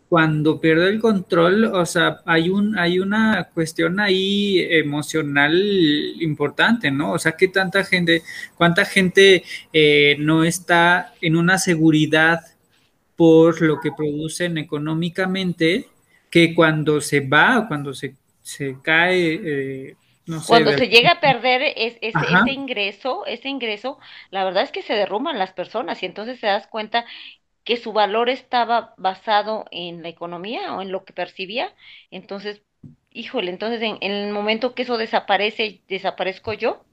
cuando 0.09 0.61
pierde 0.61 0.89
el 0.89 0.99
control, 0.99 1.65
o 1.65 1.85
sea, 1.85 2.21
hay 2.25 2.49
un, 2.49 2.77
hay 2.77 2.99
una 2.99 3.49
cuestión 3.53 3.99
ahí 3.99 4.59
emocional 4.59 5.53
importante, 6.21 6.91
¿no? 6.91 7.13
O 7.13 7.19
sea, 7.19 7.33
que 7.33 7.47
tanta 7.47 7.83
gente, 7.83 8.21
cuánta 8.55 8.85
gente 8.85 9.43
eh, 9.73 10.15
no 10.19 10.43
está 10.43 11.13
en 11.21 11.35
una 11.35 11.57
seguridad 11.57 12.41
por 13.15 13.61
lo 13.61 13.79
que 13.79 13.91
producen 13.91 14.57
económicamente, 14.57 15.87
que 16.29 16.53
cuando 16.53 17.01
se 17.01 17.21
va 17.21 17.59
o 17.59 17.67
cuando 17.67 17.93
se, 17.93 18.15
se 18.41 18.77
cae, 18.83 19.41
eh, 19.43 19.95
no 20.25 20.41
sé, 20.41 20.47
Cuando 20.47 20.77
se 20.77 20.87
llega 20.87 21.11
a 21.11 21.19
perder 21.19 21.61
ese 21.75 22.51
ingreso, 22.51 23.25
ese 23.25 23.47
ingreso, 23.47 23.99
la 24.31 24.43
verdad 24.43 24.63
es 24.63 24.71
que 24.71 24.81
se 24.81 24.93
derrumban 24.93 25.37
las 25.37 25.53
personas 25.53 26.01
y 26.01 26.05
entonces 26.05 26.39
te 26.39 26.47
das 26.47 26.67
cuenta 26.67 27.05
que 27.63 27.77
su 27.77 27.93
valor 27.93 28.29
estaba 28.29 28.93
basado 28.97 29.65
en 29.71 30.03
la 30.03 30.09
economía 30.09 30.73
o 30.73 30.81
en 30.81 30.91
lo 30.91 31.03
que 31.03 31.13
percibía. 31.13 31.73
Entonces, 32.11 32.61
híjole, 33.11 33.51
entonces 33.51 33.81
en, 33.81 33.97
el 34.01 34.31
momento 34.31 34.75
que 34.75 34.83
eso 34.83 34.97
desaparece, 34.97 35.81
desaparezco 35.87 36.53
yo. 36.53 36.83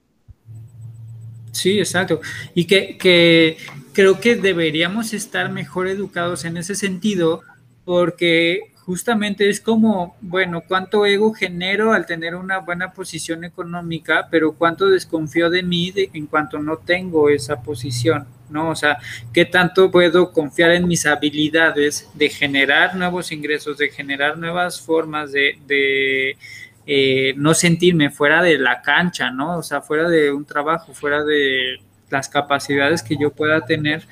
Sí, 1.52 1.78
exacto. 1.78 2.20
Y 2.54 2.66
que, 2.66 2.96
que 2.96 3.58
creo 3.92 4.18
que 4.18 4.36
deberíamos 4.36 5.12
estar 5.12 5.50
mejor 5.50 5.88
educados 5.88 6.46
en 6.46 6.56
ese 6.56 6.74
sentido 6.74 7.42
porque 7.84 8.71
justamente 8.84 9.48
es 9.48 9.60
como, 9.60 10.16
bueno, 10.20 10.62
cuánto 10.66 11.06
ego 11.06 11.32
genero 11.32 11.92
al 11.92 12.04
tener 12.04 12.34
una 12.34 12.58
buena 12.58 12.92
posición 12.92 13.44
económica, 13.44 14.26
pero 14.30 14.52
cuánto 14.54 14.86
desconfío 14.86 15.50
de 15.50 15.62
mí 15.62 15.92
en 16.12 16.26
cuanto 16.26 16.58
no 16.58 16.78
tengo 16.78 17.28
esa 17.28 17.62
posición, 17.62 18.26
¿no? 18.50 18.70
O 18.70 18.74
sea, 18.74 18.98
qué 19.32 19.44
tanto 19.44 19.90
puedo 19.90 20.32
confiar 20.32 20.72
en 20.72 20.88
mis 20.88 21.06
habilidades 21.06 22.10
de 22.14 22.28
generar 22.28 22.96
nuevos 22.96 23.30
ingresos, 23.30 23.78
de 23.78 23.88
generar 23.88 24.36
nuevas 24.36 24.80
formas 24.80 25.30
de, 25.30 26.36
eh, 26.84 27.34
no 27.36 27.54
sentirme 27.54 28.10
fuera 28.10 28.42
de 28.42 28.58
la 28.58 28.82
cancha, 28.82 29.30
¿no? 29.30 29.58
O 29.58 29.62
sea, 29.62 29.80
fuera 29.80 30.08
de 30.08 30.32
un 30.32 30.44
trabajo, 30.44 30.92
fuera 30.92 31.22
de 31.22 31.76
las 32.10 32.28
capacidades 32.28 33.02
que 33.02 33.16
yo 33.16 33.30
pueda 33.30 33.64
tener 33.64 34.06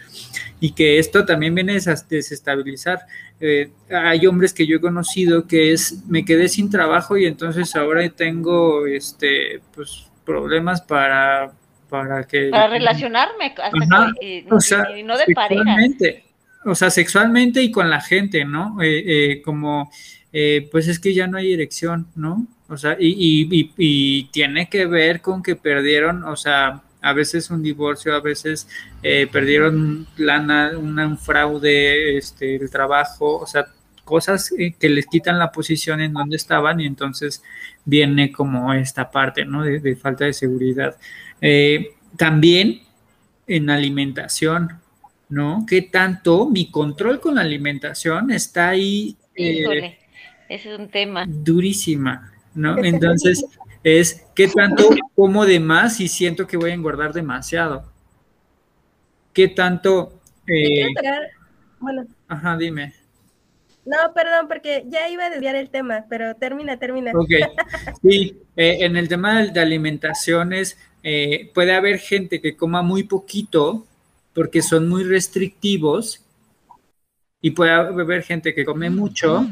y 0.61 0.73
que 0.73 0.99
esto 0.99 1.25
también 1.25 1.55
viene 1.55 1.79
a 1.79 1.95
desestabilizar. 2.09 3.01
Eh, 3.41 3.71
hay 3.91 4.27
hombres 4.27 4.53
que 4.53 4.67
yo 4.67 4.77
he 4.77 4.81
conocido 4.81 5.47
que 5.47 5.73
es, 5.73 6.05
me 6.07 6.25
quedé 6.25 6.49
sin 6.49 6.69
trabajo 6.71 7.17
y 7.17 7.25
entonces 7.25 7.75
ahora 7.75 8.07
tengo, 8.11 8.87
este, 8.87 9.61
pues, 9.75 10.07
problemas 10.25 10.83
para, 10.83 11.51
para 11.89 12.25
que... 12.25 12.51
Para 12.51 12.69
relacionarme, 12.69 13.55
hasta 13.57 14.13
eh, 14.21 14.45
o 14.51 14.61
sea, 14.61 14.87
no 15.03 15.17
de 15.17 15.35
pareja. 15.35 15.77
O 16.67 16.75
sea, 16.75 16.91
sexualmente 16.91 17.63
y 17.63 17.71
con 17.71 17.89
la 17.89 18.03
gente, 18.03 18.45
¿no? 18.45 18.77
Eh, 18.83 19.41
como, 19.43 19.91
pues 20.71 20.89
es 20.89 21.01
que 21.01 21.15
ya 21.15 21.27
no 21.27 21.39
hay 21.39 21.47
dirección, 21.47 22.07
¿no? 22.15 22.47
O 22.69 22.77
sea, 22.77 22.97
y, 23.01 23.49
y, 23.51 23.73
y 23.79 24.25
tiene 24.25 24.69
que 24.69 24.85
ver 24.85 25.23
con 25.23 25.43
que 25.43 25.57
perdieron, 25.57 26.23
o 26.25 26.37
sea, 26.37 26.83
a 27.03 27.13
veces 27.13 27.51
un 27.51 27.63
divorcio, 27.63 28.15
a 28.15 28.21
veces 28.21 28.69
eh, 29.03 29.27
perdieron 29.31 30.07
lana, 30.17 30.73
un 30.77 31.19
fraude, 31.19 32.19
este, 32.19 32.57
el 32.57 32.71
trabajo, 32.71 33.39
o 33.39 33.47
sea, 33.47 33.67
cosas 34.05 34.53
eh, 34.59 34.75
que 34.79 34.89
les 34.89 35.07
quitan 35.07 35.39
la 35.39 35.53
posición 35.53 36.01
en 36.01 36.13
donde 36.13 36.37
estaban 36.37 36.81
y 36.81 36.87
entonces 36.87 37.43
viene 37.85 38.33
como 38.33 38.73
esta 38.75 39.11
parte, 39.11 39.45
¿no? 39.45 39.63
De, 39.63 39.97
falta 39.97 40.25
de 40.25 40.33
seguridad. 40.33 40.97
Eh, 41.41 41.95
también 42.17 42.83
en 43.47 43.71
alimentación, 43.71 44.81
¿no? 45.29 45.65
¿Qué 45.67 45.83
tanto 45.83 46.49
mi 46.49 46.71
control 46.71 47.21
con 47.21 47.37
la 47.37 47.43
alimentación 47.43 48.31
está 48.31 48.71
ahí? 48.71 49.17
Híjole, 49.37 49.99
ese 50.49 50.75
es 50.75 50.79
un 50.79 50.89
tema. 50.89 51.25
Durísima, 51.27 52.33
¿no? 52.55 52.83
Entonces 52.83 53.45
es 53.83 54.27
qué 54.35 54.49
tanto 54.49 54.91
como 55.15 55.47
de 55.47 55.61
más 55.61 56.01
y 56.01 56.09
siento 56.09 56.47
que 56.47 56.57
voy 56.57 56.71
a 56.71 56.75
engordar 56.75 57.13
demasiado. 57.13 57.85
¿Qué 59.33 59.49
tanto... 59.49 60.21
Eh, 60.47 60.89
bueno. 61.79 62.07
Ajá, 62.29 62.57
dime. 62.57 62.93
No, 63.85 63.97
perdón, 64.15 64.47
porque 64.49 64.85
ya 64.89 65.09
iba 65.09 65.25
a 65.25 65.31
desviar 65.31 65.57
el 65.57 65.71
tema, 65.71 66.05
pero 66.09 66.35
termina, 66.35 66.77
termina. 66.79 67.13
Ok, 67.15 67.31
sí, 68.03 68.39
eh, 68.57 68.79
en 68.81 68.97
el 68.97 69.09
tema 69.09 69.43
de, 69.43 69.61
alimentaciones, 69.61 70.79
eh, 71.03 71.51
puede 71.55 71.75
haber 71.75 71.99
gente 71.99 72.41
que 72.41 72.57
coma 72.57 72.83
muy 72.83 73.05
poquito 73.05 73.87
porque 74.35 74.63
son 74.63 74.89
muy 74.89 75.05
restrictivos 75.05 76.25
y 77.41 77.53
puede 77.53 77.73
haber 77.73 78.23
gente 78.23 78.55
que 78.55 78.65
come 78.65 78.91
mucho 78.91 79.49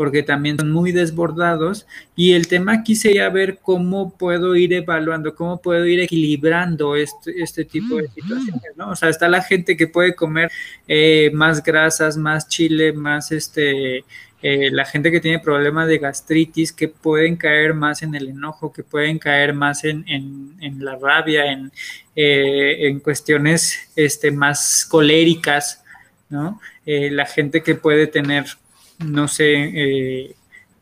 porque 0.00 0.22
también 0.22 0.56
son 0.56 0.72
muy 0.72 0.92
desbordados. 0.92 1.86
Y 2.16 2.32
el 2.32 2.48
tema 2.48 2.72
aquí 2.72 2.96
sería 2.96 3.28
ver 3.28 3.58
cómo 3.60 4.16
puedo 4.16 4.56
ir 4.56 4.72
evaluando, 4.72 5.34
cómo 5.34 5.60
puedo 5.60 5.84
ir 5.84 6.00
equilibrando 6.00 6.96
este, 6.96 7.42
este 7.42 7.66
tipo 7.66 7.96
de 7.96 8.08
situaciones, 8.08 8.72
¿no? 8.76 8.92
O 8.92 8.96
sea, 8.96 9.10
está 9.10 9.28
la 9.28 9.42
gente 9.42 9.76
que 9.76 9.88
puede 9.88 10.14
comer 10.14 10.50
eh, 10.88 11.30
más 11.34 11.62
grasas, 11.62 12.16
más 12.16 12.48
chile, 12.48 12.94
más 12.94 13.30
este... 13.30 14.02
Eh, 14.42 14.70
la 14.70 14.86
gente 14.86 15.10
que 15.10 15.20
tiene 15.20 15.38
problemas 15.38 15.86
de 15.86 15.98
gastritis, 15.98 16.72
que 16.72 16.88
pueden 16.88 17.36
caer 17.36 17.74
más 17.74 18.00
en 18.02 18.14
el 18.14 18.28
enojo, 18.28 18.72
que 18.72 18.82
pueden 18.82 19.18
caer 19.18 19.52
más 19.52 19.84
en, 19.84 20.56
la 20.78 20.96
rabia, 20.96 21.52
en, 21.52 21.70
eh, 22.16 22.86
en, 22.86 23.00
cuestiones 23.00 23.90
este, 23.96 24.30
más 24.30 24.86
coléricas, 24.90 25.84
¿no? 26.30 26.58
la 26.86 27.26
gente 27.26 27.62
que 27.62 27.74
puede 27.74 28.06
tener 28.06 28.46
no 29.04 29.28
sé, 29.28 29.52
eh, 29.54 30.34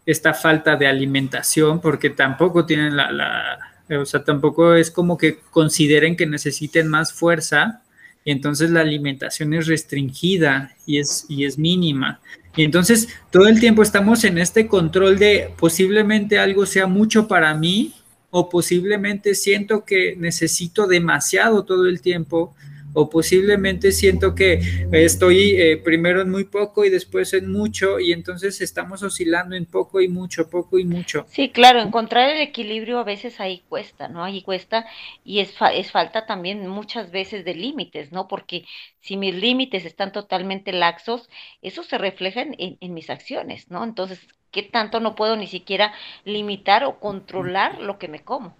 esta 0.07 0.35
falta 0.35 0.77
de 0.77 0.87
alimentación, 0.87 1.81
porque 1.81 2.11
tampoco 2.11 2.65
tienen 2.65 2.97
la, 2.97 3.13
la, 3.13 3.59
o 4.01 4.07
sea, 4.07 4.25
tampoco 4.25 4.75
es 4.75 4.91
como 4.91 5.19
que 5.19 5.39
consideren 5.51 6.17
que 6.17 6.27
necesiten 6.27 6.89
más 6.89 7.13
fuerza, 7.13 7.83
y 8.25 8.31
entonces 8.31 8.71
la 8.71 8.81
alimentación 8.81 9.55
es 9.55 9.67
restringida 9.67 10.75
y 10.87 10.99
es, 10.99 11.25
y 11.29 11.45
es 11.45 11.59
mínima. 11.59 12.21
Y 12.57 12.65
entonces 12.65 13.09
todo 13.31 13.47
el 13.47 13.61
tiempo 13.61 13.83
estamos 13.83 14.25
en 14.25 14.39
este 14.39 14.67
control 14.67 15.19
de 15.19 15.55
posiblemente 15.57 16.39
algo 16.39 16.67
sea 16.67 16.87
mucho 16.87 17.29
para 17.29 17.55
mí 17.55 17.95
o 18.31 18.49
posiblemente 18.49 19.35
siento 19.35 19.85
que 19.85 20.17
necesito 20.17 20.87
demasiado 20.87 21.65
todo 21.65 21.87
el 21.87 22.01
tiempo 22.01 22.55
o 22.95 23.09
posiblemente 23.11 23.93
siento 23.93 24.35
que 24.35 24.61
estoy 24.93 25.53
eh, 25.53 25.77
primero 25.77 26.23
en 26.23 26.31
muy 26.31 26.45
poco 26.45 26.85
y 26.85 26.91
después 26.91 27.33
en 27.35 27.51
mucho 27.51 28.01
y 28.01 28.13
entonces 28.13 28.61
estamos 28.61 29.03
oscilando 29.03 29.57
en 29.57 29.67
poco 29.67 30.01
y 30.01 30.09
mucho, 30.09 30.49
poco 30.49 30.79
y 30.79 30.85
mucho. 30.85 31.27
Sí, 31.29 31.51
claro, 31.51 31.81
encontrar 31.81 32.31
el 32.31 32.41
equilibrio 32.41 32.99
a 32.99 33.05
veces 33.05 33.41
ahí 33.41 33.63
cuesta, 33.69 34.09
¿no? 34.09 34.25
Ahí 34.25 34.43
cuesta 34.43 34.87
y 35.25 35.41
es, 35.41 35.55
es 35.75 35.91
falta 35.91 36.27
también 36.27 36.67
muchas 36.67 37.11
veces 37.11 37.45
de 37.45 37.55
límites, 37.55 38.13
¿no? 38.13 38.29
Porque 38.29 38.65
si 39.01 39.17
mis 39.17 39.35
límites 39.35 39.85
están 39.85 40.13
totalmente 40.13 40.73
laxos, 40.73 41.29
eso 41.63 41.83
se 41.83 41.99
refleja 41.99 42.43
en, 42.43 42.79
en 42.81 42.95
mis 42.95 43.11
acciones, 43.11 43.71
¿no? 43.71 43.85
Entonces, 43.85 44.21
¿qué 44.51 44.63
tanto 44.63 45.01
no 45.01 45.15
puedo 45.15 45.37
ni 45.37 45.47
siquiera 45.47 45.93
limitar 46.25 46.85
o 46.85 46.99
controlar 46.99 47.81
lo 47.81 47.99
que 47.99 48.09
me 48.09 48.21
como? 48.21 48.55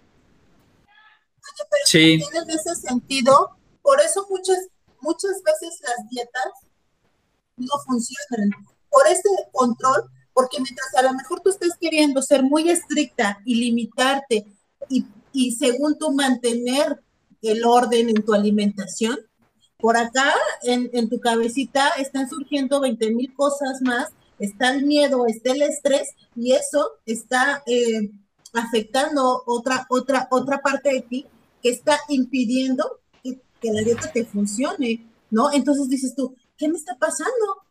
sí. 1.85 2.19
En 2.33 2.49
ese 2.49 2.75
sentido, 2.75 3.58
por 3.81 3.99
eso 4.01 4.25
muchas, 4.29 4.67
muchas 5.01 5.41
veces 5.43 5.79
las 5.81 6.09
dietas 6.09 6.51
no 7.57 7.73
funcionan. 7.85 8.49
Por 8.89 9.07
ese 9.07 9.29
control, 9.51 10.09
porque 10.33 10.59
mientras 10.59 10.95
a 10.95 11.03
lo 11.03 11.13
mejor 11.13 11.41
tú 11.41 11.49
estés 11.49 11.75
queriendo 11.79 12.21
ser 12.21 12.43
muy 12.43 12.69
estricta 12.69 13.39
y 13.45 13.55
limitarte 13.55 14.45
y, 14.89 15.05
y 15.31 15.51
según 15.53 15.97
tú 15.97 16.11
mantener 16.11 17.01
el 17.41 17.63
orden 17.65 18.09
en 18.09 18.23
tu 18.23 18.33
alimentación, 18.33 19.17
por 19.77 19.95
acá 19.95 20.33
en, 20.63 20.89
en 20.93 21.09
tu 21.09 21.19
cabecita 21.19 21.89
están 21.97 22.29
surgiendo 22.29 22.81
20 22.81 23.11
mil 23.11 23.33
cosas 23.33 23.81
más, 23.81 24.09
está 24.37 24.71
el 24.73 24.85
miedo, 24.85 25.25
está 25.25 25.51
el 25.51 25.61
estrés 25.61 26.09
y 26.35 26.53
eso 26.53 26.91
está 27.05 27.63
eh, 27.65 28.11
afectando 28.53 29.43
otra, 29.45 29.85
otra, 29.89 30.27
otra 30.31 30.61
parte 30.61 30.93
de 30.93 31.01
ti 31.01 31.25
que 31.61 31.69
está 31.69 31.99
impidiendo 32.09 32.99
que, 33.59 33.71
la 33.71 33.81
dieta 33.81 34.11
te 34.11 34.25
funcione, 34.25 35.05
¿no? 35.31 35.51
Entonces 35.51 35.89
dices 35.89 36.15
tú, 36.15 36.35
¿qué 36.57 36.67
me 36.67 36.77
está 36.77 36.97
pasando? 36.97 37.63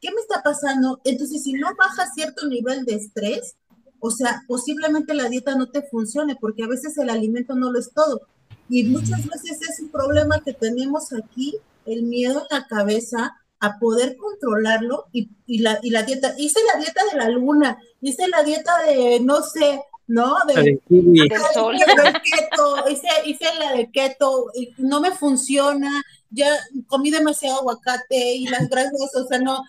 ¿Qué 0.00 0.10
me 0.10 0.20
está 0.20 0.42
pasando? 0.42 1.00
Entonces, 1.04 1.42
si 1.42 1.54
no 1.54 1.68
baja 1.76 2.10
cierto 2.14 2.46
nivel 2.46 2.84
de 2.84 2.94
estrés, 2.94 3.56
o 4.00 4.10
sea, 4.10 4.42
posiblemente 4.46 5.14
la 5.14 5.28
dieta 5.28 5.54
no 5.54 5.70
te 5.70 5.82
funcione 5.82 6.36
porque 6.36 6.64
a 6.64 6.68
veces 6.68 6.98
el 6.98 7.08
alimento 7.08 7.54
no 7.54 7.72
lo 7.72 7.78
es 7.78 7.90
todo. 7.92 8.22
Y 8.68 8.84
muchas 8.84 9.26
veces 9.26 9.60
es 9.62 9.80
un 9.80 9.88
problema 9.88 10.42
que 10.42 10.52
tenemos 10.52 11.12
aquí, 11.12 11.56
el 11.86 12.02
miedo 12.02 12.46
en 12.50 12.58
la 12.58 12.66
cabeza 12.66 13.34
a 13.60 13.78
poder 13.78 14.16
controlarlo 14.16 15.06
y, 15.12 15.30
y, 15.46 15.58
la, 15.60 15.78
y 15.82 15.90
la 15.90 16.02
dieta. 16.02 16.34
Hice 16.38 16.60
la 16.72 16.80
dieta 16.80 17.00
de 17.10 17.18
la 17.18 17.28
luna, 17.30 17.78
hice 18.00 18.28
la 18.28 18.42
dieta 18.42 18.72
de, 18.82 19.20
no 19.20 19.42
sé, 19.42 19.80
¿no? 20.06 20.36
De, 20.46 20.80
de, 20.88 21.30
sol. 21.52 21.76
keto, 22.22 22.88
hice, 22.90 23.08
hice 23.26 23.46
la 23.58 23.72
de 23.72 23.90
keto, 23.90 24.46
y 24.54 24.74
no 24.78 25.00
me 25.00 25.12
funciona, 25.12 26.02
ya 26.30 26.48
comí 26.86 27.10
demasiado 27.10 27.60
aguacate 27.60 28.34
y 28.34 28.46
las 28.46 28.68
grasas, 28.68 29.14
o 29.14 29.26
sea, 29.26 29.38
no, 29.38 29.62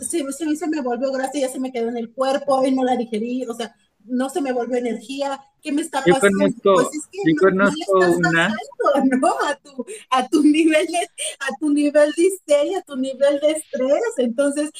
sí, 0.00 0.24
sí, 0.36 0.56
se 0.56 0.68
me 0.68 0.80
volvió 0.80 1.10
grasa, 1.12 1.38
ya 1.38 1.48
se 1.48 1.60
me 1.60 1.72
quedó 1.72 1.88
en 1.88 1.96
el 1.96 2.12
cuerpo 2.12 2.64
y 2.66 2.72
no 2.72 2.84
la 2.84 2.96
digerí, 2.96 3.46
o 3.46 3.54
sea, 3.54 3.74
no 4.04 4.28
se 4.28 4.40
me 4.40 4.52
volvió 4.52 4.76
energía, 4.76 5.40
¿qué 5.62 5.72
me 5.72 5.82
está 5.82 6.02
pasando? 6.02 6.38
Conozco, 6.38 6.74
pues 6.74 6.88
es 6.94 7.08
que 7.10 7.32
no, 7.34 7.64
no, 7.64 7.70
le 7.70 7.80
estás 7.80 8.16
una... 8.16 8.48
¿no? 8.48 9.28
A 9.46 9.54
tu, 9.56 9.86
a 10.10 10.28
tu 10.28 10.42
nivel 10.42 10.86
de, 10.86 10.98
a 11.40 11.56
tu 11.60 11.70
nivel 11.70 12.10
de 12.16 12.22
histeria, 12.22 12.78
a 12.78 12.82
tu 12.82 12.96
nivel 12.96 13.38
de 13.40 13.52
estrés, 13.52 14.02
entonces 14.18 14.70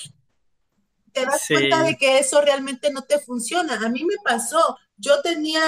te 1.12 1.24
das 1.24 1.42
sí. 1.42 1.54
cuenta 1.54 1.82
de 1.82 1.96
que 1.96 2.18
eso 2.18 2.40
realmente 2.40 2.90
no 2.90 3.02
te 3.02 3.18
funciona. 3.18 3.74
A 3.74 3.88
mí 3.88 4.04
me 4.04 4.16
pasó, 4.24 4.78
yo 4.98 5.20
tenía 5.22 5.60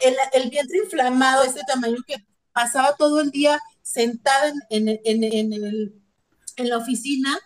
el, 0.00 0.50
vientre 0.50 0.78
inflamado, 0.78 1.44
ese 1.44 1.60
tamaño 1.66 1.98
que 2.06 2.16
pasaba 2.52 2.96
todo 2.96 3.20
el 3.20 3.30
día 3.30 3.58
sentada 3.82 4.52
en, 4.70 6.00
la 6.56 6.76
oficina 6.76 7.38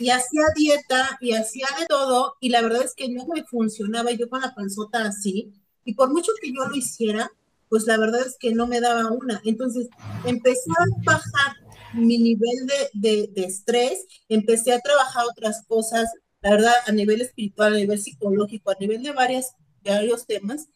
y 0.00 0.10
hacía 0.10 0.42
dieta 0.56 1.18
y 1.20 1.32
hacía 1.32 1.66
de 1.78 1.86
todo 1.86 2.34
y 2.40 2.48
la 2.48 2.62
verdad 2.62 2.82
es 2.82 2.94
que 2.96 3.08
no 3.08 3.24
me 3.26 3.44
funcionaba 3.44 4.10
yo 4.10 4.28
con 4.28 4.40
la 4.40 4.54
panzota 4.54 5.06
así 5.06 5.52
y 5.84 5.94
por 5.94 6.12
mucho 6.12 6.32
que 6.42 6.52
yo 6.52 6.64
lo 6.64 6.74
hiciera, 6.74 7.30
pues 7.68 7.86
la 7.86 7.96
verdad 7.96 8.26
es 8.26 8.36
que 8.38 8.52
no 8.52 8.66
me 8.66 8.80
daba 8.80 9.10
una. 9.12 9.40
Entonces 9.44 9.88
empecé 10.24 10.70
a 10.80 11.04
bajar 11.04 11.56
mi 11.94 12.18
nivel 12.18 12.66
de, 12.92 13.30
de, 13.32 13.44
estrés, 13.44 14.04
empecé 14.28 14.72
a 14.72 14.80
trabajar 14.80 15.24
otras 15.30 15.64
cosas, 15.66 16.10
la 16.42 16.50
verdad, 16.50 16.74
a 16.86 16.92
nivel 16.92 17.20
espiritual, 17.20 17.74
a 17.74 17.78
nivel 17.78 18.00
psicológico, 18.00 18.70
a 18.70 18.76
nivel 18.80 19.02
de, 19.02 19.12
varias, 19.12 19.54
varios 19.90 20.26
temas, 20.26 20.68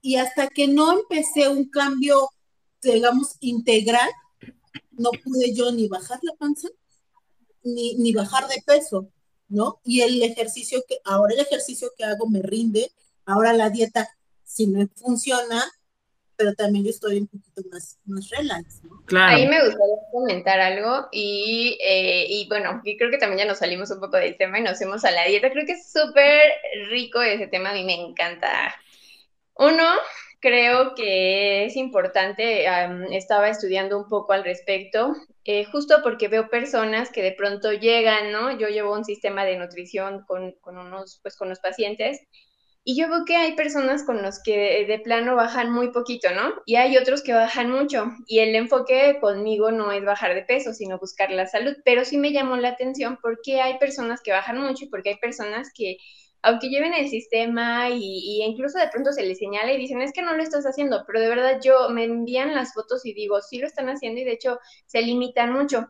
y 0.00 0.16
hasta 0.16 0.48
que 0.48 0.68
no 0.68 1.00
empecé 1.00 1.48
un 1.48 1.68
cambio, 1.68 2.28
digamos, 2.82 3.36
integral, 3.40 4.10
no 4.92 5.10
pude 5.10 5.52
yo 5.52 5.72
ni 5.72 5.88
bajar 5.88 6.18
la 6.22 6.34
panza, 6.34 6.68
ni, 7.62 7.96
ni 7.96 8.12
bajar 8.12 8.46
de 8.48 8.62
peso, 8.64 9.08
¿no? 9.48 9.80
Y 9.84 10.02
el 10.02 10.22
ejercicio 10.22 10.84
que, 10.88 10.98
ahora 11.04 11.34
el 11.34 11.40
ejercicio 11.40 11.90
que 11.96 12.04
hago 12.04 12.28
me 12.28 12.40
rinde, 12.40 12.92
ahora 13.24 13.52
la 13.52 13.70
dieta, 13.70 14.08
si 14.44 14.66
me 14.66 14.86
funciona, 14.86 15.64
pero 16.36 16.54
también 16.54 16.84
yo 16.84 16.90
estoy 16.90 17.18
un 17.18 17.26
poquito 17.26 17.62
más, 17.70 17.98
más 18.04 18.28
relax, 18.30 18.84
¿no? 18.84 19.02
Claro. 19.06 19.36
Ahí 19.36 19.46
me 19.46 19.60
gustaría 19.60 19.96
comentar 20.12 20.60
algo 20.60 21.08
y, 21.12 21.78
eh, 21.82 22.26
y 22.28 22.46
bueno, 22.48 22.80
y 22.84 22.96
creo 22.96 23.10
que 23.10 23.18
también 23.18 23.40
ya 23.40 23.44
nos 23.46 23.58
salimos 23.58 23.90
un 23.90 24.00
poco 24.00 24.16
del 24.16 24.36
tema 24.36 24.58
y 24.58 24.62
nos 24.62 24.78
fuimos 24.78 25.04
a 25.04 25.10
la 25.10 25.24
dieta. 25.24 25.50
Creo 25.50 25.66
que 25.66 25.72
es 25.72 25.90
súper 25.90 26.42
rico 26.90 27.22
ese 27.22 27.46
tema, 27.46 27.70
a 27.70 27.74
mí 27.74 27.84
me 27.84 27.94
encanta. 27.94 28.74
Uno, 29.54 29.84
creo 30.40 30.94
que 30.94 31.64
es 31.64 31.76
importante, 31.76 32.66
um, 32.68 33.12
estaba 33.12 33.48
estudiando 33.48 33.98
un 33.98 34.08
poco 34.08 34.32
al 34.32 34.44
respecto, 34.44 35.14
eh, 35.44 35.64
justo 35.64 36.00
porque 36.02 36.28
veo 36.28 36.48
personas 36.50 37.10
que 37.10 37.22
de 37.22 37.32
pronto 37.32 37.72
llegan, 37.72 38.32
¿no? 38.32 38.56
Yo 38.58 38.68
llevo 38.68 38.92
un 38.92 39.04
sistema 39.04 39.44
de 39.44 39.56
nutrición 39.56 40.24
con, 40.26 40.52
con, 40.60 40.76
unos, 40.78 41.20
pues 41.22 41.36
con 41.36 41.48
los 41.48 41.60
pacientes 41.60 42.20
y 42.88 42.96
yo 42.96 43.08
veo 43.10 43.24
que 43.24 43.34
hay 43.34 43.56
personas 43.56 44.04
con 44.04 44.22
los 44.22 44.40
que 44.40 44.86
de 44.86 45.00
plano 45.00 45.34
bajan 45.34 45.72
muy 45.72 45.90
poquito, 45.90 46.28
¿no? 46.30 46.54
Y 46.66 46.76
hay 46.76 46.96
otros 46.96 47.20
que 47.20 47.32
bajan 47.32 47.68
mucho. 47.68 48.12
Y 48.28 48.38
el 48.38 48.54
enfoque 48.54 49.18
conmigo 49.20 49.72
no 49.72 49.90
es 49.90 50.04
bajar 50.04 50.36
de 50.36 50.44
peso, 50.44 50.72
sino 50.72 50.96
buscar 51.00 51.32
la 51.32 51.48
salud. 51.48 51.74
Pero 51.84 52.04
sí 52.04 52.16
me 52.16 52.32
llamó 52.32 52.56
la 52.56 52.68
atención 52.68 53.18
porque 53.20 53.60
hay 53.60 53.78
personas 53.78 54.20
que 54.22 54.30
bajan 54.30 54.60
mucho 54.60 54.84
y 54.84 54.88
porque 54.88 55.08
hay 55.10 55.16
personas 55.16 55.72
que 55.74 55.96
aunque 56.42 56.68
lleven 56.68 56.94
el 56.94 57.08
sistema 57.08 57.90
y, 57.90 58.40
incluso 58.44 58.78
de 58.78 58.86
pronto 58.88 59.12
se 59.12 59.24
les 59.24 59.38
señala 59.38 59.72
y 59.72 59.78
dicen, 59.78 60.00
es 60.00 60.12
que 60.12 60.22
no 60.22 60.36
lo 60.36 60.42
estás 60.44 60.64
haciendo, 60.64 61.02
pero 61.08 61.18
de 61.20 61.28
verdad 61.28 61.60
yo 61.60 61.88
me 61.90 62.04
envían 62.04 62.54
las 62.54 62.72
fotos 62.72 63.04
y 63.04 63.14
digo, 63.14 63.40
sí 63.42 63.58
lo 63.58 63.66
están 63.66 63.88
haciendo 63.88 64.20
y 64.20 64.24
de 64.24 64.34
hecho 64.34 64.60
se 64.86 65.02
limitan 65.02 65.52
mucho. 65.52 65.88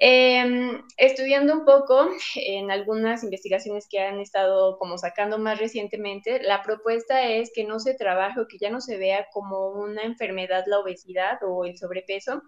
Eh, 0.00 0.80
estudiando 0.96 1.54
un 1.54 1.64
poco 1.64 2.08
en 2.36 2.70
algunas 2.70 3.24
investigaciones 3.24 3.88
que 3.90 4.00
han 4.00 4.20
estado 4.20 4.78
como 4.78 4.96
sacando 4.98 5.38
más 5.38 5.58
recientemente, 5.58 6.40
la 6.42 6.62
propuesta 6.62 7.26
es 7.26 7.50
que 7.52 7.64
no 7.64 7.80
se 7.80 7.94
trabaje 7.94 8.40
o 8.40 8.46
que 8.48 8.58
ya 8.58 8.70
no 8.70 8.80
se 8.80 8.96
vea 8.96 9.26
como 9.32 9.70
una 9.70 10.02
enfermedad 10.04 10.64
la 10.66 10.78
obesidad 10.80 11.38
o 11.42 11.64
el 11.64 11.76
sobrepeso, 11.78 12.42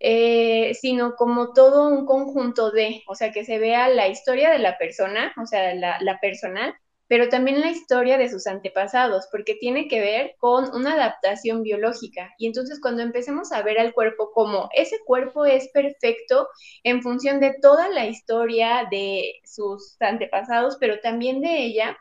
eh, 0.00 0.74
sino 0.74 1.14
como 1.16 1.52
todo 1.54 1.88
un 1.88 2.04
conjunto 2.06 2.70
de, 2.70 3.02
o 3.08 3.14
sea, 3.14 3.32
que 3.32 3.44
se 3.44 3.58
vea 3.58 3.88
la 3.88 4.08
historia 4.08 4.50
de 4.50 4.58
la 4.58 4.76
persona, 4.78 5.32
o 5.42 5.46
sea, 5.46 5.74
la, 5.74 5.98
la 6.00 6.20
personal, 6.20 6.74
pero 7.08 7.28
también 7.28 7.60
la 7.60 7.70
historia 7.70 8.18
de 8.18 8.28
sus 8.28 8.46
antepasados, 8.46 9.28
porque 9.30 9.54
tiene 9.54 9.88
que 9.88 10.00
ver 10.00 10.34
con 10.38 10.74
una 10.74 10.94
adaptación 10.94 11.62
biológica. 11.62 12.32
Y 12.38 12.46
entonces 12.46 12.80
cuando 12.80 13.02
empecemos 13.02 13.52
a 13.52 13.62
ver 13.62 13.78
al 13.78 13.92
cuerpo 13.92 14.30
como 14.32 14.68
ese 14.74 14.98
cuerpo 15.04 15.46
es 15.46 15.68
perfecto 15.72 16.48
en 16.82 17.02
función 17.02 17.40
de 17.40 17.54
toda 17.60 17.88
la 17.88 18.06
historia 18.06 18.86
de 18.90 19.34
sus 19.44 19.96
antepasados, 20.00 20.76
pero 20.80 21.00
también 21.00 21.40
de 21.40 21.64
ella, 21.64 21.96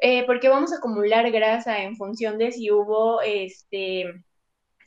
eh, 0.00 0.24
porque 0.26 0.48
vamos 0.48 0.72
a 0.72 0.76
acumular 0.76 1.30
grasa 1.30 1.82
en 1.82 1.96
función 1.96 2.38
de 2.38 2.52
si 2.52 2.70
hubo 2.70 3.22
este 3.22 4.24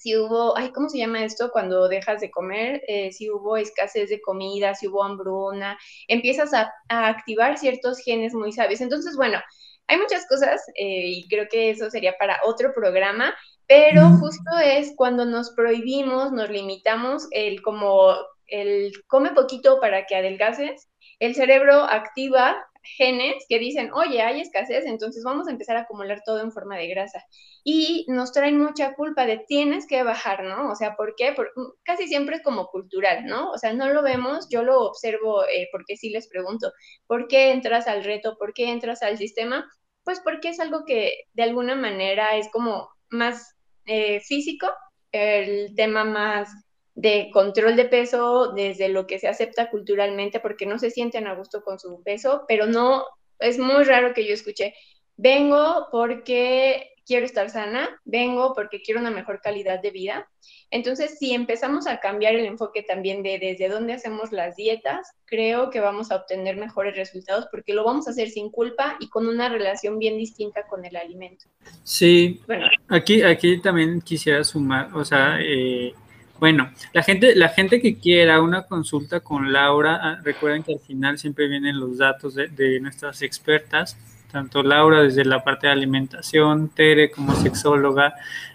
si 0.05 0.15
hubo, 0.15 0.55
ay, 0.55 0.71
¿cómo 0.71 0.87
se 0.87 0.99
llama 0.99 1.25
esto? 1.25 1.49
Cuando 1.51 1.87
dejas 1.87 2.21
de 2.21 2.29
comer, 2.29 2.83
eh, 2.87 3.11
si 3.11 3.31
hubo 3.31 3.57
escasez 3.57 4.07
de 4.11 4.21
comida, 4.21 4.75
si 4.75 4.87
hubo 4.87 5.03
hambruna, 5.03 5.79
empiezas 6.07 6.53
a, 6.53 6.71
a 6.89 7.07
activar 7.07 7.57
ciertos 7.57 7.97
genes 7.97 8.35
muy 8.35 8.51
sabios. 8.51 8.81
Entonces, 8.81 9.15
bueno, 9.15 9.39
hay 9.87 9.97
muchas 9.97 10.27
cosas 10.27 10.61
eh, 10.75 11.07
y 11.07 11.27
creo 11.27 11.47
que 11.49 11.71
eso 11.71 11.89
sería 11.89 12.13
para 12.19 12.37
otro 12.45 12.71
programa, 12.75 13.33
pero 13.65 14.07
justo 14.19 14.59
es 14.63 14.93
cuando 14.95 15.25
nos 15.25 15.55
prohibimos, 15.55 16.31
nos 16.31 16.51
limitamos 16.51 17.27
el 17.31 17.63
como 17.63 18.13
el 18.45 18.93
come 19.07 19.31
poquito 19.31 19.79
para 19.79 20.05
que 20.05 20.15
adelgaces, 20.15 20.87
el 21.17 21.33
cerebro 21.33 21.81
activa 21.81 22.63
genes 22.97 23.45
que 23.49 23.59
dicen, 23.59 23.91
oye, 23.93 24.21
hay 24.21 24.41
escasez, 24.41 24.85
entonces 24.85 25.23
vamos 25.23 25.47
a 25.47 25.51
empezar 25.51 25.77
a 25.77 25.81
acumular 25.81 26.21
todo 26.25 26.41
en 26.41 26.51
forma 26.51 26.77
de 26.77 26.87
grasa. 26.87 27.23
Y 27.63 28.05
nos 28.07 28.31
traen 28.31 28.59
mucha 28.59 28.93
culpa 28.93 29.25
de 29.25 29.39
tienes 29.47 29.87
que 29.87 30.03
bajar, 30.03 30.43
¿no? 30.43 30.71
O 30.71 30.75
sea, 30.75 30.95
¿por 30.95 31.15
qué? 31.15 31.35
Casi 31.83 32.07
siempre 32.07 32.37
es 32.37 32.43
como 32.43 32.67
cultural, 32.67 33.25
¿no? 33.25 33.51
O 33.51 33.57
sea, 33.57 33.73
no 33.73 33.89
lo 33.89 34.03
vemos, 34.03 34.47
yo 34.49 34.63
lo 34.63 34.81
observo 34.81 35.43
eh, 35.45 35.67
porque 35.71 35.97
sí 35.97 36.09
les 36.09 36.27
pregunto, 36.27 36.71
¿por 37.07 37.27
qué 37.27 37.51
entras 37.51 37.87
al 37.87 38.03
reto? 38.03 38.37
¿Por 38.37 38.53
qué 38.53 38.69
entras 38.71 39.01
al 39.03 39.17
sistema? 39.17 39.69
Pues 40.03 40.19
porque 40.21 40.49
es 40.49 40.59
algo 40.59 40.85
que 40.85 41.25
de 41.33 41.43
alguna 41.43 41.75
manera 41.75 42.37
es 42.37 42.49
como 42.51 42.89
más 43.09 43.55
eh, 43.85 44.19
físico, 44.21 44.67
el 45.11 45.73
tema 45.75 46.03
más 46.03 46.49
de 46.95 47.29
control 47.31 47.75
de 47.75 47.85
peso 47.85 48.53
desde 48.53 48.89
lo 48.89 49.05
que 49.05 49.19
se 49.19 49.27
acepta 49.27 49.69
culturalmente 49.69 50.39
porque 50.39 50.65
no 50.65 50.79
se 50.79 50.89
sienten 50.89 51.27
a 51.27 51.35
gusto 51.35 51.61
con 51.61 51.77
su 51.77 52.01
peso, 52.03 52.45
pero 52.47 52.65
no, 52.65 53.05
es 53.39 53.59
muy 53.59 53.83
raro 53.83 54.13
que 54.13 54.25
yo 54.25 54.33
escuche, 54.33 54.73
vengo 55.17 55.87
porque 55.91 56.91
quiero 57.05 57.25
estar 57.25 57.49
sana, 57.49 57.89
vengo 58.03 58.53
porque 58.55 58.81
quiero 58.81 58.99
una 58.99 59.11
mejor 59.11 59.39
calidad 59.41 59.81
de 59.81 59.91
vida. 59.91 60.27
Entonces, 60.71 61.17
si 61.19 61.33
empezamos 61.33 61.85
a 61.85 61.99
cambiar 61.99 62.33
el 62.35 62.45
enfoque 62.45 62.81
también 62.81 63.21
de 63.21 63.37
desde 63.39 63.69
dónde 63.69 63.93
hacemos 63.93 64.31
las 64.31 64.55
dietas, 64.55 65.11
creo 65.25 65.69
que 65.69 65.79
vamos 65.79 66.11
a 66.11 66.15
obtener 66.15 66.57
mejores 66.57 66.95
resultados 66.95 67.47
porque 67.51 67.73
lo 67.73 67.83
vamos 67.83 68.07
a 68.07 68.11
hacer 68.11 68.29
sin 68.29 68.49
culpa 68.49 68.97
y 68.99 69.09
con 69.09 69.27
una 69.27 69.49
relación 69.49 69.99
bien 69.99 70.17
distinta 70.17 70.65
con 70.67 70.83
el 70.83 70.95
alimento. 70.95 71.45
Sí, 71.83 72.41
bueno. 72.47 72.67
aquí, 72.89 73.21
aquí 73.21 73.61
también 73.61 74.01
quisiera 74.01 74.43
sumar, 74.43 74.89
o 74.95 75.05
sea, 75.05 75.37
eh, 75.41 75.93
bueno, 76.39 76.71
la 76.93 77.03
gente, 77.03 77.35
la 77.35 77.49
gente 77.49 77.81
que 77.81 77.95
quiera 77.97 78.41
una 78.41 78.63
consulta 78.63 79.19
con 79.19 79.53
Laura, 79.53 79.99
ah, 80.01 80.19
recuerden 80.23 80.63
que 80.63 80.73
al 80.73 80.79
final 80.79 81.17
siempre 81.17 81.47
vienen 81.47 81.79
los 81.79 81.97
datos 81.97 82.35
de, 82.35 82.47
de, 82.47 82.79
nuestras 82.79 83.21
expertas, 83.21 83.97
tanto 84.31 84.63
Laura 84.63 85.01
desde 85.01 85.23
la 85.23 85.43
parte 85.43 85.67
de 85.67 85.73
alimentación, 85.73 86.69
Tere 86.69 87.09
como 87.09 87.33
sexóloga, 87.35 88.13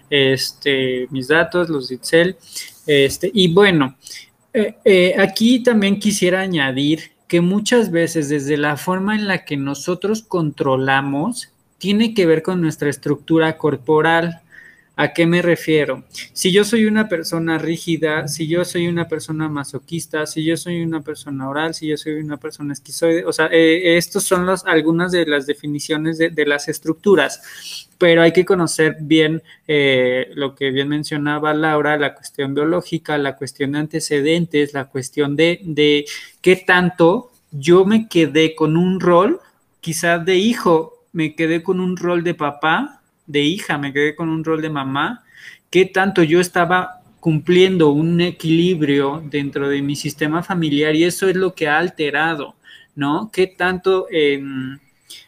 este, 0.09 1.07
mis 1.09 1.27
datos, 1.27 1.69
los 1.69 1.89
de 1.89 2.35
este, 2.87 3.31
y 3.33 3.53
bueno, 3.53 3.95
Eh, 4.53 4.75
eh, 4.83 5.15
aquí 5.17 5.63
también 5.63 5.97
quisiera 5.97 6.41
añadir 6.41 7.11
que 7.27 7.39
muchas 7.39 7.89
veces 7.89 8.27
desde 8.27 8.57
la 8.57 8.75
forma 8.75 9.15
en 9.15 9.25
la 9.25 9.45
que 9.45 9.55
nosotros 9.55 10.23
controlamos 10.23 11.53
tiene 11.77 12.13
que 12.13 12.25
ver 12.25 12.41
con 12.43 12.59
nuestra 12.59 12.89
estructura 12.89 13.57
corporal. 13.57 14.41
¿A 14.97 15.13
qué 15.13 15.25
me 15.25 15.41
refiero? 15.41 16.03
Si 16.33 16.51
yo 16.51 16.65
soy 16.65 16.85
una 16.85 17.07
persona 17.07 17.57
rígida, 17.57 18.27
si 18.27 18.47
yo 18.47 18.65
soy 18.65 18.87
una 18.87 19.07
persona 19.07 19.47
masoquista, 19.47 20.25
si 20.25 20.43
yo 20.43 20.57
soy 20.57 20.81
una 20.81 21.01
persona 21.01 21.49
oral, 21.49 21.73
si 21.73 21.87
yo 21.87 21.97
soy 21.97 22.13
una 22.13 22.37
persona 22.37 22.73
esquizoide, 22.73 23.25
o 23.25 23.31
sea, 23.31 23.47
eh, 23.51 23.97
estos 23.97 24.23
son 24.25 24.45
los, 24.45 24.65
algunas 24.65 25.11
de 25.13 25.25
las 25.25 25.47
definiciones 25.47 26.17
de, 26.17 26.29
de, 26.29 26.45
las 26.45 26.67
estructuras, 26.67 27.87
pero 27.97 28.21
hay 28.21 28.33
que 28.33 28.45
conocer 28.45 28.97
bien 28.99 29.41
eh, 29.65 30.29
lo 30.35 30.55
que 30.55 30.71
bien 30.71 30.89
mencionaba 30.89 31.53
Laura, 31.53 31.97
la 31.97 32.13
cuestión 32.13 32.53
biológica, 32.53 33.17
la 33.17 33.37
cuestión 33.37 33.71
de 33.71 33.79
antecedentes, 33.79 34.73
la 34.73 34.85
cuestión 34.85 35.35
de, 35.35 35.61
de 35.63 36.05
qué 36.41 36.57
tanto 36.57 37.31
yo 37.51 37.85
me 37.85 38.07
quedé 38.07 38.55
con 38.55 38.75
un 38.75 38.99
rol, 38.99 39.39
quizás 39.79 40.25
de 40.25 40.35
hijo, 40.37 41.05
me 41.13 41.35
quedé 41.35 41.63
con 41.63 41.79
un 41.79 41.97
rol 41.97 42.23
de 42.23 42.33
papá, 42.33 43.00
de 43.31 43.41
hija, 43.41 43.77
me 43.77 43.93
quedé 43.93 44.15
con 44.15 44.29
un 44.29 44.43
rol 44.43 44.61
de 44.61 44.69
mamá, 44.69 45.23
qué 45.69 45.85
tanto 45.85 46.23
yo 46.23 46.39
estaba 46.39 47.01
cumpliendo 47.21 47.91
un 47.91 48.19
equilibrio 48.19 49.23
dentro 49.23 49.69
de 49.69 49.81
mi 49.81 49.95
sistema 49.95 50.43
familiar 50.43 50.95
y 50.95 51.03
eso 51.03 51.29
es 51.29 51.35
lo 51.35 51.53
que 51.53 51.67
ha 51.67 51.77
alterado, 51.77 52.55
¿no? 52.95 53.29
¿Qué 53.31 53.47
tanto 53.47 54.07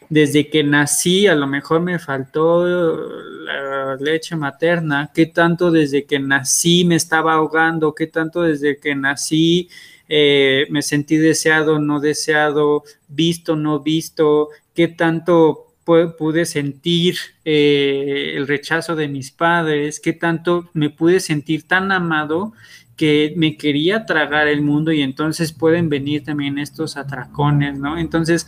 desde 0.08 0.48
que 0.48 0.64
nací 0.64 1.26
a 1.26 1.34
lo 1.34 1.46
mejor 1.46 1.80
me 1.80 1.98
faltó 1.98 2.66
la 2.66 3.96
leche 3.96 4.36
materna? 4.36 5.10
¿Qué 5.14 5.26
tanto 5.26 5.70
desde 5.70 6.04
que 6.04 6.18
nací 6.18 6.84
me 6.84 6.96
estaba 6.96 7.34
ahogando? 7.34 7.94
¿Qué 7.94 8.08
tanto 8.08 8.42
desde 8.42 8.78
que 8.78 8.94
nací 8.94 9.68
eh, 10.08 10.66
me 10.70 10.82
sentí 10.82 11.16
deseado, 11.16 11.78
no 11.78 12.00
deseado, 12.00 12.82
visto, 13.08 13.54
no 13.54 13.80
visto? 13.80 14.48
¿Qué 14.74 14.88
tanto 14.88 15.63
pude 15.84 16.46
sentir 16.46 17.16
eh, 17.44 18.32
el 18.36 18.46
rechazo 18.46 18.96
de 18.96 19.08
mis 19.08 19.30
padres, 19.30 20.00
qué 20.00 20.12
tanto 20.12 20.70
me 20.72 20.90
pude 20.90 21.20
sentir 21.20 21.68
tan 21.68 21.92
amado 21.92 22.52
que 22.96 23.34
me 23.36 23.56
quería 23.56 24.06
tragar 24.06 24.48
el 24.48 24.62
mundo 24.62 24.92
y 24.92 25.02
entonces 25.02 25.52
pueden 25.52 25.88
venir 25.88 26.24
también 26.24 26.58
estos 26.58 26.96
atracones, 26.96 27.78
¿no? 27.78 27.98
Entonces, 27.98 28.46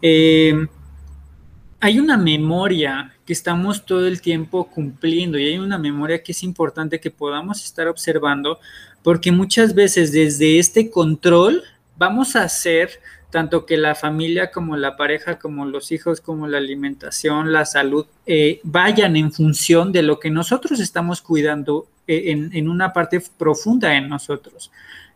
eh, 0.00 0.66
hay 1.80 1.98
una 1.98 2.16
memoria 2.16 3.14
que 3.24 3.32
estamos 3.32 3.86
todo 3.86 4.06
el 4.06 4.20
tiempo 4.20 4.68
cumpliendo 4.68 5.38
y 5.38 5.46
hay 5.46 5.58
una 5.58 5.78
memoria 5.78 6.22
que 6.22 6.32
es 6.32 6.42
importante 6.42 7.00
que 7.00 7.10
podamos 7.10 7.64
estar 7.64 7.88
observando 7.88 8.58
porque 9.02 9.32
muchas 9.32 9.74
veces 9.74 10.12
desde 10.12 10.58
este 10.58 10.90
control 10.90 11.62
vamos 11.96 12.36
a 12.36 12.42
hacer 12.42 12.90
tanto 13.30 13.64
que 13.64 13.76
la 13.76 13.94
familia 13.94 14.50
como 14.50 14.76
la 14.76 14.96
pareja, 14.96 15.38
como 15.38 15.64
los 15.64 15.92
hijos, 15.92 16.20
como 16.20 16.48
la 16.48 16.58
alimentación, 16.58 17.52
la 17.52 17.64
salud, 17.64 18.06
eh, 18.26 18.60
vayan 18.64 19.16
en 19.16 19.32
función 19.32 19.92
de 19.92 20.02
lo 20.02 20.18
que 20.18 20.30
nosotros 20.30 20.80
estamos 20.80 21.22
cuidando 21.22 21.86
eh, 22.06 22.32
en, 22.32 22.50
en, 22.52 22.68
una 22.68 22.92
parte 22.92 23.22
profunda 23.38 23.96
en 23.96 24.08
nosotros, 24.08 24.70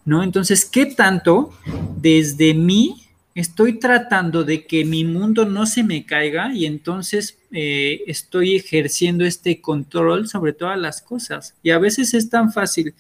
¿no? 0.05 0.23
Entonces, 0.23 0.65
¿qué 0.65 0.87
tanto 0.87 1.53
desde 1.97 2.55
mí 2.55 3.03
estoy 3.35 3.81
tratando 3.81 4.45
de 4.45 4.65
que 4.65 4.85
mi 4.85 5.05
mundo 5.05 5.45
no 5.45 5.67
se 5.67 5.83
me 5.83 6.07
caiga 6.07 6.55
y 6.55 6.67
entonces 6.67 7.37
eh, 7.51 8.03
estoy 8.07 8.55
ejerciendo 8.55 9.25
este 9.25 9.61
control 9.61 10.29
sobre 10.29 10.53
todas 10.53 10.79
las 10.79 11.03
cosas? 11.03 11.55
Y 11.65 11.71
a 11.71 11.79
veces 11.79 12.15
es 12.15 12.31
tan 12.31 12.53
fácil. 12.53 12.95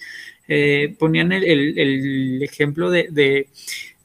ponían 0.98 1.32
el, 1.32 1.44
el, 1.78 2.42
ejemplo 2.42 2.90
de 2.90 3.48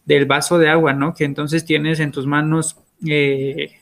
del 0.09 0.25
vaso 0.25 0.57
de 0.57 0.67
agua, 0.67 0.91
¿no? 0.91 1.13
Que 1.13 1.23
entonces 1.23 1.63
tienes 1.63 1.99
en 1.99 2.11
tus 2.11 2.25
manos 2.25 2.77
eh, 3.07 3.73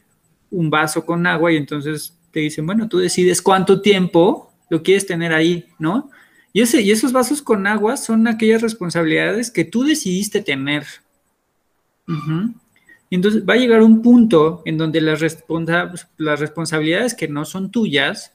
un 0.51 0.69
vaso 0.69 1.05
con 1.05 1.25
agua 1.25 1.53
y 1.53 1.55
entonces 1.55 2.17
te 2.32 2.41
dicen, 2.41 2.65
bueno, 2.65 2.89
tú 2.89 2.97
decides 2.97 3.41
cuánto 3.41 3.80
tiempo 3.80 4.51
lo 4.69 4.84
quieres 4.84 5.07
tener 5.07 5.32
ahí, 5.32 5.65
¿no? 5.80 6.11
Y, 6.51 6.59
ese, 6.59 6.82
y 6.82 6.91
esos 6.91 7.13
vasos 7.13 7.41
con 7.41 7.65
agua 7.65 7.95
son 7.95 8.28
aquellas 8.28 8.61
responsabilidades 8.61 9.49
que 9.49 9.63
tú 9.63 9.84
decidiste 9.84 10.41
tener. 10.41 10.86
Y 13.09 13.15
entonces 13.15 13.45
va 13.47 13.53
a 13.53 13.57
llegar 13.57 13.82
un 13.82 14.01
punto 14.01 14.63
en 14.65 14.78
donde 14.78 14.99
las, 14.99 15.21
las 16.17 16.39
responsabilidades 16.41 17.13
que 17.13 17.30
no 17.30 17.45
son 17.45 17.71
tuyas 17.71 18.34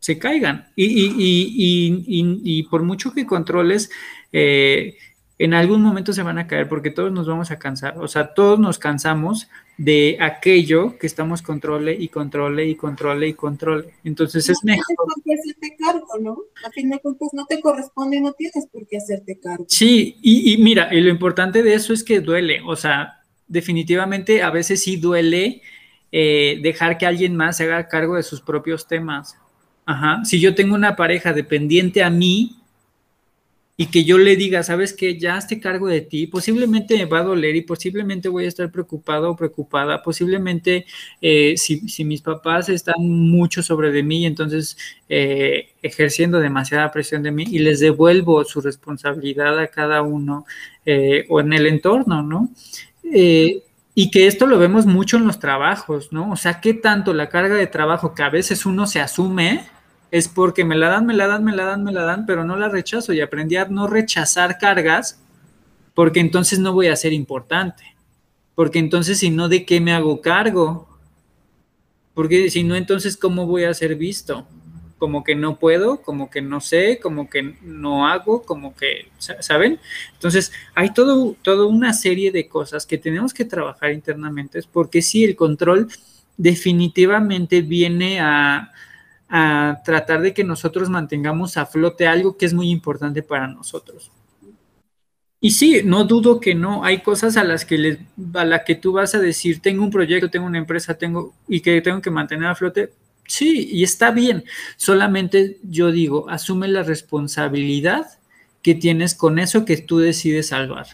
se 0.00 0.18
caigan. 0.18 0.66
Y 0.74 2.62
por 2.64 2.82
mucho 2.82 3.12
que 3.12 3.24
controles, 3.24 3.88
eh, 4.32 4.96
en 5.40 5.54
algún 5.54 5.80
momento 5.80 6.12
se 6.12 6.22
van 6.22 6.36
a 6.36 6.46
caer 6.46 6.68
porque 6.68 6.90
todos 6.90 7.10
nos 7.10 7.26
vamos 7.26 7.50
a 7.50 7.58
cansar, 7.58 7.96
o 7.98 8.06
sea, 8.08 8.34
todos 8.34 8.58
nos 8.58 8.78
cansamos 8.78 9.48
de 9.78 10.18
aquello 10.20 10.98
que 10.98 11.06
estamos 11.06 11.40
controle 11.40 11.96
y 11.98 12.08
controle 12.08 12.66
y 12.68 12.74
controle 12.74 13.28
y 13.28 13.32
controle. 13.32 13.94
Entonces 14.04 14.50
es 14.50 14.58
mejor. 14.64 14.84
No 14.98 15.14
tienes 15.14 15.14
por 15.14 15.22
qué 15.24 15.32
hacerte 15.32 15.76
cargo, 15.82 16.18
¿no? 16.20 16.38
A 16.62 16.70
fin 16.70 16.90
de 16.90 16.98
cuentas 16.98 17.30
no 17.32 17.46
te 17.46 17.58
corresponde, 17.58 18.20
no 18.20 18.34
tienes 18.34 18.66
por 18.70 18.86
qué 18.86 18.98
hacerte 18.98 19.40
cargo. 19.40 19.64
Sí, 19.66 20.18
y, 20.20 20.52
y 20.52 20.58
mira, 20.58 20.94
y 20.94 21.00
lo 21.00 21.08
importante 21.08 21.62
de 21.62 21.72
eso 21.72 21.94
es 21.94 22.04
que 22.04 22.20
duele, 22.20 22.60
o 22.66 22.76
sea, 22.76 23.22
definitivamente 23.48 24.42
a 24.42 24.50
veces 24.50 24.82
sí 24.82 24.98
duele 24.98 25.62
eh, 26.12 26.58
dejar 26.62 26.98
que 26.98 27.06
alguien 27.06 27.34
más 27.34 27.56
se 27.56 27.64
haga 27.64 27.88
cargo 27.88 28.16
de 28.16 28.22
sus 28.24 28.42
propios 28.42 28.86
temas. 28.86 29.38
Ajá. 29.86 30.22
Si 30.22 30.38
yo 30.38 30.54
tengo 30.54 30.74
una 30.74 30.96
pareja 30.96 31.32
dependiente 31.32 32.02
a 32.02 32.10
mí, 32.10 32.59
y 33.80 33.86
que 33.86 34.04
yo 34.04 34.18
le 34.18 34.36
diga, 34.36 34.62
sabes 34.62 34.92
que 34.92 35.18
ya 35.18 35.38
esté 35.38 35.58
cargo 35.58 35.88
de 35.88 36.02
ti, 36.02 36.26
posiblemente 36.26 36.98
me 36.98 37.06
va 37.06 37.20
a 37.20 37.22
doler 37.22 37.56
y 37.56 37.62
posiblemente 37.62 38.28
voy 38.28 38.44
a 38.44 38.48
estar 38.48 38.70
preocupado 38.70 39.30
o 39.30 39.36
preocupada, 39.36 40.02
posiblemente 40.02 40.84
eh, 41.22 41.54
si, 41.56 41.88
si, 41.88 42.04
mis 42.04 42.20
papás 42.20 42.68
están 42.68 42.96
mucho 42.98 43.62
sobre 43.62 43.90
de 43.90 44.02
mí, 44.02 44.26
entonces 44.26 44.76
eh, 45.08 45.70
ejerciendo 45.80 46.40
demasiada 46.40 46.92
presión 46.92 47.22
de 47.22 47.30
mí 47.30 47.44
y 47.50 47.60
les 47.60 47.80
devuelvo 47.80 48.44
su 48.44 48.60
responsabilidad 48.60 49.58
a 49.58 49.68
cada 49.68 50.02
uno 50.02 50.44
eh, 50.84 51.24
o 51.30 51.40
en 51.40 51.54
el 51.54 51.66
entorno, 51.66 52.22
¿no? 52.22 52.50
Eh, 53.02 53.62
y 53.94 54.10
que 54.10 54.26
esto 54.26 54.46
lo 54.46 54.58
vemos 54.58 54.84
mucho 54.84 55.16
en 55.16 55.26
los 55.26 55.38
trabajos, 55.38 56.12
¿no? 56.12 56.30
O 56.32 56.36
sea, 56.36 56.60
¿qué 56.60 56.74
tanto 56.74 57.14
la 57.14 57.30
carga 57.30 57.54
de 57.54 57.66
trabajo 57.66 58.14
que 58.14 58.24
a 58.24 58.28
veces 58.28 58.66
uno 58.66 58.86
se 58.86 59.00
asume? 59.00 59.64
Es 60.10 60.28
porque 60.28 60.64
me 60.64 60.76
la 60.76 60.88
dan, 60.88 61.06
me 61.06 61.14
la 61.14 61.26
dan, 61.26 61.44
me 61.44 61.54
la 61.54 61.64
dan, 61.64 61.84
me 61.84 61.92
la 61.92 62.02
dan, 62.02 62.26
pero 62.26 62.44
no 62.44 62.56
la 62.56 62.68
rechazo 62.68 63.12
y 63.12 63.20
aprendí 63.20 63.56
a 63.56 63.66
no 63.66 63.86
rechazar 63.86 64.58
cargas 64.58 65.20
porque 65.94 66.20
entonces 66.20 66.58
no 66.58 66.72
voy 66.72 66.88
a 66.88 66.96
ser 66.96 67.12
importante. 67.12 67.84
Porque 68.54 68.78
entonces 68.78 69.18
si 69.18 69.30
no, 69.30 69.48
¿de 69.48 69.64
qué 69.64 69.80
me 69.80 69.92
hago 69.92 70.20
cargo? 70.20 70.88
Porque 72.14 72.50
si 72.50 72.64
no, 72.64 72.74
entonces 72.74 73.16
¿cómo 73.16 73.46
voy 73.46 73.64
a 73.64 73.74
ser 73.74 73.94
visto? 73.94 74.46
Como 74.98 75.24
que 75.24 75.34
no 75.34 75.58
puedo, 75.58 76.02
como 76.02 76.28
que 76.28 76.42
no 76.42 76.60
sé, 76.60 76.98
como 77.00 77.30
que 77.30 77.56
no 77.62 78.06
hago, 78.06 78.42
como 78.42 78.74
que, 78.74 79.08
¿saben? 79.18 79.78
Entonces 80.12 80.52
hay 80.74 80.92
todo, 80.92 81.36
toda 81.42 81.66
una 81.66 81.94
serie 81.94 82.32
de 82.32 82.48
cosas 82.48 82.84
que 82.84 82.98
tenemos 82.98 83.32
que 83.32 83.44
trabajar 83.44 83.92
internamente, 83.92 84.60
porque 84.70 85.00
sí, 85.00 85.24
el 85.24 85.36
control 85.36 85.88
definitivamente 86.36 87.62
viene 87.62 88.20
a, 88.20 88.72
a 89.30 89.80
tratar 89.84 90.20
de 90.20 90.34
que 90.34 90.42
nosotros 90.42 90.90
mantengamos 90.90 91.56
a 91.56 91.64
flote 91.64 92.06
algo 92.06 92.36
que 92.36 92.46
es 92.46 92.52
muy 92.52 92.68
importante 92.70 93.22
para 93.22 93.46
nosotros. 93.46 94.10
Y 95.40 95.52
sí, 95.52 95.80
no 95.84 96.04
dudo 96.04 96.40
que 96.40 96.54
no, 96.54 96.84
hay 96.84 97.00
cosas 97.00 97.36
a 97.36 97.44
las 97.44 97.64
que 97.64 97.78
les, 97.78 97.98
a 98.34 98.44
la 98.44 98.64
que 98.64 98.74
tú 98.74 98.92
vas 98.92 99.14
a 99.14 99.20
decir, 99.20 99.60
tengo 99.60 99.82
un 99.82 99.90
proyecto, 99.90 100.28
tengo 100.28 100.46
una 100.46 100.58
empresa, 100.58 100.98
tengo 100.98 101.32
y 101.48 101.60
que 101.60 101.80
tengo 101.80 102.02
que 102.02 102.10
mantener 102.10 102.48
a 102.48 102.54
flote. 102.54 102.92
Sí, 103.26 103.68
y 103.72 103.84
está 103.84 104.10
bien. 104.10 104.44
Solamente 104.76 105.58
yo 105.62 105.92
digo, 105.92 106.28
asume 106.28 106.68
la 106.68 106.82
responsabilidad 106.82 108.06
que 108.62 108.74
tienes 108.74 109.14
con 109.14 109.38
eso 109.38 109.64
que 109.64 109.76
tú 109.78 109.98
decides 110.00 110.48
salvar. 110.48 110.86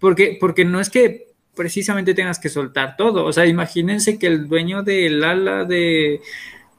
Porque, 0.00 0.36
porque 0.38 0.64
no 0.64 0.80
es 0.80 0.90
que 0.90 1.28
precisamente 1.54 2.14
tengas 2.14 2.38
que 2.38 2.48
soltar 2.48 2.96
todo. 2.96 3.24
O 3.24 3.32
sea, 3.32 3.46
imagínense 3.46 4.18
que 4.18 4.26
el 4.26 4.48
dueño 4.48 4.82
del 4.82 5.22
ala 5.24 5.64
de, 5.64 6.20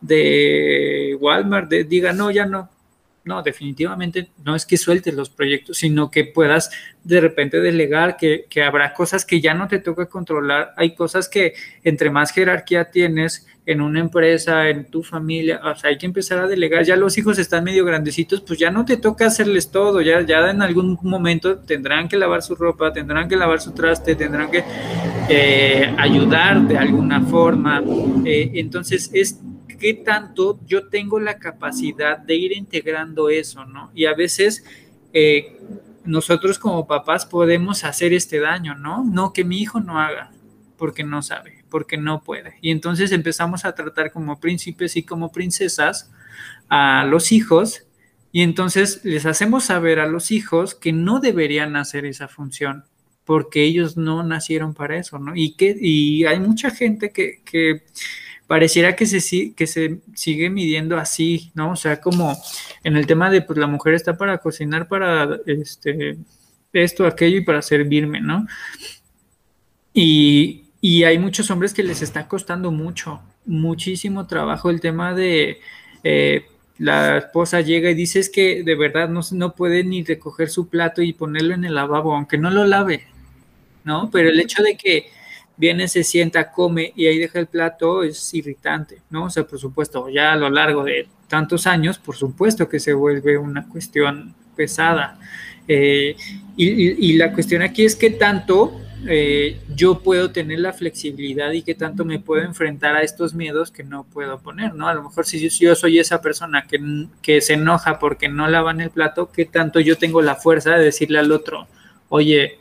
de 0.01 1.17
Walmart 1.19 1.69
diga, 1.69 2.13
no, 2.13 2.31
ya 2.31 2.45
no. 2.45 2.69
No, 3.23 3.43
definitivamente 3.43 4.31
no 4.43 4.55
es 4.55 4.65
que 4.65 4.77
sueltes 4.77 5.13
los 5.13 5.29
proyectos, 5.29 5.77
sino 5.77 6.09
que 6.09 6.25
puedas 6.25 6.71
de 7.03 7.21
repente 7.21 7.61
delegar, 7.61 8.17
que, 8.17 8.45
que 8.49 8.63
habrá 8.63 8.93
cosas 8.93 9.25
que 9.25 9.39
ya 9.39 9.53
no 9.53 9.67
te 9.67 9.77
toca 9.77 10.07
controlar. 10.07 10.73
Hay 10.75 10.95
cosas 10.95 11.29
que 11.29 11.53
entre 11.83 12.09
más 12.09 12.31
jerarquía 12.31 12.89
tienes 12.89 13.45
en 13.65 13.79
una 13.79 13.99
empresa, 13.99 14.69
en 14.69 14.85
tu 14.85 15.03
familia, 15.03 15.61
o 15.63 15.75
sea, 15.75 15.91
hay 15.91 15.97
que 15.97 16.07
empezar 16.07 16.39
a 16.39 16.47
delegar. 16.47 16.83
Ya 16.83 16.95
los 16.95 17.17
hijos 17.17 17.37
están 17.37 17.63
medio 17.63 17.85
grandecitos, 17.85 18.41
pues 18.41 18.57
ya 18.57 18.71
no 18.71 18.85
te 18.85 18.97
toca 18.97 19.27
hacerles 19.27 19.69
todo, 19.69 20.01
ya, 20.01 20.21
ya 20.21 20.49
en 20.49 20.63
algún 20.63 20.97
momento 21.03 21.59
tendrán 21.59 22.09
que 22.09 22.17
lavar 22.17 22.41
su 22.41 22.55
ropa, 22.55 22.91
tendrán 22.91 23.29
que 23.29 23.35
lavar 23.35 23.61
su 23.61 23.71
traste, 23.71 24.15
tendrán 24.15 24.49
que 24.49 24.63
eh, 25.29 25.93
ayudar 25.97 26.61
de 26.67 26.77
alguna 26.77 27.21
forma. 27.21 27.83
Eh, 28.25 28.51
entonces, 28.55 29.11
es 29.13 29.39
qué 29.81 29.95
tanto 29.95 30.59
yo 30.67 30.89
tengo 30.89 31.19
la 31.19 31.39
capacidad 31.39 32.19
de 32.19 32.35
ir 32.35 32.51
integrando 32.51 33.29
eso, 33.29 33.65
¿no? 33.65 33.89
Y 33.95 34.05
a 34.05 34.13
veces 34.13 34.63
eh, 35.11 35.59
nosotros 36.05 36.59
como 36.59 36.85
papás 36.85 37.25
podemos 37.25 37.83
hacer 37.83 38.13
este 38.13 38.39
daño, 38.39 38.75
¿no? 38.75 39.03
No 39.03 39.33
que 39.33 39.43
mi 39.43 39.59
hijo 39.59 39.79
no 39.79 39.99
haga, 39.99 40.31
porque 40.77 41.03
no 41.03 41.23
sabe, 41.23 41.65
porque 41.71 41.97
no 41.97 42.21
puede. 42.21 42.57
Y 42.61 42.69
entonces 42.69 43.11
empezamos 43.11 43.65
a 43.65 43.73
tratar 43.73 44.11
como 44.11 44.39
príncipes 44.39 44.95
y 44.97 45.03
como 45.03 45.31
princesas 45.31 46.11
a 46.69 47.03
los 47.05 47.31
hijos 47.31 47.87
y 48.31 48.43
entonces 48.43 49.01
les 49.03 49.25
hacemos 49.25 49.63
saber 49.63 49.99
a 49.99 50.05
los 50.05 50.29
hijos 50.29 50.75
que 50.75 50.93
no 50.93 51.19
deberían 51.19 51.75
hacer 51.75 52.05
esa 52.05 52.27
función 52.27 52.83
porque 53.25 53.63
ellos 53.63 53.97
no 53.97 54.21
nacieron 54.21 54.75
para 54.75 54.97
eso, 54.97 55.17
¿no? 55.17 55.35
Y 55.35 55.55
que 55.55 55.75
y 55.79 56.25
hay 56.25 56.39
mucha 56.39 56.69
gente 56.69 57.09
que, 57.09 57.41
que 57.43 57.83
pareciera 58.51 58.97
que 58.97 59.05
se, 59.05 59.53
que 59.53 59.65
se 59.65 60.01
sigue 60.13 60.49
midiendo 60.49 60.97
así, 60.97 61.53
¿no? 61.53 61.71
O 61.71 61.75
sea, 61.77 62.01
como 62.01 62.37
en 62.83 62.97
el 62.97 63.07
tema 63.07 63.29
de, 63.29 63.41
pues 63.41 63.57
la 63.57 63.65
mujer 63.65 63.93
está 63.93 64.17
para 64.17 64.39
cocinar, 64.39 64.89
para 64.89 65.39
este, 65.45 66.17
esto, 66.73 67.05
aquello 67.05 67.37
y 67.37 67.45
para 67.45 67.61
servirme, 67.61 68.19
¿no? 68.19 68.45
Y, 69.93 70.65
hay 70.83 71.17
muchos 71.17 71.49
hombres 71.49 71.73
que 71.73 71.81
les 71.81 72.01
está 72.01 72.27
costando 72.27 72.71
mucho, 72.71 73.21
muchísimo 73.45 74.27
trabajo 74.27 74.69
el 74.69 74.81
tema 74.81 75.13
de... 75.13 75.61
Eh, 76.03 76.45
la 76.77 77.19
esposa 77.19 77.61
llega 77.61 77.89
y 77.89 77.93
dice 77.93 78.21
que 78.33 78.63
de 78.63 78.75
verdad 78.75 79.07
no, 79.07 79.21
no 79.31 79.55
puede 79.55 79.85
ni 79.85 80.03
recoger 80.03 80.49
su 80.49 80.67
plato 80.67 81.01
y 81.01 81.13
ponerlo 81.13 81.53
en 81.53 81.63
el 81.63 81.75
lavabo, 81.75 82.13
aunque 82.13 82.37
no 82.37 82.49
lo 82.49 82.65
lave, 82.65 83.07
¿no? 83.85 84.11
Pero 84.11 84.27
el 84.27 84.41
hecho 84.41 84.61
de 84.61 84.75
que 84.75 85.09
viene, 85.61 85.87
se 85.87 86.03
sienta, 86.03 86.51
come 86.51 86.91
y 86.95 87.05
ahí 87.05 87.19
deja 87.19 87.37
el 87.37 87.45
plato, 87.45 88.01
es 88.01 88.33
irritante, 88.33 89.03
¿no? 89.11 89.25
O 89.25 89.29
sea, 89.29 89.43
por 89.43 89.59
supuesto, 89.59 90.09
ya 90.09 90.33
a 90.33 90.35
lo 90.35 90.49
largo 90.49 90.83
de 90.83 91.07
tantos 91.27 91.67
años, 91.67 91.99
por 91.99 92.15
supuesto 92.15 92.67
que 92.67 92.79
se 92.79 92.93
vuelve 92.93 93.37
una 93.37 93.69
cuestión 93.69 94.33
pesada. 94.55 95.19
Eh, 95.67 96.15
y, 96.57 97.13
la 97.13 97.31
cuestión 97.31 97.61
aquí 97.61 97.85
es 97.85 97.95
que 97.95 98.09
tanto 98.09 98.81
eh, 99.07 99.59
yo 99.75 99.99
puedo 99.99 100.31
tener 100.31 100.57
la 100.59 100.73
flexibilidad 100.73 101.51
y 101.51 101.61
que 101.61 101.75
tanto 101.75 102.05
me 102.05 102.17
puedo 102.17 102.41
enfrentar 102.41 102.95
a 102.95 103.03
estos 103.03 103.35
miedos 103.35 103.69
que 103.69 103.83
no 103.83 104.03
puedo 104.03 104.39
poner, 104.39 104.73
¿no? 104.73 104.87
A 104.87 104.95
lo 104.95 105.03
mejor 105.03 105.27
si 105.27 105.47
yo, 105.47 105.75
soy 105.75 105.99
esa 105.99 106.23
persona 106.23 106.65
que, 106.65 106.79
que, 107.21 107.39
se 107.39 107.53
enoja 107.53 107.99
porque 107.99 108.29
no 108.29 108.47
lavan 108.47 108.81
el 108.81 108.89
plato, 108.89 109.31
¿qué 109.31 109.45
tanto 109.45 109.79
yo 109.79 109.95
tengo 109.95 110.23
la 110.23 110.35
fuerza 110.35 110.71
de 110.71 110.85
decirle 110.85 111.19
al 111.19 111.31
otro, 111.31 111.67
oye, 112.09 112.57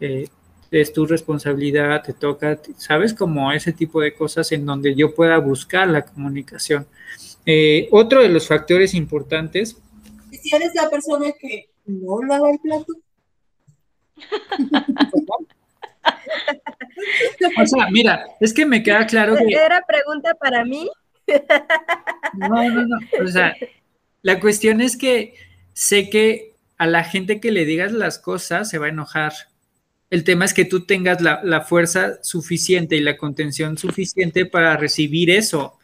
eh, 0.00 0.28
es 0.70 0.92
tu 0.92 1.06
responsabilidad, 1.06 2.02
te 2.02 2.12
toca, 2.12 2.58
¿sabes? 2.76 3.14
Como 3.14 3.52
ese 3.52 3.72
tipo 3.72 4.00
de 4.00 4.14
cosas 4.14 4.50
en 4.52 4.66
donde 4.66 4.94
yo 4.94 5.14
pueda 5.14 5.38
buscar 5.38 5.88
la 5.88 6.04
comunicación. 6.04 6.86
Eh, 7.46 7.88
otro 7.90 8.22
de 8.22 8.28
los 8.28 8.48
factores 8.48 8.94
importantes. 8.94 9.76
Si 10.30 10.54
eres 10.54 10.74
la 10.74 10.90
persona 10.90 11.32
que 11.38 11.70
no 11.86 12.22
lava 12.22 12.50
el 12.50 12.58
plato. 12.58 12.92
o 17.62 17.66
sea, 17.66 17.88
mira, 17.90 18.26
es 18.40 18.52
que 18.52 18.66
me 18.66 18.82
queda 18.82 19.06
claro 19.06 19.36
que... 19.36 19.54
¿Era 19.54 19.82
pregunta 19.86 20.34
para 20.34 20.64
mí? 20.64 20.90
no, 22.34 22.70
no, 22.70 22.86
no. 22.86 22.96
O 23.22 23.28
sea, 23.28 23.54
la 24.22 24.40
cuestión 24.40 24.80
es 24.80 24.96
que 24.96 25.34
sé 25.72 26.10
que 26.10 26.54
a 26.78 26.86
la 26.86 27.04
gente 27.04 27.40
que 27.40 27.52
le 27.52 27.64
digas 27.64 27.92
las 27.92 28.18
cosas 28.18 28.68
se 28.68 28.78
va 28.78 28.86
a 28.86 28.90
enojar 28.90 29.32
el 30.14 30.22
tema 30.22 30.44
es 30.44 30.54
que 30.54 30.64
tú 30.64 30.86
tengas 30.86 31.20
la, 31.20 31.60
fuerza 31.62 32.22
suficiente 32.22 32.94
y 32.94 33.00
la 33.00 33.16
contención 33.16 33.76
suficiente 33.76 34.46
para 34.46 34.76
recibir 34.76 35.28
eso. 35.28 35.76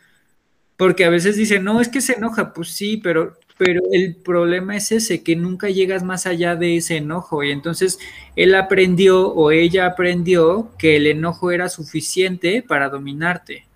Porque 0.76 1.04
a 1.04 1.10
veces 1.10 1.34
dicen, 1.34 1.64
no, 1.64 1.80
es 1.80 1.88
que 1.88 2.00
se 2.00 2.12
enoja. 2.12 2.52
Pues 2.52 2.68
sí, 2.68 2.96
pero, 2.98 3.36
pero 3.58 3.82
el 3.90 4.14
problema 4.14 4.76
es 4.76 4.92
ese, 4.92 5.24
que 5.24 5.34
nunca 5.34 5.68
llegas 5.68 6.04
más 6.04 6.28
allá 6.28 6.54
de 6.54 6.76
ese 6.76 6.98
enojo. 6.98 7.42
Y 7.42 7.50
entonces 7.50 7.98
él 8.36 8.54
aprendió 8.54 9.30
o 9.30 9.50
ella 9.50 9.86
aprendió 9.86 10.70
que 10.78 10.94
el 10.94 11.08
enojo 11.08 11.50
era 11.50 11.68
suficiente 11.68 12.62
para 12.62 12.88
dominarte. 12.88 13.66